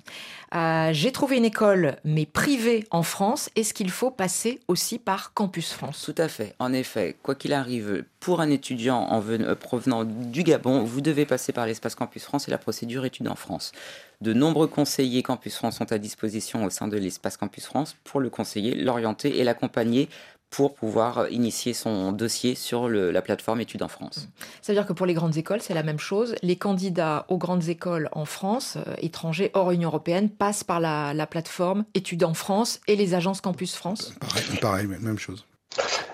Euh, 0.55 0.91
J'ai 0.93 1.11
trouvé 1.11 1.37
une 1.37 1.45
école, 1.45 1.97
mais 2.05 2.25
privée 2.25 2.85
en 2.91 3.03
France. 3.03 3.49
Est-ce 3.55 3.73
qu'il 3.73 3.89
faut 3.89 4.11
passer 4.11 4.61
aussi 4.67 4.97
par 4.97 5.33
Campus 5.33 5.73
France? 5.73 6.03
Tout 6.05 6.15
à 6.17 6.27
fait. 6.27 6.55
En 6.59 6.71
effet, 6.71 7.17
quoi 7.21 7.35
qu'il 7.35 7.53
arrive, 7.53 8.05
pour 8.19 8.39
un 8.39 8.49
étudiant 8.49 9.07
euh, 9.11 9.55
provenant 9.55 10.05
du 10.05 10.43
Gabon, 10.43 10.83
vous 10.83 11.01
devez 11.01 11.25
passer 11.25 11.51
par 11.51 11.65
l'espace 11.65 11.95
Campus 11.95 12.23
France 12.23 12.47
et 12.47 12.51
la 12.51 12.57
procédure 12.57 13.03
études 13.03 13.27
en 13.27 13.35
France. 13.35 13.73
De 14.21 14.33
nombreux 14.33 14.67
conseillers 14.67 15.21
Campus 15.21 15.55
France 15.55 15.77
sont 15.77 15.91
à 15.91 15.97
disposition 15.97 16.63
au 16.63 16.69
sein 16.69 16.87
de 16.87 16.97
l'espace 16.97 17.37
Campus 17.37 17.65
France 17.65 17.95
pour 18.03 18.19
le 18.19 18.29
conseiller, 18.29 18.73
l'orienter 18.73 19.39
et 19.39 19.43
l'accompagner 19.43 20.09
pour 20.49 20.73
pouvoir 20.75 21.29
initier 21.29 21.73
son 21.73 22.11
dossier 22.11 22.55
sur 22.55 22.87
le- 22.87 23.11
la 23.11 23.21
plateforme 23.21 23.59
études 23.61 23.83
en 23.83 23.87
France. 23.87 24.29
Ça 24.61 24.71
veut 24.71 24.77
dire 24.79 24.85
que 24.87 24.93
pour 24.93 25.05
les 25.05 25.13
grandes 25.13 25.35
écoles, 25.37 25.61
c'est 25.61 25.73
la 25.73 25.83
même 25.83 25.99
chose. 25.99 26.35
Les 26.41 26.55
candidats 26.55 27.25
aux 27.27 27.37
grandes 27.37 27.67
écoles 27.67 28.09
en 28.13 28.25
France, 28.25 28.77
euh, 28.77 28.93
étrangers 29.01 29.51
hors 29.53 29.71
Union 29.71 29.89
européenne, 29.89 30.29
passent 30.29 30.63
par 30.63 30.79
la, 30.79 31.13
la 31.13 31.27
plateforme 31.27 31.83
Études 31.93 32.23
en 32.23 32.33
France 32.33 32.79
et 32.87 32.95
les 32.95 33.13
agences 33.13 33.41
Campus 33.41 33.75
France. 33.75 34.13
Pareil, 34.19 34.43
pareil, 34.61 34.87
même 34.87 35.19
chose. 35.19 35.45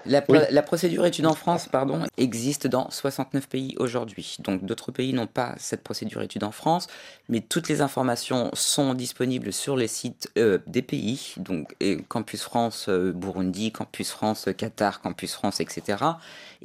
La, 0.05 0.21
Oui. 0.29 0.39
la 0.49 0.61
procédure 0.61 1.05
études 1.05 1.25
en 1.25 1.33
France 1.33 1.67
pardon, 1.71 1.99
existe 2.17 2.67
dans 2.67 2.89
69 2.91 3.47
pays 3.47 3.75
aujourd'hui. 3.77 4.37
Donc 4.39 4.65
d'autres 4.65 4.91
pays 4.91 5.13
n'ont 5.13 5.27
pas 5.27 5.55
cette 5.57 5.81
procédure 5.83 6.21
études 6.21 6.43
en 6.43 6.51
France, 6.51 6.87
mais 7.29 7.39
toutes 7.41 7.69
les 7.69 7.81
informations 7.81 8.49
sont 8.53 8.93
disponibles 8.93 9.53
sur 9.53 9.77
les 9.77 9.87
sites 9.87 10.29
euh, 10.37 10.57
des 10.67 10.81
pays, 10.81 11.33
donc 11.37 11.73
et 11.79 11.97
Campus 12.07 12.41
France 12.43 12.87
euh, 12.89 13.11
Burundi, 13.13 13.71
Campus 13.71 14.09
France 14.11 14.49
Qatar, 14.57 15.01
Campus 15.01 15.33
France, 15.33 15.59
etc. 15.61 15.97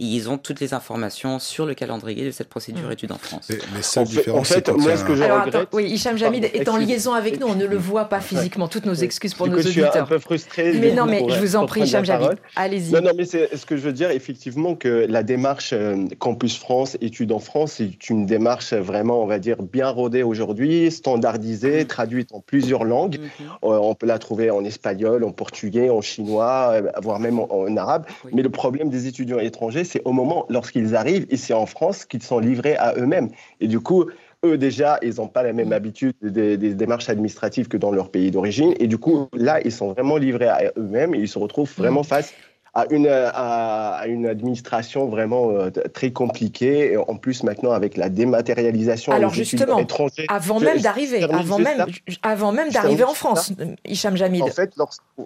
Et 0.01 0.05
ils 0.05 0.29
ont 0.31 0.39
toutes 0.39 0.61
les 0.61 0.75
informations 0.75 1.39
sur 1.39 1.67
le 1.67 1.75
calendrier 1.75 2.25
de 2.25 2.31
cette 2.31 2.49
procédure 2.49 2.89
Mmh. 2.89 2.93
études 2.93 3.13
en 3.13 3.19
France. 3.19 3.51
Et 3.51 3.59
les 3.75 3.83
seules 3.83 4.03
En 4.05 4.07
fait- 4.07 4.17
différences, 4.19 4.41
en 4.41 4.45
fait, 4.45 4.55
c'est 4.55 4.63
quand 4.73 4.79
moi, 4.79 4.83
il 4.85 4.89
y 4.91 4.93
a 4.93 4.97
ce 4.97 5.05
que 5.05 5.13
un- 5.13 5.17
je 5.17 5.23
Alors 5.23 5.39
regrette- 5.45 5.55
attends, 5.63 5.69
oui, 5.77 5.85
Hicham 5.91 6.17
Jamid 6.17 6.43
Pardon, 6.43 6.59
est 6.61 6.69
en 6.69 6.77
liaison 6.77 7.13
avec 7.15 7.41
nous, 7.41 7.47
on 7.49 7.55
ne 7.57 7.65
le 7.67 7.77
voit 7.77 8.05
pas 8.07 8.21
physiquement, 8.21 8.69
toutes 8.69 8.87
nos 8.87 8.95
excuses 8.95 9.35
pour 9.35 9.47
Du 9.47 9.53
nos 9.53 9.57
coup, 9.59 9.63
je 9.65 9.69
suis 9.71 9.81
un 9.83 9.87
auditeurs. 9.87 10.07
peu 10.09 10.19
frustré. 10.19 10.73
Mais 10.75 10.93
non, 10.93 11.07
mais 11.07 11.25
je 11.29 11.41
vous 11.41 11.57
en 11.57 11.67
prie, 11.67 11.83
Hicham 11.83 12.05
Jamid, 12.05 12.39
allez-y. 12.57 12.93
Non, 12.93 13.01
non, 13.03 13.11
mais 13.17 13.25
c'est 13.29 13.57
ce 13.57 13.67
que 13.67 13.77
je 13.77 13.83
veux 13.83 13.93
dire, 13.93 14.11
effectivement, 14.11 14.75
que 14.75 15.07
la 15.09 15.23
démarche 15.23 15.73
euh, 15.73 16.07
Campus 16.19 16.59
France, 16.59 16.97
études 17.01 17.33
en 17.33 17.39
France, 17.39 17.75
c'est 17.75 18.11
une 18.11 18.27
démarche 18.27 18.73
vraiment, 18.73 19.23
on 19.23 19.27
va 19.27 19.39
dire, 19.39 19.63
bien 19.63 19.89
rodée 19.89 20.23
aujourd'hui, 20.23 20.91
standardisée, 20.91 21.87
traduite 21.87 22.33
en 22.33 22.41
plusieurs 22.41 22.85
langues. 22.85 23.21
Euh, 23.41 23.79
on 23.81 23.95
peut 23.95 24.07
la 24.07 24.19
trouver 24.19 24.51
en 24.51 24.65
espagnol, 24.65 25.25
en 25.25 25.33
portugais, 25.33 25.91
en 25.91 26.01
chinois, 26.01 26.71
euh, 26.73 26.91
voire 27.03 27.21
même 27.21 27.39
en, 27.39 27.49
en 27.51 27.77
arabe. 27.77 28.07
Mais 28.33 28.43
le 28.43 28.51
problème 28.51 28.89
des 28.89 29.07
étudiants 29.07 29.39
étrangers, 29.39 29.85
c'est 29.85 30.03
au 30.05 30.13
moment, 30.13 30.47
lorsqu'ils 30.49 30.97
arrivent 30.97 31.27
ici 31.31 31.53
en 31.53 31.67
France, 31.67 32.05
qu'ils 32.05 32.23
sont 32.23 32.39
livrés 32.39 32.77
à 32.77 32.95
eux-mêmes. 32.97 33.29
Et 33.61 33.69
du 33.69 33.81
coup, 33.81 34.07
eux 34.45 34.57
déjà, 34.57 34.99
ils 35.03 35.17
n'ont 35.17 35.29
pas 35.29 35.43
la 35.43 35.53
même 35.53 35.73
habitude 35.73 36.15
des, 36.23 36.57
des 36.57 36.75
démarches 36.75 37.09
administratives 37.09 37.69
que 37.69 37.77
dans 37.77 37.91
leur 37.91 38.11
pays 38.11 38.31
d'origine. 38.31 38.75
Et 38.79 38.87
du 38.87 38.99
coup, 38.99 39.29
là, 39.33 39.61
ils 39.65 39.73
sont 39.73 39.93
vraiment 39.93 40.17
livrés 40.17 40.49
à 40.49 40.73
eux-mêmes 40.77 41.15
et 41.15 41.19
ils 41.19 41.29
se 41.29 41.39
retrouvent 41.39 41.73
vraiment 41.77 42.03
face 42.03 42.33
à 42.75 42.87
une, 42.91 43.09
à, 43.09 43.95
à 43.95 44.07
une 44.07 44.27
administration 44.27 45.07
vraiment 45.09 45.51
euh, 45.51 45.71
très 45.93 46.11
compliquée. 46.13 46.93
Et 46.93 46.97
en 46.97 47.17
plus, 47.17 47.43
maintenant, 47.43 47.73
avec 47.73 47.97
la 47.97 48.09
dématérialisation. 48.09 49.13
Alors 49.13 49.33
justement, 49.33 49.79
étrangers- 49.79 50.27
avant 50.29 50.59
Je- 50.59 50.65
même 50.65 50.79
d'arriver, 50.81 51.25
avant 51.25 51.59
même, 51.59 51.87
avant 52.23 52.53
même 52.53 52.71
d'arriver 52.71 53.05
en 53.05 53.15
France, 53.15 53.53
Hicham 53.85 54.17
Jamid. 54.17 54.43
en 54.43 54.47
fait, 54.49 54.73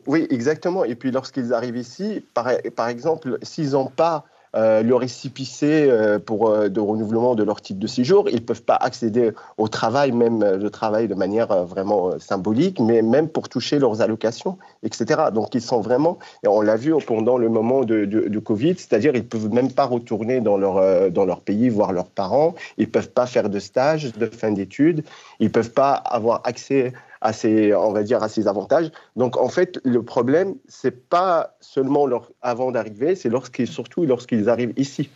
oui, 0.06 0.26
exactement. 0.30 0.84
Et 0.84 0.94
puis 0.94 1.10
lorsqu'ils 1.10 1.52
arrivent 1.52 1.76
ici, 1.76 2.24
par, 2.34 2.48
par 2.76 2.88
exemple, 2.88 3.38
s'ils 3.42 3.70
n'ont 3.70 3.86
pas 3.86 4.24
euh, 4.54 4.82
le 4.82 4.94
récipicé 4.94 5.88
euh, 5.88 6.18
pour 6.18 6.48
euh, 6.50 6.68
de 6.68 6.80
renouvellement 6.80 7.34
de 7.34 7.42
leur 7.42 7.60
titre 7.60 7.80
de 7.80 7.86
séjour, 7.86 8.28
ils 8.28 8.36
ne 8.36 8.40
peuvent 8.40 8.62
pas 8.62 8.76
accéder 8.76 9.32
au 9.56 9.68
travail, 9.68 10.12
même 10.12 10.42
euh, 10.42 10.56
le 10.58 10.70
travail 10.70 11.08
de 11.08 11.14
manière 11.14 11.50
euh, 11.50 11.64
vraiment 11.64 12.18
symbolique, 12.18 12.78
mais 12.78 13.02
même 13.02 13.28
pour 13.28 13.48
toucher 13.48 13.78
leurs 13.78 14.02
allocations, 14.02 14.58
etc. 14.82 15.30
Donc 15.32 15.54
ils 15.54 15.62
sont 15.62 15.80
vraiment, 15.80 16.18
et 16.44 16.48
on 16.48 16.60
l'a 16.60 16.76
vu 16.76 16.94
pendant 17.06 17.38
le 17.38 17.48
moment 17.48 17.84
de, 17.84 18.38
Covid, 18.38 18.74
c'est-à-dire 18.76 19.14
ils 19.14 19.26
peuvent 19.26 19.52
même 19.52 19.70
pas 19.72 19.84
retourner 19.84 20.40
dans 20.40 20.56
leur, 20.56 21.10
dans 21.10 21.24
leur 21.24 21.40
pays 21.40 21.68
voir 21.68 21.92
leurs 21.92 22.08
parents, 22.08 22.54
ils 22.76 22.90
peuvent 22.90 23.10
pas 23.10 23.26
faire 23.26 23.48
de 23.48 23.58
stage 23.58 24.12
de 24.12 24.26
fin 24.26 24.50
d'études, 24.50 25.04
ils 25.38 25.50
peuvent 25.50 25.70
pas 25.70 25.92
avoir 25.92 26.40
accès 26.44 26.92
à 27.22 27.32
ces, 27.32 27.74
on 27.74 27.92
va 27.92 28.02
dire, 28.02 28.22
à 28.22 28.28
avantages. 28.46 28.90
Donc, 29.16 29.36
en 29.36 29.48
fait, 29.48 29.80
le 29.84 30.02
problème, 30.02 30.56
c'est 30.68 31.08
pas 31.08 31.56
seulement 31.60 32.06
leur, 32.06 32.32
avant 32.42 32.72
d'arriver, 32.72 33.14
c'est 33.14 33.28
lorsqu'ils, 33.28 33.68
surtout 33.68 34.04
lorsqu'ils 34.04 34.48
arrivent 34.48 34.74
ici. 34.76 35.08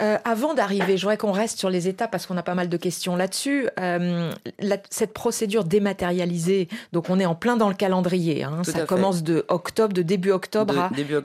Euh, 0.00 0.16
avant 0.24 0.54
d'arriver, 0.54 0.96
je 0.96 1.02
voudrais 1.02 1.16
qu'on 1.18 1.32
reste 1.32 1.58
sur 1.58 1.68
les 1.70 1.86
étapes 1.88 2.10
parce 2.10 2.26
qu'on 2.26 2.36
a 2.36 2.42
pas 2.42 2.54
mal 2.54 2.68
de 2.68 2.76
questions 2.76 3.16
là-dessus. 3.16 3.68
Euh, 3.78 4.32
la- 4.58 4.78
cette 4.90 5.12
procédure 5.12 5.64
dématérialisée, 5.64 6.68
donc 6.92 7.10
on 7.10 7.18
est 7.20 7.26
en 7.26 7.34
plein 7.34 7.56
dans 7.56 7.68
le 7.68 7.74
calendrier. 7.74 8.44
hein. 8.44 8.62
Ça 8.64 8.80
commence 8.86 9.22
de 9.22 9.44
octobre, 9.48 9.92
de 9.92 10.02
début 10.02 10.30
octobre 10.30 10.72
De 10.74 10.78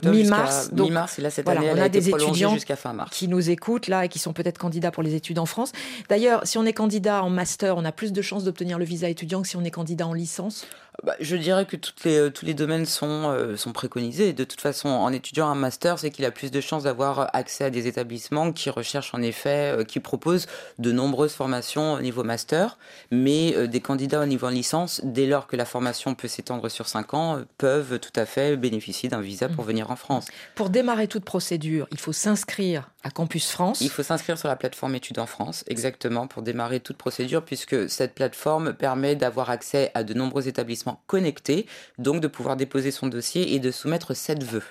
à 0.07 0.11
mi-mars. 0.11 0.71
mi-mars, 0.73 1.19
et 1.19 1.21
là, 1.21 1.29
cette 1.29 1.45
voilà, 1.45 1.61
année, 1.61 1.69
on 1.69 1.73
elle 1.75 1.79
a, 1.79 1.83
a 1.83 1.87
été 1.87 1.99
des 1.99 2.09
étudiants 2.09 2.53
jusqu'à 2.53 2.75
fin 2.75 2.93
mars. 2.93 3.11
qui 3.15 3.27
nous 3.27 3.49
écoutent 3.49 3.87
là 3.87 4.05
et 4.05 4.09
qui 4.09 4.19
sont 4.19 4.33
peut-être 4.33 4.57
candidats 4.57 4.91
pour 4.91 5.03
les 5.03 5.15
études 5.15 5.39
en 5.39 5.45
France. 5.45 5.71
D'ailleurs, 6.09 6.41
si 6.45 6.57
on 6.57 6.65
est 6.65 6.73
candidat 6.73 7.23
en 7.23 7.29
master, 7.29 7.77
on 7.77 7.85
a 7.85 7.91
plus 7.91 8.11
de 8.11 8.21
chances 8.21 8.43
d'obtenir 8.43 8.77
le 8.77 8.85
visa 8.85 9.07
étudiant 9.09 9.41
que 9.41 9.47
si 9.47 9.55
on 9.55 9.63
est 9.63 9.71
candidat 9.71 10.07
en 10.07 10.13
licence. 10.13 10.65
Bah, 11.03 11.13
je 11.19 11.35
dirais 11.35 11.65
que 11.65 11.75
toutes 11.75 12.05
les, 12.05 12.17
euh, 12.17 12.29
tous 12.29 12.45
les 12.45 12.53
domaines 12.53 12.85
sont, 12.85 13.29
euh, 13.29 13.57
sont 13.57 13.73
préconisés. 13.73 14.31
De 14.31 14.45
toute 14.45 14.61
façon, 14.61 14.87
en 14.87 15.11
étudiant 15.11 15.47
un 15.49 15.55
master, 15.55 15.99
c'est 15.99 16.09
qu'il 16.09 16.23
a 16.23 16.31
plus 16.31 16.51
de 16.51 16.61
chances 16.61 16.83
d'avoir 16.83 17.29
accès 17.35 17.65
à 17.65 17.69
des 17.69 17.87
établissements 17.87 18.53
qui 18.53 18.64
recherchent 18.69 19.13
en 19.13 19.21
effet, 19.21 19.77
euh, 19.77 19.83
qui 19.83 19.99
proposent 19.99 20.47
de 20.79 20.91
nombreuses 20.91 21.33
formations 21.33 21.93
au 21.93 22.01
niveau 22.01 22.23
master, 22.23 22.77
mais 23.11 23.55
euh, 23.55 23.67
des 23.67 23.81
candidats 23.81 24.21
au 24.21 24.25
niveau 24.25 24.49
licence, 24.49 25.01
dès 25.03 25.25
lors 25.25 25.47
que 25.47 25.55
la 25.55 25.65
formation 25.65 26.15
peut 26.15 26.27
s'étendre 26.27 26.69
sur 26.69 26.87
5 26.87 27.13
ans, 27.13 27.37
euh, 27.37 27.45
peuvent 27.57 27.99
tout 27.99 28.17
à 28.19 28.25
fait 28.25 28.57
bénéficier 28.57 29.09
d'un 29.09 29.21
visa 29.21 29.49
pour 29.49 29.63
venir 29.63 29.91
en 29.91 29.95
France. 29.95 30.27
Pour 30.55 30.69
démarrer 30.69 31.07
toute 31.07 31.25
procédure, 31.25 31.87
il 31.91 31.99
faut 31.99 32.13
s'inscrire 32.13 32.89
à 33.03 33.11
Campus 33.11 33.51
France. 33.51 33.81
Il 33.81 33.89
faut 33.89 34.03
s'inscrire 34.03 34.37
sur 34.37 34.47
la 34.47 34.55
plateforme 34.55 34.95
Études 34.95 35.19
en 35.19 35.25
France, 35.25 35.63
exactement, 35.67 36.27
pour 36.27 36.41
démarrer 36.41 36.79
toute 36.79 36.97
procédure, 36.97 37.43
puisque 37.43 37.89
cette 37.89 38.15
plateforme 38.15 38.73
permet 38.73 39.15
d'avoir 39.15 39.49
accès 39.49 39.91
à 39.93 40.03
de 40.03 40.13
nombreux 40.13 40.47
établissements 40.47 41.01
connectés, 41.07 41.65
donc 41.97 42.21
de 42.21 42.27
pouvoir 42.27 42.55
déposer 42.55 42.91
son 42.91 43.07
dossier 43.07 43.53
et 43.53 43.59
de 43.59 43.71
soumettre 43.71 44.15
sept 44.15 44.43
vœux 44.43 44.63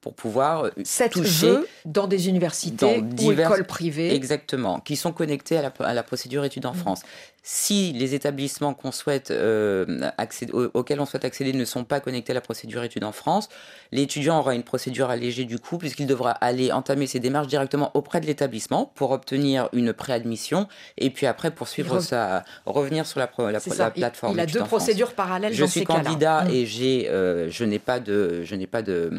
pour 0.00 0.14
pouvoir 0.14 0.66
euh, 0.66 0.70
Sept 0.84 1.12
toucher 1.12 1.54
dans 1.84 2.06
des 2.06 2.28
universités 2.28 2.76
dans 2.76 2.98
ou 2.98 3.02
diverses- 3.14 3.52
écoles 3.52 3.66
privées. 3.66 4.14
Exactement, 4.14 4.78
qui 4.80 4.96
sont 4.96 5.12
connectés 5.12 5.56
à 5.58 5.62
la, 5.62 5.72
à 5.80 5.94
la 5.94 6.02
procédure 6.02 6.44
études 6.44 6.66
en 6.66 6.72
France. 6.72 7.00
Si 7.42 7.92
les 7.94 8.14
établissements 8.14 8.74
qu'on 8.74 8.92
souhaite 8.92 9.30
euh, 9.30 10.00
accéder, 10.18 10.52
auxquels 10.74 11.00
on 11.00 11.06
souhaite 11.06 11.24
accéder 11.24 11.52
ne 11.54 11.64
sont 11.64 11.84
pas 11.84 11.98
connectés 12.00 12.32
à 12.32 12.34
la 12.34 12.40
procédure 12.42 12.82
études 12.84 13.04
en 13.04 13.12
France, 13.12 13.48
l'étudiant 13.90 14.38
aura 14.40 14.54
une 14.54 14.64
procédure 14.64 15.08
allégée 15.08 15.44
du 15.46 15.58
coup, 15.58 15.78
puisqu'il 15.78 16.06
devra 16.06 16.32
aller 16.32 16.72
entamer 16.72 17.06
ses 17.06 17.20
démarches 17.20 17.46
directement 17.46 17.90
auprès 17.94 18.20
de 18.20 18.26
l'établissement 18.26 18.92
pour 18.94 19.12
obtenir 19.12 19.68
une 19.72 19.92
préadmission 19.94 20.68
et 20.98 21.08
puis 21.10 21.26
après 21.26 21.50
poursuivre 21.50 21.98
re- 21.98 22.02
sa 22.02 22.44
revenir 22.66 23.06
sur 23.06 23.18
la, 23.18 23.30
ça, 23.60 23.92
il- 23.96 24.00
plateforme. 24.00 24.34
il 24.34 24.40
a 24.40 24.46
deux 24.46 24.64
procédures 24.64 25.14
parallèles 25.14 25.54
Je 25.54 25.62
dans 25.64 25.70
suis 25.70 25.80
ces 25.80 25.86
candidat 25.86 26.44
Mm. 26.44 26.50
et 26.50 26.66
j'ai, 26.66 27.08
euh, 27.08 27.48
je 27.50 27.64
n'ai 27.64 27.78
pas 27.78 27.98
de, 27.98 28.42
je 28.44 28.54
n'ai 28.56 28.66
pas 28.66 28.82
de, 28.82 29.10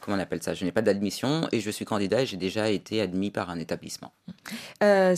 comment 0.00 0.16
on 0.16 0.20
appelle 0.20 0.42
ça, 0.42 0.54
je 0.54 0.64
n'ai 0.64 0.72
pas 0.72 0.82
d'admission 0.82 1.48
et 1.52 1.60
je 1.60 1.70
suis 1.70 1.84
candidat 1.84 2.22
et 2.22 2.26
j'ai 2.26 2.36
déjà 2.36 2.68
été 2.70 3.00
admis 3.00 3.30
par 3.30 3.50
un 3.50 3.58
établissement. 3.58 4.12
Euh, 4.82 5.14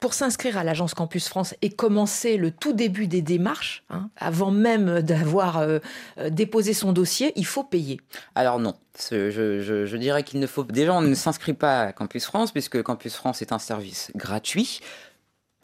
pour 0.00 0.14
s'inscrire 0.14 0.58
à 0.58 0.64
l'agence 0.64 0.94
Campus 0.94 1.28
France 1.28 1.54
et 1.62 1.70
commencer 1.70 2.36
le 2.36 2.50
tout 2.50 2.72
début 2.72 3.06
des 3.06 3.22
démarches, 3.22 3.84
hein, 3.90 4.10
avant 4.16 4.50
même 4.50 5.00
d'avoir 5.00 5.58
euh, 5.58 5.78
euh, 6.18 6.30
déposé 6.30 6.74
son 6.74 6.92
dossier, 6.92 7.32
il 7.36 7.46
faut 7.46 7.64
payer. 7.64 8.00
Alors 8.34 8.58
non, 8.58 8.74
je- 9.10 9.30
je 9.30 9.96
dirais 9.96 10.22
qu'il 10.22 10.40
ne 10.40 10.46
faut 10.46 10.64
déjà 10.64 10.92
on 10.94 11.02
ne 11.02 11.14
s'inscrit 11.14 11.54
pas 11.54 11.82
à 11.82 11.92
Campus 11.92 12.24
France 12.24 12.52
puisque 12.52 12.82
Campus 12.82 13.14
France 13.14 13.42
est 13.42 13.52
un 13.52 13.58
service 13.58 14.10
gratuit 14.14 14.80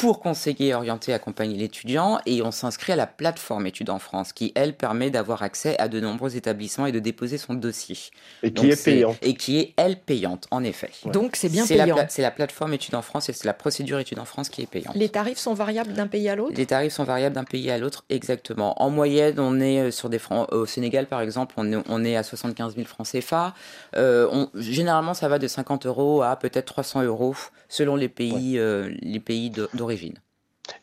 pour 0.01 0.21
conseiller, 0.21 0.75
orienter, 0.75 1.13
accompagner 1.13 1.57
l'étudiant 1.57 2.21
et 2.27 2.43
on 2.43 2.51
s'inscrit 2.51 2.93
à 2.93 2.97
la 2.97 3.07
plateforme 3.07 3.67
Études 3.67 3.91
en 3.91 3.99
France 3.99 4.33
qui 4.33 4.53
elle 4.55 4.75
permet 4.75 5.11
d'avoir 5.11 5.43
accès 5.43 5.79
à 5.79 5.89
de 5.89 6.01
nombreux 6.01 6.37
établissements 6.37 6.87
et 6.87 6.93
de 6.93 6.99
déposer 6.99 7.39
son 7.39 7.55
dossier. 7.55 7.97
Et 8.43 8.53
qui 8.53 8.71
est 8.71 8.85
payante. 8.85 9.17
Et 9.23 9.35
qui 9.35 9.59
est 9.59 9.75
elle 9.77 9.97
payante 9.99 10.47
en 10.51 10.65
effet. 10.65 10.91
Donc 11.13 11.37
c'est 11.37 11.49
bien 11.49 11.65
payant. 11.75 11.97
C'est 12.09 12.23
la 12.23 12.31
plateforme 12.31 12.73
Études 12.75 12.95
en 12.95 13.03
France 13.03 13.29
et 13.29 13.33
c'est 13.33 13.45
la 13.47 13.53
procédure 13.55 13.99
Études 13.99 14.19
en 14.19 14.25
France 14.25 14.49
qui 14.49 14.63
est 14.63 14.67
payante. 14.67 14.95
Les 14.97 15.09
tarifs 15.09 15.39
sont 15.39 15.55
variables 15.55 15.93
d'un 15.93 16.07
pays 16.07 16.29
à 16.29 16.37
l'autre? 16.37 16.55
Les 16.57 16.67
tarifs 16.67 16.93
sont 16.95 17.05
variables 17.05 17.35
d'un 17.35 17.45
pays 17.45 17.71
à 17.71 17.79
l'autre, 17.79 18.05
exactement. 18.09 18.81
En 18.83 18.91
moyenne, 18.91 19.39
on 19.39 19.61
est 19.61 19.81
euh, 19.81 19.91
sur 19.91 20.09
des 20.09 20.19
francs. 20.19 20.51
Au 20.53 20.67
Sénégal, 20.67 21.07
par 21.07 21.21
exemple, 21.21 21.55
on 21.59 21.71
est, 21.73 21.77
on 21.89 22.05
est 22.05 22.17
à 22.17 22.23
75 22.23 22.75
000 22.75 22.87
francs 22.87 23.07
CFA. 23.07 23.55
Euh, 23.97 24.29
on- 24.33 24.49
généralement, 24.55 25.15
ça 25.15 25.29
va 25.29 25.39
de 25.39 25.47
50 25.47 25.87
euros 25.87 26.23
à 26.23 26.37
peut-être 26.37 26.67
300 26.67 27.03
euros 27.03 27.35
selon 27.69 27.97
les 27.97 28.09
pays, 28.09 28.59
euh, 28.59 28.91
les 29.03 29.21
pays 29.21 29.51
de- 29.51 29.69
d'origine. 29.91 30.15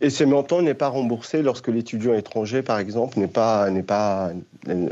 Et 0.01 0.10
ce 0.10 0.24
montant 0.26 0.62
n'est 0.62 0.74
pas 0.74 0.89
remboursé 0.89 1.41
lorsque 1.41 1.70
l'étudiant 1.70 2.14
étranger, 2.14 2.62
par 2.62 2.78
exemple, 2.78 3.18
n'est 3.20 3.28
pas, 3.30 3.70
n'est 3.70 3.84
pas, 3.84 4.32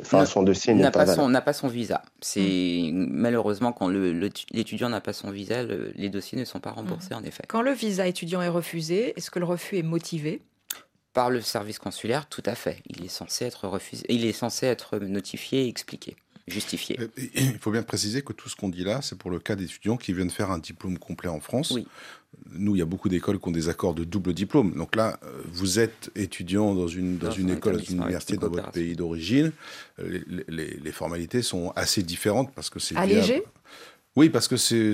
enfin, 0.01 0.21
Ne- 0.21 0.25
son 0.25 0.41
dossier 0.43 0.73
n'est 0.73 0.83
N'a 0.83 0.91
pas, 0.91 1.05
pas, 1.05 1.15
son, 1.15 1.27
n'a 1.27 1.41
pas 1.41 1.51
son 1.53 1.67
visa. 1.67 2.01
C'est 2.21 2.91
malheureusement 2.93 3.73
quand 3.73 3.89
le- 3.89 4.13
le- 4.13 4.29
l'étudiant 4.51 4.87
n'a 4.89 5.01
pas 5.01 5.11
son 5.11 5.31
visa, 5.31 5.63
le- 5.63 5.91
les 5.95 6.09
dossiers 6.09 6.39
ne 6.39 6.45
sont 6.45 6.61
pas 6.61 6.71
remboursés 6.71 7.13
en 7.13 7.23
effet. 7.23 7.43
Quand 7.47 7.61
le 7.61 7.71
visa 7.73 8.07
étudiant 8.07 8.41
est 8.41 8.47
refusé, 8.47 9.13
est-ce 9.17 9.29
que 9.29 9.39
le 9.39 9.45
refus 9.45 9.77
est 9.77 9.83
motivé? 9.83 10.41
Par 11.11 11.29
le 11.29 11.41
service 11.41 11.79
consulaire, 11.79 12.27
tout 12.27 12.43
à 12.45 12.55
fait. 12.55 12.77
Il 12.87 13.03
est 13.03 13.09
censé 13.09 13.45
être 13.45 13.67
refusé. 13.67 14.05
Il 14.09 14.25
est 14.25 14.33
censé 14.33 14.65
être 14.65 14.97
notifié, 14.97 15.65
et 15.65 15.67
expliqué, 15.67 16.15
justifié. 16.47 16.99
Euh, 16.99 17.07
Il 17.35 17.57
faut 17.59 17.71
bien 17.71 17.83
préciser 17.83 18.21
que 18.21 18.33
tout 18.33 18.49
ce 18.49 18.55
qu'on 18.55 18.69
dit 18.69 18.83
là, 18.83 19.01
c'est 19.01 19.17
pour 19.17 19.31
le 19.31 19.39
cas 19.39 19.55
d'étudiants 19.55 19.97
qui 19.97 20.13
viennent 20.13 20.29
faire 20.29 20.51
un 20.51 20.59
diplôme 20.59 20.97
complet 20.97 21.29
en 21.29 21.39
France. 21.39 21.71
Oui. 21.71 21.85
Nous, 22.51 22.75
il 22.75 22.79
y 22.79 22.81
a 22.81 22.85
beaucoup 22.85 23.07
d'écoles 23.09 23.39
qui 23.39 23.47
ont 23.47 23.51
des 23.51 23.69
accords 23.69 23.93
de 23.93 24.03
double 24.03 24.33
diplôme. 24.33 24.75
Donc 24.75 24.95
là, 24.95 25.17
euh, 25.23 25.41
vous 25.47 25.79
êtes 25.79 26.11
étudiant 26.15 26.75
dans 26.75 26.87
une, 26.87 27.17
dans 27.17 27.27
Dans 27.29 27.33
une 27.33 27.51
un 27.51 27.55
école, 27.55 27.77
dans 27.77 27.83
une 27.83 27.97
université 27.97 28.35
dans 28.37 28.49
votre 28.49 28.71
pays 28.71 28.95
d'origine. 28.95 29.51
Euh, 29.99 30.19
Les, 30.27 30.45
les- 30.49 30.77
les 30.83 30.91
formalités 30.91 31.41
sont 31.41 31.71
assez 31.75 32.03
différentes 32.03 32.53
parce 32.53 32.69
que 32.69 32.79
c'est... 32.79 32.93
via- 32.95 33.01
Allégé 33.03 33.43
Oui, 34.17 34.29
parce 34.29 34.47
que 34.47 34.57
c'est... 34.57 34.93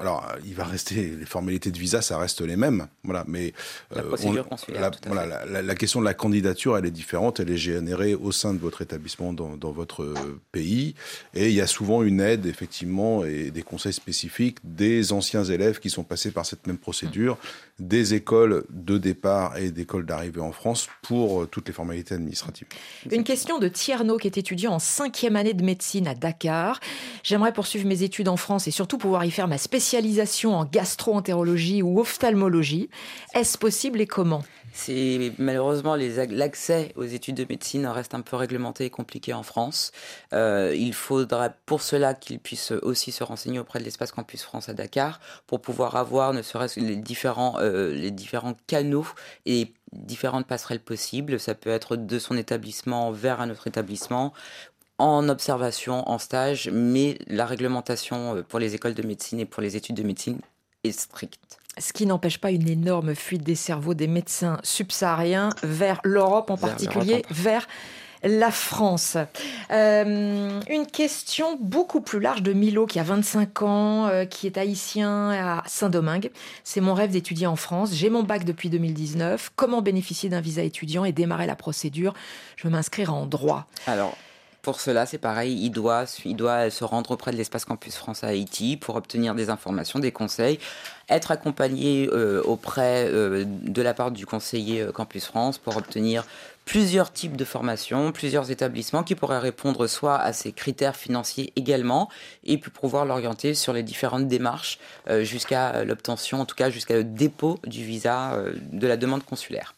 Alors, 0.00 0.24
il 0.44 0.54
va 0.54 0.64
rester 0.64 1.16
les 1.18 1.24
formalités 1.26 1.70
de 1.72 1.78
visa, 1.78 2.02
ça 2.02 2.18
reste 2.18 2.40
les 2.40 2.56
mêmes, 2.56 2.86
voilà. 3.02 3.24
Mais 3.26 3.52
La 3.90 4.02
euh, 4.02 4.16
on- 4.24 4.32
la, 4.32 4.90
voilà, 5.06 5.44
la, 5.62 5.74
question 5.74 5.98
de 6.00 6.04
la 6.04 6.14
candidature, 6.14 6.76
elle 6.78 6.86
est 6.86 6.90
différente, 6.92 7.40
elle 7.40 7.50
est 7.50 7.56
générée 7.56 8.14
au 8.14 8.30
sein 8.30 8.54
de 8.54 8.58
votre 8.60 8.80
établissement 8.82 9.32
dans, 9.32 9.56
dans 9.56 9.72
votre 9.72 10.04
euh, 10.04 10.40
pays, 10.52 10.94
et 11.34 11.48
il 11.48 11.54
y 11.54 11.60
a 11.60 11.66
souvent 11.66 12.02
une 12.04 12.20
aide 12.20 12.46
effectivement 12.46 13.24
et 13.24 13.50
des 13.50 13.62
conseils 13.62 13.92
spécifiques 13.92 14.58
des 14.62 15.12
anciens 15.12 15.42
élèves 15.44 15.80
qui 15.80 15.90
sont 15.90 16.04
passés 16.04 16.30
par 16.30 16.46
cette 16.46 16.66
même 16.68 16.78
procédure, 16.78 17.36
des 17.78 18.14
écoles 18.14 18.64
de 18.70 18.98
départ 18.98 19.56
et 19.56 19.70
d'écoles 19.70 20.04
d'arrivée 20.04 20.40
en 20.40 20.52
France 20.52 20.88
pour 21.02 21.42
euh, 21.42 21.46
toutes 21.46 21.68
les 21.68 21.74
formalités 21.74 22.14
administratives. 22.14 22.66
Une 23.10 23.24
question 23.24 23.58
de 23.58 23.68
Tierno 23.68 24.16
qui 24.16 24.26
est 24.26 24.36
étudiant 24.36 24.72
en 24.72 24.78
cinquième 24.78 25.36
année 25.36 25.54
de 25.54 25.62
médecine 25.62 26.08
à 26.08 26.14
Dakar. 26.14 26.80
J'aimerais 27.22 27.52
poursuivre 27.52 27.86
mes 27.86 28.02
études 28.02 28.28
en 28.28 28.36
France 28.36 28.66
et 28.66 28.70
surtout 28.70 28.98
pouvoir 28.98 29.24
y 29.24 29.30
faire 29.30 29.48
ma 29.48 29.58
spécialisation 29.58 30.56
en 30.56 30.64
gastro-entérologie 30.64 31.82
ou 31.82 32.00
ophtalmologie. 32.00 32.90
Est-ce 33.34 33.58
possible 33.58 34.00
et 34.00 34.06
comment? 34.06 34.42
C'est 34.72 35.32
malheureusement 35.38 35.96
l'accès 35.96 36.92
aux 36.94 37.04
études 37.04 37.34
de 37.34 37.46
médecine 37.48 37.84
reste 37.86 38.14
un 38.14 38.20
peu 38.20 38.36
réglementé 38.36 38.84
et 38.84 38.90
compliqué 38.90 39.32
en 39.32 39.42
France. 39.42 39.90
Euh, 40.32 40.72
il 40.76 40.94
faudra 40.94 41.48
pour 41.48 41.82
cela 41.82 42.14
qu'ils 42.14 42.38
puissent 42.38 42.70
aussi 42.82 43.10
se 43.10 43.24
renseigner 43.24 43.58
auprès 43.58 43.80
de 43.80 43.84
l'espace 43.84 44.12
Campus 44.12 44.42
France 44.42 44.68
à 44.68 44.74
Dakar 44.74 45.18
pour 45.48 45.60
pouvoir 45.60 45.96
avoir 45.96 46.32
ne 46.32 46.42
serait-ce 46.42 46.78
les 46.78 46.94
différents, 46.94 47.58
euh, 47.58 47.67
les 47.68 48.10
différents 48.10 48.56
canaux 48.66 49.06
et 49.46 49.72
différentes 49.92 50.46
passerelles 50.46 50.80
possibles. 50.80 51.38
Ça 51.40 51.54
peut 51.54 51.70
être 51.70 51.96
de 51.96 52.18
son 52.18 52.36
établissement 52.36 53.10
vers 53.12 53.40
un 53.40 53.50
autre 53.50 53.66
établissement 53.66 54.32
en 54.98 55.28
observation, 55.28 56.08
en 56.08 56.18
stage, 56.18 56.68
mais 56.72 57.18
la 57.28 57.46
réglementation 57.46 58.36
euh, 58.36 58.42
pour 58.42 58.58
les 58.58 58.74
écoles 58.74 58.94
de 58.94 59.06
médecine 59.06 59.40
et 59.40 59.46
pour 59.46 59.62
les 59.62 59.76
études 59.76 59.96
de 59.96 60.02
médecine 60.02 60.40
est 60.84 60.92
stricte. 60.92 61.58
Ce 61.78 61.92
qui 61.92 62.06
n'empêche 62.06 62.38
pas 62.38 62.50
une 62.50 62.68
énorme 62.68 63.14
fuite 63.14 63.44
des 63.44 63.54
cerveaux 63.54 63.94
des 63.94 64.08
médecins 64.08 64.58
subsahariens 64.64 65.50
vers 65.62 66.00
l'Europe 66.02 66.50
en 66.50 66.56
particulier, 66.56 67.22
vers 67.30 67.68
la 68.22 68.50
France. 68.50 69.16
Euh, 69.70 70.60
une 70.68 70.86
question 70.86 71.56
beaucoup 71.60 72.00
plus 72.00 72.20
large 72.20 72.42
de 72.42 72.52
Milo, 72.52 72.86
qui 72.86 72.98
a 72.98 73.02
25 73.02 73.62
ans, 73.62 74.06
euh, 74.06 74.24
qui 74.24 74.46
est 74.46 74.58
haïtien 74.58 75.30
à 75.30 75.62
Saint-Domingue. 75.66 76.30
C'est 76.64 76.80
mon 76.80 76.94
rêve 76.94 77.10
d'étudier 77.10 77.46
en 77.46 77.56
France. 77.56 77.90
J'ai 77.92 78.10
mon 78.10 78.22
bac 78.22 78.44
depuis 78.44 78.70
2019. 78.70 79.52
Comment 79.56 79.82
bénéficier 79.82 80.28
d'un 80.28 80.40
visa 80.40 80.62
étudiant 80.62 81.04
et 81.04 81.12
démarrer 81.12 81.46
la 81.46 81.56
procédure? 81.56 82.14
Je 82.56 82.64
veux 82.64 82.70
m'inscrire 82.70 83.14
en 83.14 83.26
droit. 83.26 83.66
Alors, 83.86 84.16
pour 84.62 84.80
cela, 84.80 85.06
c'est 85.06 85.18
pareil, 85.18 85.56
il 85.62 85.70
doit, 85.70 86.04
il 86.24 86.36
doit 86.36 86.68
se 86.68 86.84
rendre 86.84 87.12
auprès 87.12 87.30
de 87.30 87.36
l'espace 87.36 87.64
Campus 87.64 87.96
France 87.96 88.24
à 88.24 88.28
Haïti 88.28 88.76
pour 88.76 88.96
obtenir 88.96 89.34
des 89.34 89.48
informations, 89.48 89.98
des 89.98 90.12
conseils, 90.12 90.58
être 91.08 91.30
accompagné 91.30 92.08
euh, 92.12 92.42
auprès 92.42 93.08
de 93.08 93.82
la 93.82 93.94
part 93.94 94.10
du 94.10 94.26
conseiller 94.26 94.86
Campus 94.92 95.24
France 95.24 95.56
pour 95.58 95.76
obtenir 95.76 96.24
plusieurs 96.68 97.10
types 97.14 97.34
de 97.34 97.46
formations, 97.46 98.12
plusieurs 98.12 98.50
établissements 98.50 99.02
qui 99.02 99.14
pourraient 99.14 99.38
répondre 99.38 99.86
soit 99.86 100.16
à 100.16 100.34
ces 100.34 100.52
critères 100.52 100.96
financiers 100.96 101.50
également, 101.56 102.10
et 102.44 102.58
puis 102.58 102.70
pouvoir 102.70 103.06
l'orienter 103.06 103.54
sur 103.54 103.72
les 103.72 103.82
différentes 103.82 104.28
démarches 104.28 104.78
euh, 105.08 105.24
jusqu'à 105.24 105.82
l'obtention, 105.84 106.42
en 106.42 106.44
tout 106.44 106.54
cas 106.54 106.68
jusqu'à 106.68 106.96
le 106.96 107.04
dépôt 107.04 107.58
du 107.66 107.82
visa 107.82 108.34
euh, 108.34 108.52
de 108.70 108.86
la 108.86 108.98
demande 108.98 109.24
consulaire. 109.24 109.74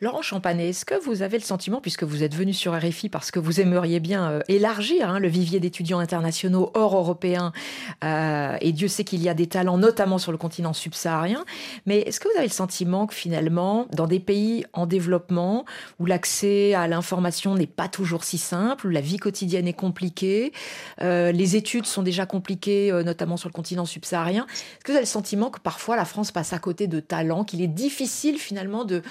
Laurent 0.00 0.22
Champanet, 0.22 0.70
est-ce 0.70 0.86
que 0.86 0.94
vous 0.94 1.20
avez 1.20 1.36
le 1.36 1.44
sentiment, 1.44 1.82
puisque 1.82 2.04
vous 2.04 2.22
êtes 2.22 2.34
venu 2.34 2.54
sur 2.54 2.74
RFI 2.74 3.10
parce 3.10 3.30
que 3.30 3.38
vous 3.38 3.60
aimeriez 3.60 4.00
bien 4.00 4.30
euh, 4.30 4.40
élargir 4.48 5.10
hein, 5.10 5.18
le 5.18 5.28
vivier 5.28 5.60
d'étudiants 5.60 5.98
internationaux 5.98 6.70
hors 6.72 6.96
européens, 6.96 7.52
et 8.02 8.72
Dieu 8.72 8.88
sait 8.88 9.04
qu'il 9.04 9.22
y 9.22 9.28
a 9.28 9.34
des 9.34 9.46
talents, 9.46 9.76
notamment 9.76 10.16
sur 10.16 10.32
le 10.32 10.38
continent 10.38 10.72
subsaharien, 10.72 11.44
mais 11.84 12.00
est-ce 12.00 12.18
que 12.18 12.28
vous 12.28 12.38
avez 12.38 12.46
le 12.46 12.52
sentiment 12.52 13.06
que 13.06 13.14
finalement, 13.14 13.86
dans 13.92 14.06
des 14.06 14.20
pays 14.20 14.64
en 14.72 14.86
développement, 14.86 15.66
où 15.98 16.06
l'accès 16.06 16.29
l'accès 16.30 16.74
à 16.74 16.86
l'information 16.86 17.56
n'est 17.56 17.66
pas 17.66 17.88
toujours 17.88 18.22
si 18.22 18.38
simple, 18.38 18.88
la 18.88 19.00
vie 19.00 19.16
quotidienne 19.16 19.66
est 19.66 19.72
compliquée, 19.72 20.52
euh, 21.02 21.32
les 21.32 21.56
études 21.56 21.86
sont 21.86 22.02
déjà 22.02 22.24
compliquées, 22.24 22.92
euh, 22.92 23.02
notamment 23.02 23.36
sur 23.36 23.48
le 23.48 23.52
continent 23.52 23.84
subsaharien. 23.84 24.46
Est-ce 24.48 24.84
que 24.84 24.92
vous 24.92 24.96
avez 24.96 25.06
le 25.06 25.10
sentiment 25.10 25.50
que 25.50 25.58
parfois 25.58 25.96
la 25.96 26.04
France 26.04 26.30
passe 26.30 26.52
à 26.52 26.60
côté 26.60 26.86
de 26.86 27.00
talents, 27.00 27.44
qu'il 27.44 27.62
est 27.62 27.66
difficile 27.66 28.38
finalement 28.38 28.84
de, 28.84 29.02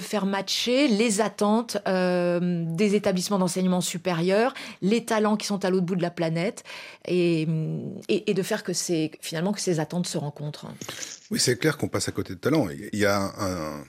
faire 0.00 0.26
matcher 0.26 0.88
les 0.88 1.20
attentes 1.20 1.78
euh, 1.86 2.64
des 2.66 2.94
établissements 2.94 3.38
d'enseignement 3.38 3.80
supérieur, 3.80 4.52
les 4.82 5.04
talents 5.04 5.36
qui 5.36 5.46
sont 5.46 5.64
à 5.64 5.70
l'autre 5.70 5.86
bout 5.86 5.96
de 5.96 6.02
la 6.02 6.10
planète, 6.10 6.64
et, 7.06 7.46
de 7.46 8.42
faire 8.42 8.64
que 8.64 8.72
finalement 9.20 9.52
que 9.52 9.60
ces 9.60 9.80
attentes 9.80 10.06
se 10.06 10.18
rencontrent? 10.18 10.66
Oui, 11.30 11.38
c'est 11.38 11.56
clair 11.56 11.76
qu'on 11.78 11.88
passe 11.88 12.08
à 12.08 12.12
côté 12.12 12.34
de 12.34 12.38
talents. 12.38 12.66
Il 12.92 12.98
y 12.98 13.06
a 13.06 13.32
un 13.38 13.84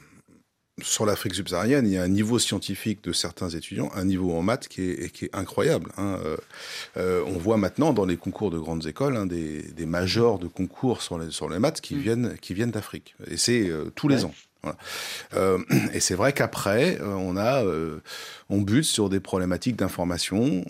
sur 0.83 1.05
l'Afrique 1.05 1.35
subsaharienne, 1.35 1.85
il 1.87 1.93
y 1.93 1.97
a 1.97 2.03
un 2.03 2.07
niveau 2.07 2.39
scientifique 2.39 3.03
de 3.03 3.13
certains 3.13 3.49
étudiants, 3.49 3.91
un 3.95 4.05
niveau 4.05 4.33
en 4.33 4.41
maths 4.41 4.67
qui 4.67 4.89
est, 4.89 5.11
qui 5.11 5.25
est 5.25 5.35
incroyable. 5.35 5.91
Hein. 5.97 6.19
Euh, 6.23 6.37
euh, 6.97 7.23
on 7.27 7.37
voit 7.37 7.57
maintenant 7.57 7.93
dans 7.93 8.05
les 8.05 8.17
concours 8.17 8.51
de 8.51 8.59
grandes 8.59 8.85
écoles 8.87 9.17
hein, 9.17 9.25
des, 9.25 9.63
des, 9.63 9.85
majors 9.85 10.39
de 10.39 10.47
concours 10.47 11.01
sur 11.01 11.17
les, 11.17 11.31
sur 11.31 11.49
les 11.49 11.59
maths 11.59 11.81
qui 11.81 11.95
mm. 11.95 11.99
viennent, 11.99 12.37
qui 12.41 12.53
viennent 12.53 12.71
d'Afrique. 12.71 13.15
Et 13.27 13.37
c'est 13.37 13.69
euh, 13.69 13.91
tous 13.95 14.07
les 14.07 14.25
ans. 14.25 14.33
Voilà. 14.63 14.77
Euh, 15.35 15.59
et 15.93 15.99
c'est 15.99 16.15
vrai 16.15 16.33
qu'après, 16.33 16.99
on 17.01 17.37
a, 17.37 17.63
on 18.49 18.61
bute 18.61 18.85
sur 18.85 19.09
des 19.09 19.19
problématiques 19.19 19.75
d'information. 19.75 20.65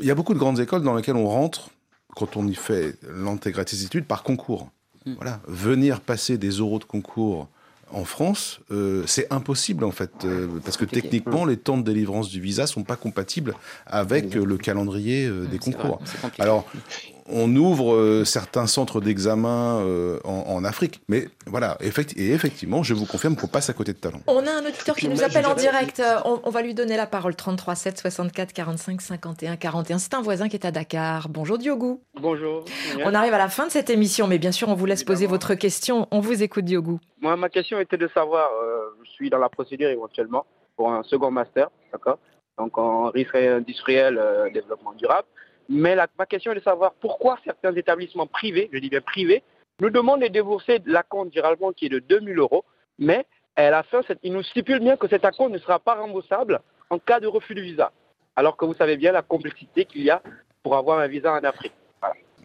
il 0.00 0.06
y 0.06 0.10
a 0.10 0.14
beaucoup 0.14 0.34
de 0.34 0.38
grandes 0.38 0.60
écoles 0.60 0.82
dans 0.82 0.94
lesquelles 0.94 1.16
on 1.16 1.28
rentre 1.28 1.70
quand 2.14 2.36
on 2.36 2.46
y 2.46 2.54
fait 2.54 2.96
l'intégralité 3.08 3.76
des 3.76 3.84
études 3.84 4.06
par 4.06 4.22
concours. 4.22 4.70
Mm. 5.06 5.14
Voilà, 5.14 5.40
venir 5.46 6.00
passer 6.00 6.38
des 6.38 6.50
euros 6.50 6.78
de 6.78 6.84
concours 6.84 7.48
en 7.94 8.04
France, 8.04 8.60
euh, 8.72 9.04
c'est 9.06 9.32
impossible 9.32 9.84
en 9.84 9.92
fait, 9.92 10.10
euh, 10.24 10.48
parce 10.64 10.76
que 10.76 10.84
techniquement, 10.84 11.44
les 11.44 11.56
temps 11.56 11.78
de 11.78 11.84
délivrance 11.84 12.28
du 12.28 12.40
visa 12.40 12.66
sont 12.66 12.82
pas 12.82 12.96
compatibles 12.96 13.54
avec 13.86 14.36
euh, 14.36 14.44
le 14.44 14.58
calendrier 14.58 15.30
des 15.50 15.58
concours. 15.58 16.00
Alors, 16.40 16.66
on 17.28 17.54
ouvre 17.56 17.94
euh, 17.94 18.24
certains 18.24 18.66
centres 18.66 19.00
d'examen 19.00 19.80
euh, 19.80 20.18
en, 20.24 20.64
Afrique. 20.64 21.00
Mais 21.08 21.28
voilà, 21.46 21.76
et 21.80 22.32
effectivement, 22.32 22.82
je 22.82 22.94
vous 22.94 23.06
confirme 23.06 23.36
qu'on 23.36 23.46
passe 23.46 23.68
à 23.68 23.72
côté 23.72 23.92
de 23.92 23.98
talent. 23.98 24.20
On 24.26 24.46
a 24.46 24.50
un 24.50 24.64
auditeur 24.64 24.96
qui 24.96 25.08
nous 25.08 25.22
appelle 25.22 25.46
en 25.46 25.54
direct. 25.54 26.02
On, 26.24 26.50
va 26.50 26.62
lui 26.62 26.74
donner 26.74 26.96
la 26.96 27.06
parole. 27.06 27.34
33 27.34 27.74
7 27.74 27.98
64 27.98 28.52
45 28.52 29.00
51 29.00 29.56
41. 29.56 29.98
C'est 29.98 30.14
un 30.14 30.22
voisin 30.22 30.48
qui 30.48 30.56
est 30.56 30.64
à 30.64 30.70
Dakar. 30.70 31.28
Bonjour 31.28 31.58
Diogo. 31.58 32.00
Bonjour. 32.20 32.64
On 33.04 33.14
arrive 33.14 33.34
à 33.34 33.38
la 33.38 33.48
fin 33.48 33.66
de 33.66 33.72
cette 33.72 33.90
émission, 33.90 34.26
mais 34.26 34.38
bien 34.38 34.52
sûr, 34.52 34.68
on 34.68 34.74
vous 34.74 34.86
laisse 34.86 35.04
poser 35.04 35.26
votre 35.26 35.54
question. 35.54 36.08
On 36.10 36.20
vous 36.20 36.42
écoute, 36.42 36.64
Diogo. 36.64 36.98
Moi, 37.20 37.36
ma 37.36 37.48
question 37.48 37.78
était 37.78 37.98
de 37.98 38.08
savoir, 38.14 38.50
euh, 38.62 38.96
je 39.04 39.10
suis 39.10 39.30
dans 39.30 39.38
la 39.38 39.48
procédure 39.48 39.88
éventuellement 39.88 40.46
pour 40.76 40.92
un 40.92 41.02
second 41.02 41.30
master, 41.30 41.68
d'accord? 41.92 42.18
Donc 42.56 42.78
en 42.78 43.10
risque 43.10 43.34
industriel, 43.34 44.20
développement 44.52 44.92
durable. 44.92 45.26
Mais 45.68 45.96
ma 46.18 46.26
question 46.26 46.52
est 46.52 46.56
de 46.56 46.60
savoir 46.60 46.92
pourquoi 46.94 47.38
certains 47.44 47.74
établissements 47.74 48.26
privés, 48.26 48.68
je 48.72 48.78
dis 48.78 48.90
bien 48.90 49.00
privés, 49.00 49.42
nous 49.80 49.90
demandent 49.90 50.22
de 50.22 50.28
débourser 50.28 50.80
la 50.86 51.02
compte 51.02 51.32
généralement 51.32 51.72
qui 51.72 51.86
est 51.86 51.90
de 51.90 51.98
2000 51.98 52.38
euros, 52.38 52.64
mais 52.98 53.26
à 53.56 53.70
la 53.70 53.82
fin, 53.82 54.00
ils 54.22 54.32
nous 54.32 54.42
stipulent 54.42 54.80
bien 54.80 54.96
que 54.96 55.08
cet 55.08 55.22
compte 55.36 55.52
ne 55.52 55.58
sera 55.58 55.78
pas 55.78 55.94
remboursable 55.94 56.60
en 56.90 56.98
cas 56.98 57.20
de 57.20 57.26
refus 57.26 57.54
de 57.54 57.60
visa. 57.60 57.92
Alors 58.36 58.56
que 58.56 58.64
vous 58.64 58.74
savez 58.74 58.96
bien 58.96 59.12
la 59.12 59.22
complexité 59.22 59.84
qu'il 59.84 60.02
y 60.02 60.10
a 60.10 60.22
pour 60.62 60.76
avoir 60.76 60.98
un 60.98 61.06
visa 61.06 61.32
en 61.32 61.44
Afrique. 61.44 61.72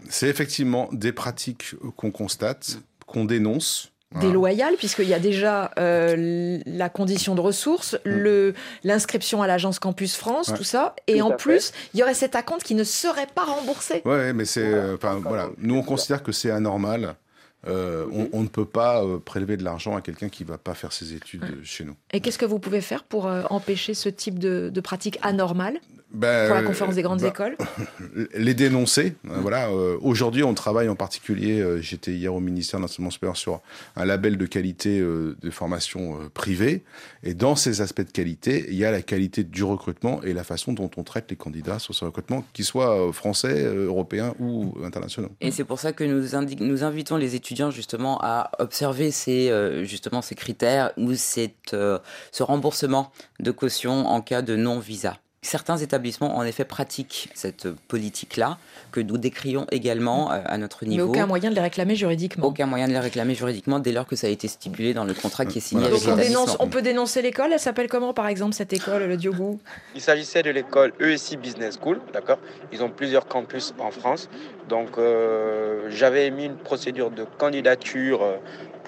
C'est 0.10 0.28
effectivement 0.28 0.88
des 0.92 1.12
pratiques 1.12 1.76
qu'on 1.96 2.12
constate, 2.12 2.80
qu'on 3.06 3.26
dénonce, 3.26 3.92
déloyale, 4.16 4.76
puisqu'il 4.76 5.08
y 5.08 5.14
a 5.14 5.20
déjà 5.20 5.72
euh, 5.78 6.60
la 6.66 6.90
condition 6.90 7.36
de 7.36 7.42
ressources, 7.42 7.94
mm. 8.06 8.10
le 8.10 8.54
l'inscription 8.84 9.42
à 9.42 9.48
l'agence 9.48 9.80
Campus 9.80 10.16
France, 10.16 10.52
tout 10.56 10.64
ça, 10.64 10.96
et 11.08 11.22
en 11.22 11.32
plus, 11.32 11.72
il 11.94 12.00
y 12.00 12.04
aurait 12.04 12.14
cet 12.14 12.36
acompte 12.36 12.64
qui 12.64 12.76
ne 12.76 12.84
serait 12.84 13.28
pas 13.28 13.46
remboursé. 13.46 14.02
Ouais, 14.06 14.34
mais 14.34 14.46
c'est, 14.46 14.66
euh, 14.66 14.96
enfin 14.96 15.20
voilà, 15.24 15.50
nous 15.60 15.76
on 15.76 15.84
considère 15.84 16.24
que 16.24 16.32
c'est 16.32 16.52
anormal. 16.52 17.16
Euh, 17.68 18.06
on, 18.32 18.42
ne 18.42 18.48
peut 18.48 18.64
pas 18.64 19.04
prélever 19.26 19.58
de 19.58 19.66
l'argent 19.66 19.98
à 19.98 20.00
quelqu'un 20.00 20.30
qui 20.30 20.44
ne 20.44 20.48
va 20.48 20.58
pas 20.58 20.74
faire 20.74 20.94
ses 20.94 21.14
études 21.14 21.60
chez 21.66 21.84
nous. 21.84 21.96
Et 22.14 22.22
qu'est-ce 22.22 22.38
que 22.38 22.46
vous 22.46 22.58
pouvez 22.58 22.80
faire 22.80 23.04
pour 23.04 23.26
empêcher 23.50 23.94
ce 23.94 24.08
type 24.08 24.40
de, 24.40 24.72
de 24.74 24.82
pratique 24.82 25.20
anormale? 25.24 25.82
Ben, 26.12 26.48
pour 26.48 26.56
la 26.56 26.64
conférence 26.64 26.96
des 26.96 27.04
grandes 27.04 27.22
ben, 27.22 27.28
écoles 27.28 27.58
Les 28.34 28.56
dénoncer. 28.56 29.14
Euh, 29.30 29.38
voilà. 29.42 29.70
Euh, 29.70 29.98
aujourd'hui, 30.02 30.44
on 30.44 30.56
travaille 30.56 30.90
en 30.90 30.96
particulier, 30.96 31.62
euh, 31.62 31.82
j'étais 31.82 32.14
hier 32.14 32.34
au 32.34 32.40
ministère 32.40 32.80
de 32.80 32.84
l'Enseignement 32.84 33.12
supérieur 33.12 33.38
sur 33.38 33.62
un 33.96 34.06
label 34.06 34.38
de 34.38 34.46
qualité 34.46 35.00
de 35.00 35.50
formation 35.52 36.18
privée. 36.34 36.84
Et 37.24 37.34
dans 37.34 37.56
ces 37.56 37.82
aspects 37.82 38.02
de 38.02 38.12
qualité, 38.12 38.66
il 38.70 38.76
y 38.76 38.86
a 38.86 38.92
la 38.92 39.02
qualité 39.02 39.44
du 39.44 39.64
recrutement 39.64 40.22
et 40.24 40.34
la 40.34 40.44
façon 40.44 40.74
dont 40.74 40.90
on 40.98 41.04
traite 41.04 41.30
les 41.30 41.36
candidats 41.36 41.80
sur 41.80 41.94
ce 41.94 42.06
recrutement, 42.06 42.44
qu'ils 42.54 42.66
soient 42.66 43.12
français, 43.14 43.66
européens 43.66 44.34
ou 44.40 44.74
internationaux. 44.84 45.30
Et 45.42 45.52
c'est 45.52 45.64
pour 45.64 45.80
ça 45.80 45.94
que 45.94 46.04
nous, 46.04 46.66
nous 46.66 46.84
invitons 46.84 47.18
les 47.18 47.36
étudiants 47.36 47.72
justement 47.72 48.20
à 48.22 48.52
observer 48.60 49.12
ces, 49.12 49.52
justement 49.86 50.22
ces 50.22 50.36
critères 50.36 50.92
ou 50.98 51.14
cette, 51.14 51.72
ce 51.72 52.44
remboursement 52.44 53.12
de 53.40 53.52
caution 53.52 54.08
en 54.08 54.22
cas 54.22 54.42
de 54.42 54.56
non-visa. 54.56 55.18
Certains 55.42 55.78
établissements, 55.78 56.38
en 56.38 56.44
effet, 56.44 56.66
pratiquent 56.66 57.30
cette 57.34 57.70
politique-là, 57.88 58.58
que 58.92 59.00
nous 59.00 59.18
décrions 59.18 59.66
également 59.72 60.34
euh, 60.34 60.42
à 60.46 60.58
notre 60.58 60.84
niveau. 60.86 61.06
Mais 61.06 61.12
aucun 61.12 61.28
moyen 61.28 61.50
de 61.50 61.56
les 61.56 61.62
réclamer 61.62 61.96
juridiquement. 61.96 62.48
Aucun 62.48 62.66
moyen 62.66 62.88
de 62.88 62.92
les 62.92 63.00
réclamer 63.00 63.36
juridiquement 63.36 63.80
dès 63.80 63.94
lors 63.94 64.06
que 64.06 64.18
ça 64.18 64.28
a 64.28 64.30
été 64.30 64.50
stipulé 64.50 64.94
dans 64.94 65.06
le 65.06 65.14
contrat 65.14 65.46
qui 65.46 65.60
est 65.60 65.62
signé 65.62 65.86
avec 65.86 66.02
l'établissement. 66.02 66.46
On, 66.60 66.68
peut 66.68 66.82
dénoncer 66.82 67.22
l'école. 67.22 67.54
Elle 67.54 67.60
s'appelle 67.60 67.88
comment, 67.88 68.14
par 68.14 68.28
exemple, 68.28 68.54
cette 68.54 68.74
école, 68.74 69.04
le 69.04 69.16
Diogo? 69.16 69.60
Il 69.96 70.02
s'agissait 70.02 70.44
de 70.44 70.50
l'école 70.50 70.92
ESI 71.00 71.38
Business 71.38 71.80
School, 71.82 72.02
d'accord? 72.12 72.40
Ils 72.74 72.84
ont 72.84 72.90
plusieurs 72.90 73.26
campus 73.26 73.74
en 73.80 73.92
France. 73.92 74.30
Donc, 74.68 74.98
euh, 74.98 75.90
j'avais 75.90 76.28
émis 76.28 76.46
une 76.46 76.58
procédure 76.58 77.12
de 77.12 77.26
candidature 77.38 78.24
euh, 78.24 78.38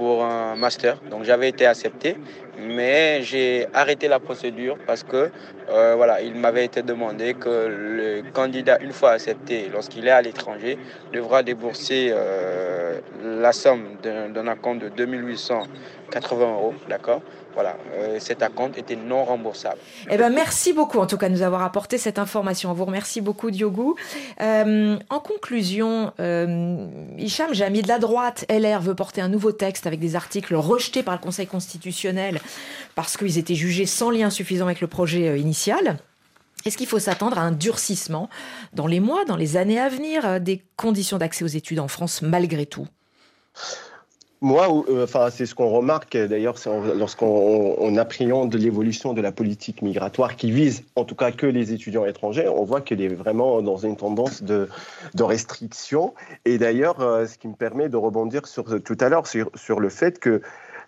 pour 0.02 0.26
un 0.26 0.56
master. 0.56 0.98
Donc, 1.12 1.26
j'avais 1.26 1.50
été 1.50 1.68
accepté 1.68 2.18
mais 2.62 3.22
j'ai 3.24 3.68
arrêté 3.74 4.08
la 4.08 4.20
procédure 4.20 4.78
parce 4.86 5.04
que 5.04 5.32
euh, 5.70 5.94
voilà, 5.96 6.22
il 6.22 6.36
m'avait 6.36 6.66
été 6.66 6.82
demandé 6.82 7.34
que 7.34 7.50
le 7.50 8.24
candidat, 8.32 8.78
une 8.82 8.92
fois 8.92 9.12
accepté, 9.12 9.70
lorsqu'il 9.72 10.08
est 10.08 10.12
à 10.12 10.22
l'étranger, 10.22 10.78
devra 11.14 11.44
débourser 11.44 12.12
euh, 12.12 13.00
la 13.24 13.52
somme 13.52 13.98
d'un 14.04 14.30
d'un 14.30 14.56
compte 14.56 14.80
de 14.80 14.90
2880 14.90 16.54
euros, 16.54 16.74
d'accord? 16.90 17.22
Voilà, 17.54 17.76
euh, 17.94 18.18
cet 18.20 18.42
acompte 18.44 18.78
était 18.78 18.96
non 18.96 19.26
remboursable. 19.26 19.78
Eh 20.10 20.18
ben, 20.18 20.30
merci 20.30 20.72
beaucoup 20.72 21.00
en 21.00 21.06
tout 21.06 21.18
cas 21.18 21.28
de 21.28 21.34
nous 21.34 21.42
avoir 21.42 21.64
apporté 21.64 21.98
cette 21.98 22.18
information. 22.18 22.72
On 22.72 22.74
vous 22.74 22.86
remercie 22.86 23.20
beaucoup 23.20 23.52
Diogo. 23.52 23.98
Euh, 24.40 24.98
en 25.10 25.20
conclusion, 25.20 26.14
euh, 26.20 26.88
Hicham 27.18 27.54
Jamy 27.54 27.82
de 27.82 27.90
la 27.90 28.00
droite, 28.00 28.46
LR 28.50 28.80
veut 28.80 28.96
porter 28.96 29.22
un 29.22 29.28
nouveau 29.28 29.52
texte 29.52 29.86
avec 29.86 30.00
des 30.00 30.16
articles 30.16 30.56
rejetés 30.56 31.04
par 31.04 31.14
le 31.14 31.20
Conseil 31.20 31.46
constitutionnel 31.46 32.40
parce 32.96 33.18
qu'ils 33.18 33.38
étaient 33.38 33.56
jugés 33.56 33.86
sans 33.86 34.12
lien 34.12 34.30
suffisant 34.30 34.66
avec 34.66 34.80
le 34.80 34.88
projet 34.88 35.28
euh, 35.28 35.38
initial. 35.38 35.98
Est-ce 36.64 36.78
qu'il 36.78 36.88
faut 36.88 37.00
s'attendre 37.00 37.38
à 37.38 37.42
un 37.42 37.52
durcissement 37.52 38.30
dans 38.74 38.88
les 38.88 39.00
mois, 39.00 39.26
dans 39.26 39.36
les 39.36 39.58
années 39.58 39.80
à 39.80 39.90
venir 39.90 40.40
des 40.40 40.62
conditions 40.78 41.18
d'accès 41.18 41.44
aux 41.44 41.48
études 41.48 41.80
en 41.80 41.88
France 41.88 42.22
malgré 42.22 42.68
tout? 42.68 42.88
Moi, 44.44 44.68
euh, 44.90 45.04
enfin, 45.04 45.30
c'est 45.30 45.46
ce 45.46 45.54
qu'on 45.54 45.70
remarque 45.70 46.16
euh, 46.16 46.28
d'ailleurs 46.28 46.56
lorsqu'on 46.96 47.28
on- 47.28 47.76
on 47.78 47.96
appréhende 47.96 48.56
l'évolution 48.56 49.14
de 49.14 49.22
la 49.22 49.32
politique 49.32 49.84
migratoire 49.84 50.36
qui 50.36 50.52
vise 50.52 50.84
en 50.96 51.06
tout 51.06 51.14
cas 51.14 51.32
que 51.32 51.46
les 51.46 51.74
étudiants 51.74 52.06
étrangers. 52.06 52.48
On 52.48 52.64
voit 52.64 52.82
qu'elle 52.82 53.02
est 53.02 53.08
vraiment 53.14 53.62
dans 53.62 53.78
une 53.78 53.96
tendance 53.96 54.42
de, 54.42 54.68
restriction. 55.20 56.16
Et 56.46 56.58
d'ailleurs, 56.58 57.02
euh, 57.02 57.28
ce 57.28 57.38
qui 57.38 57.48
me 57.48 57.54
permet 57.54 57.88
de 57.88 57.98
rebondir 57.98 58.48
sur 58.48 58.82
tout 58.82 58.98
à 59.00 59.10
l'heure 59.10 59.28
sur 59.28 59.80
le 59.80 59.90
fait 59.90 60.20
que 60.20 60.42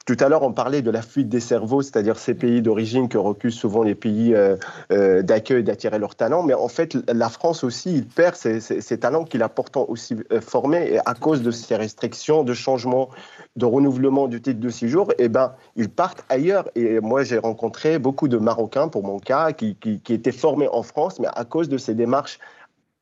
tout 0.06 0.18
à 0.20 0.28
l'heure, 0.28 0.44
on 0.44 0.52
parlait 0.52 0.82
de 0.82 0.92
la 0.92 1.02
fuite 1.02 1.30
des 1.30 1.40
cerveaux, 1.40 1.82
c'est-à-dire 1.82 2.18
ces 2.18 2.34
pays 2.34 2.62
d'origine 2.62 3.08
que 3.08 3.18
recusent 3.18 3.56
souvent 3.58 3.84
les 3.84 3.96
pays 3.96 4.36
euh, 4.36 4.58
euh, 4.92 5.22
d'accueil 5.22 5.64
d'attirer 5.64 5.98
leurs 5.98 6.16
talents. 6.16 6.44
Mais 6.44 6.54
en 6.54 6.68
fait, 6.68 6.98
la 7.12 7.30
France 7.30 7.64
aussi, 7.64 7.96
il 7.96 8.06
perd 8.06 8.36
ces, 8.36 8.60
ces- 8.60 8.82
ces 8.82 9.00
talents 9.00 9.24
qu'il 9.24 9.42
a 9.44 9.48
pourtant 9.48 9.86
aussi 9.88 10.18
euh, 10.34 10.42
formés 10.42 10.90
et 10.92 11.00
à 11.06 11.14
cause 11.14 11.42
de 11.42 11.52
ces 11.52 11.78
restrictions, 11.78 12.44
de 12.44 12.54
changements, 12.54 13.10
de 13.56 13.66
renouvellement 13.66 14.28
du 14.28 14.42
titre 14.42 14.60
de 14.60 14.70
séjour. 14.70 15.14
Et 15.20 15.30
ben, 15.30 15.54
ils 15.78 15.90
partent 15.90 16.26
ailleurs. 16.28 16.68
Et 16.76 17.00
moi, 17.00 17.24
j'ai 17.24 17.38
rencontré 17.38 17.98
beaucoup 17.98 18.28
de 18.28 18.38
Marocains, 18.38 18.90
pour 18.90 19.04
mon 19.04 19.20
cas, 19.20 19.54
qui, 19.54 19.76
qui, 19.78 20.02
qui 20.02 20.14
étaient 20.14 20.34
formés 20.34 20.68
en 20.68 20.84
France, 20.84 21.20
mais 21.22 21.30
à 21.34 21.46
cause 21.46 21.70
de 21.70 21.78
ces 21.78 21.96
démarches 21.96 22.40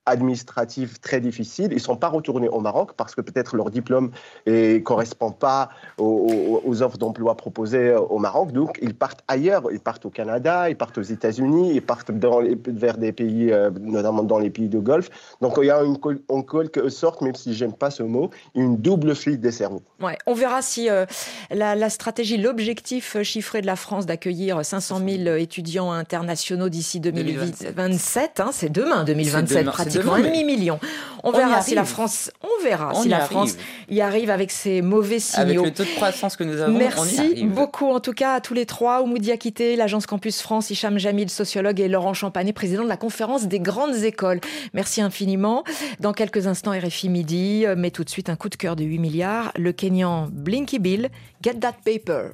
administratives 0.05 0.99
très 0.99 1.19
difficiles. 1.21 1.67
Ils 1.71 1.75
ne 1.75 1.79
sont 1.79 1.95
pas 1.95 2.07
retournés 2.09 2.49
au 2.49 2.59
Maroc 2.59 2.91
parce 2.97 3.15
que 3.15 3.21
peut-être 3.21 3.55
leur 3.55 3.69
diplôme 3.69 4.11
ne 4.47 4.79
correspond 4.79 5.31
pas 5.31 5.69
aux, 5.97 6.81
offres 6.81 6.97
d'emploi 6.97 7.35
proposées 7.35 7.93
au 7.95 8.17
Maroc. 8.17 8.51
Donc, 8.51 8.77
ils 8.81 8.95
partent 8.95 9.23
ailleurs. 9.27 9.63
Ils 9.71 9.79
partent 9.79 10.05
au 10.05 10.09
Canada, 10.09 10.69
ils 10.69 10.75
partent 10.75 10.97
aux 10.97 11.01
États-Unis, 11.03 11.73
ils 11.75 11.81
partent 11.81 12.11
dans 12.11 12.39
les- 12.39 12.57
vers 12.67 12.97
des 12.97 13.11
pays, 13.11 13.51
euh, 13.51 13.69
notamment 13.79 14.23
dans 14.23 14.39
les 14.39 14.49
pays 14.49 14.69
de 14.69 14.79
Golfe. 14.79 15.09
Donc, 15.41 15.55
il 15.61 15.65
y 15.65 15.71
a 15.71 15.83
une, 15.83 15.97
en 16.29 16.41
quelque 16.41 16.89
sorte, 16.89 17.21
même 17.21 17.35
si 17.35 17.53
j'aime 17.53 17.73
pas 17.73 17.91
ce 17.91 18.03
mot, 18.03 18.29
une 18.55 18.77
double 18.77 19.15
fuite 19.15 19.41
des 19.41 19.51
cerveaux. 19.51 19.81
Ouais, 20.01 20.17
on 20.25 20.33
verra 20.33 20.61
si 20.61 20.89
euh, 20.89 21.05
la, 21.51 21.75
la 21.75 21.89
stratégie, 21.89 22.37
l'objectif 22.37 23.15
euh, 23.17 23.23
chiffré 23.23 23.61
de 23.61 23.67
la 23.67 23.75
France 23.75 24.05
d'accueillir 24.05 24.63
500 24.65 24.99
000 25.07 25.35
étudiants 25.37 25.91
internationaux 25.91 26.69
d'ici 26.69 26.99
2027, 26.99 28.39
hein, 28.39 28.49
c'est 28.51 28.69
demain 28.71 29.03
2027 29.03 29.47
C'est 29.47 29.59
demain, 29.61 29.73
c'est 29.77 29.90
pratiquement, 29.99 30.13
un 30.13 30.21
demi-million. 30.21 30.79
On, 31.23 31.31
verra 31.31 31.61
si 31.61 31.75
la. 31.75 31.85
France, 31.85 32.31
on 32.41 32.63
verra 32.63 32.91
On 32.95 33.01
si 33.01 33.07
y 33.07 33.09
la 33.11 33.17
arrive. 33.17 33.29
France 33.29 33.55
y 33.89 34.01
arrive 34.01 34.29
avec 34.29 34.51
ses 34.51 34.81
mauvais 34.81 35.19
Avec 35.35 35.49
signaux. 35.49 35.65
le 35.65 35.71
taux 35.71 35.83
de 35.83 35.95
croissance 35.95 36.35
que 36.35 36.43
nous 36.43 36.59
avons, 36.61 36.73
on 36.73 36.75
y 36.75 36.79
Merci 36.79 37.19
arrive. 37.19 37.51
beaucoup 37.51 37.89
en 37.91 37.99
tout 37.99 38.13
cas 38.13 38.33
à 38.35 38.41
tous 38.41 38.53
les 38.53 38.65
trois. 38.65 39.01
Oumoudi 39.01 39.31
Akité, 39.31 39.75
l'agence 39.75 40.05
Campus 40.07 40.41
France, 40.41 40.69
Hicham 40.69 40.97
Jamil, 40.97 41.29
sociologue 41.29 41.79
et 41.79 41.87
Laurent 41.87 42.13
Champanet, 42.13 42.53
président 42.53 42.83
de 42.83 42.89
la 42.89 42.97
conférence 42.97 43.47
des 43.47 43.59
grandes 43.59 43.95
écoles. 43.97 44.39
Merci 44.73 45.01
infiniment. 45.01 45.63
Dans 45.99 46.13
quelques 46.13 46.47
instants, 46.47 46.71
RFI 46.71 47.09
Midi, 47.09 47.65
euh, 47.65 47.75
mais 47.77 47.91
tout 47.91 48.03
de 48.03 48.09
suite 48.09 48.29
un 48.29 48.35
coup 48.35 48.49
de 48.49 48.55
cœur 48.55 48.75
de 48.75 48.83
8 48.83 48.97
milliards. 48.99 49.51
Le 49.57 49.71
Kenyan 49.71 50.27
Blinky 50.31 50.79
Bill, 50.79 51.09
Get 51.43 51.55
That 51.55 51.75
Paper. 51.85 52.29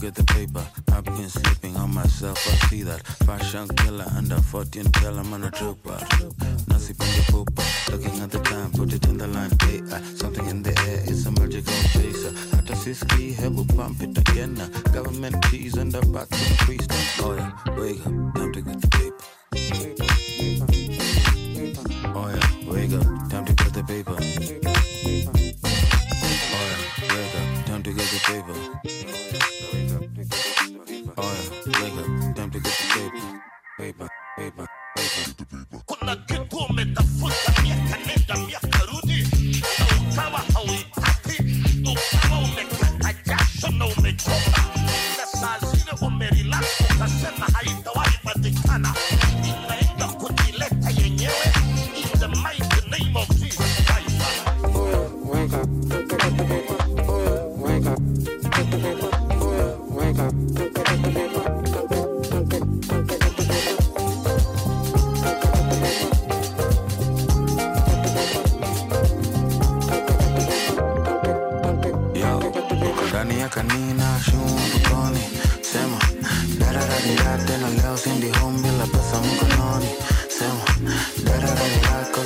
Get 0.00 0.14
the 0.14 0.24
paper. 0.24 0.64
I 0.92 1.00
begin 1.02 1.28
sleeping 1.28 1.76
on 1.76 1.92
myself. 1.92 2.38
I 2.48 2.68
see 2.68 2.82
that 2.84 3.02
fashion 3.26 3.68
killer 3.76 4.06
under 4.16 4.36
14 4.36 4.84
tell 4.92 5.18
I'm 5.18 5.32
on 5.34 5.44
a 5.44 5.50
trooper. 5.50 5.98
Nasi 6.68 6.94
pindi 6.94 7.22
pooper, 7.28 7.64
looking 7.92 8.18
at 8.20 8.30
the 8.30 8.38
time, 8.40 8.70
put 8.72 8.92
it 8.94 9.06
in 9.06 9.18
the 9.18 9.26
line. 9.26 9.50
Uh, 9.92 10.00
something 10.16 10.46
in 10.46 10.62
the 10.62 10.70
air, 10.88 11.00
it's 11.04 11.26
a 11.26 11.30
magical 11.32 11.74
chaser. 11.92 12.32
Hata 12.56 12.74
siski, 12.74 13.34
hebu 13.34 13.64
pump 13.76 14.02
it 14.02 14.16
again. 14.16 14.54
Government 14.92 15.36
cheese 15.50 15.76
and 15.76 15.92
the 15.92 16.00
back 16.06 16.30
priest. 16.64 16.90
Oh 17.20 17.34
yeah, 17.34 17.52
wake 17.76 18.00
up, 18.06 18.34
time 18.34 18.52
to 18.52 18.62
get 18.62 18.80
the 18.80 18.88
paper. 18.88 19.26
Oh 22.14 22.28
yeah, 22.28 22.72
wake 22.72 22.92
up, 22.94 23.04
time 23.28 23.44
to 23.44 23.52
get 23.52 23.72
the 23.74 23.82
paper. 23.86 24.16
Oh 26.56 26.64
yeah, 26.70 26.78
wake 27.14 27.34
up, 27.36 27.66
time 27.66 27.82
to 27.82 27.92
get 27.92 28.08
the 28.08 28.20
paper. 28.24 29.19
Paper, 33.80 34.08
paper, 34.36 34.66
paper. 34.94 35.80
Kuna 35.86 36.16
kanina 73.48 74.20
sema 75.62 75.98
leo 77.68 77.96
sindi 77.96 78.26
pesa 78.86 79.20
mkononi. 79.20 79.88
Sema 80.38 80.64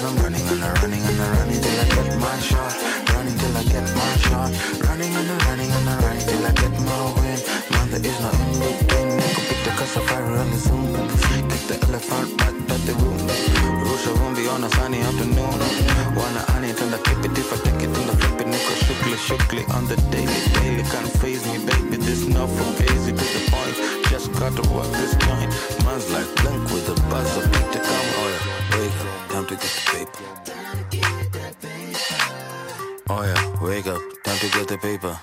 I'm 0.05 0.17
running 0.23 0.49
and 0.49 0.63
I'm 0.63 0.75
running 0.83 1.03
and 1.03 1.21
I'm 1.21 1.39
running 1.39 1.61
till 1.61 1.81
I 1.81 1.85
get 1.85 2.19
my 2.21 2.39
shot. 2.39 2.75
Running 3.13 3.39
till 3.39 3.57
I 3.57 3.65
get 3.65 3.89
my 3.97 4.17
shot. 4.23 4.53
Running 4.87 5.15
and 5.17 5.31
running 5.47 5.73
and 5.73 5.89
running 6.03 6.27
till 6.27 6.47
I 6.47 6.53
get 6.53 6.81
my 6.87 7.13
win. 7.17 7.41
Is 7.95 8.21
no 8.21 8.31
in 8.31 8.53
between 8.59 9.09
nikupita 9.19 9.73
kasafari 9.79 10.39
on 10.41 10.51
the 11.69 11.79
elephant 11.87 12.37
back 12.39 12.55
the 12.87 12.93
room 12.95 13.24
rusha 14.05 14.13
vumbi 14.19 14.49
on 14.49 14.65
a 14.65 14.69
sunny 14.71 15.01
afternoon. 15.01 15.61
Wanna 16.17 16.41
honey 16.53 16.73
till 16.75 16.95
I 16.95 16.99
keep 16.99 17.25
it 17.25 17.39
if 17.39 17.53
I 17.53 17.57
take 17.57 17.83
it 17.83 17.95
till 17.95 18.11
I 18.11 18.15
flip 18.15 18.41
it 18.41 18.47
niko 18.47 18.75
shukli 18.85 19.17
shukli 19.27 19.63
on 19.75 19.87
the 19.89 19.97
daily 20.11 20.41
daily. 20.55 20.83
Can't 20.91 21.11
phase 21.21 21.47
me 21.47 21.59
baby 21.67 21.97
this 21.97 22.27
not 22.27 22.49
for 22.49 22.71
crazy 22.77 23.13
to 23.13 23.25
the 23.35 23.51
point. 23.51 23.77
Just 24.11 24.33
gotta 24.33 24.63
work 24.71 24.91
this 24.93 25.15
joint 25.17 25.51
man's 25.85 26.11
like 26.13 26.29
blank 26.37 26.71
with 26.73 26.89
a 26.89 26.95
buzz 27.11 27.37
of 27.37 27.45
beat 27.53 27.73
to 27.73 27.79
come. 27.79 28.09
Oh 28.21 28.29
yeah. 28.33 28.79
Wake 28.79 29.01
up 29.01 29.29
time 29.31 29.47
to 29.47 29.55
get 29.57 29.63
the 29.65 29.69
paper. 29.93 30.25
Oh 33.09 33.23
yeah. 33.23 33.43
Wake 33.63 33.87
up 33.87 34.03
time 34.25 34.39
to 34.39 34.49
get 34.51 34.69
the 34.69 34.79
paper 34.79 35.19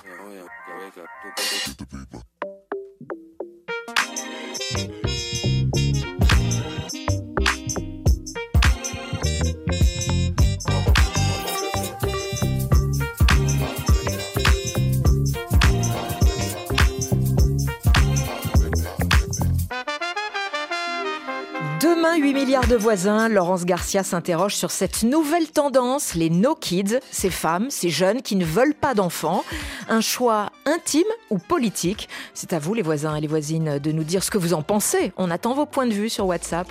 Demain, 22.12 22.24
8 22.24 22.34
milliards 22.34 22.66
de 22.66 22.76
voisins, 22.76 23.28
Laurence 23.28 23.64
Garcia 23.64 24.02
s'interroge 24.02 24.54
sur 24.54 24.70
cette 24.70 25.02
nouvelle 25.02 25.48
tendance, 25.50 26.14
les 26.14 26.30
no 26.30 26.54
kids, 26.54 26.98
ces 27.10 27.30
femmes, 27.30 27.70
ces 27.70 27.88
jeunes 27.88 28.22
qui 28.22 28.36
ne 28.36 28.44
veulent 28.44 28.74
pas 28.74 28.94
d'enfants. 28.94 29.44
Un 29.88 30.00
choix 30.00 30.50
intime 30.66 31.06
ou 31.30 31.38
politique? 31.38 32.08
C'est 32.34 32.52
à 32.52 32.58
vous, 32.58 32.74
les 32.74 32.82
voisins 32.82 33.14
et 33.16 33.20
les 33.20 33.28
voisines, 33.28 33.78
de 33.78 33.92
nous 33.92 34.04
dire 34.04 34.22
ce 34.22 34.30
que 34.30 34.38
vous 34.38 34.52
en 34.52 34.62
pensez. 34.62 35.12
On 35.16 35.30
attend 35.30 35.54
vos 35.54 35.66
points 35.66 35.86
de 35.86 35.94
vue 35.94 36.10
sur 36.10 36.26
WhatsApp 36.26 36.68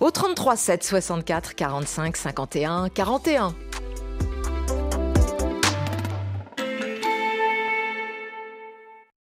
au 0.00 0.10
33 0.10 0.56
7 0.56 0.82
64 0.82 1.54
45 1.54 2.16
51 2.16 2.88
41. 2.88 3.54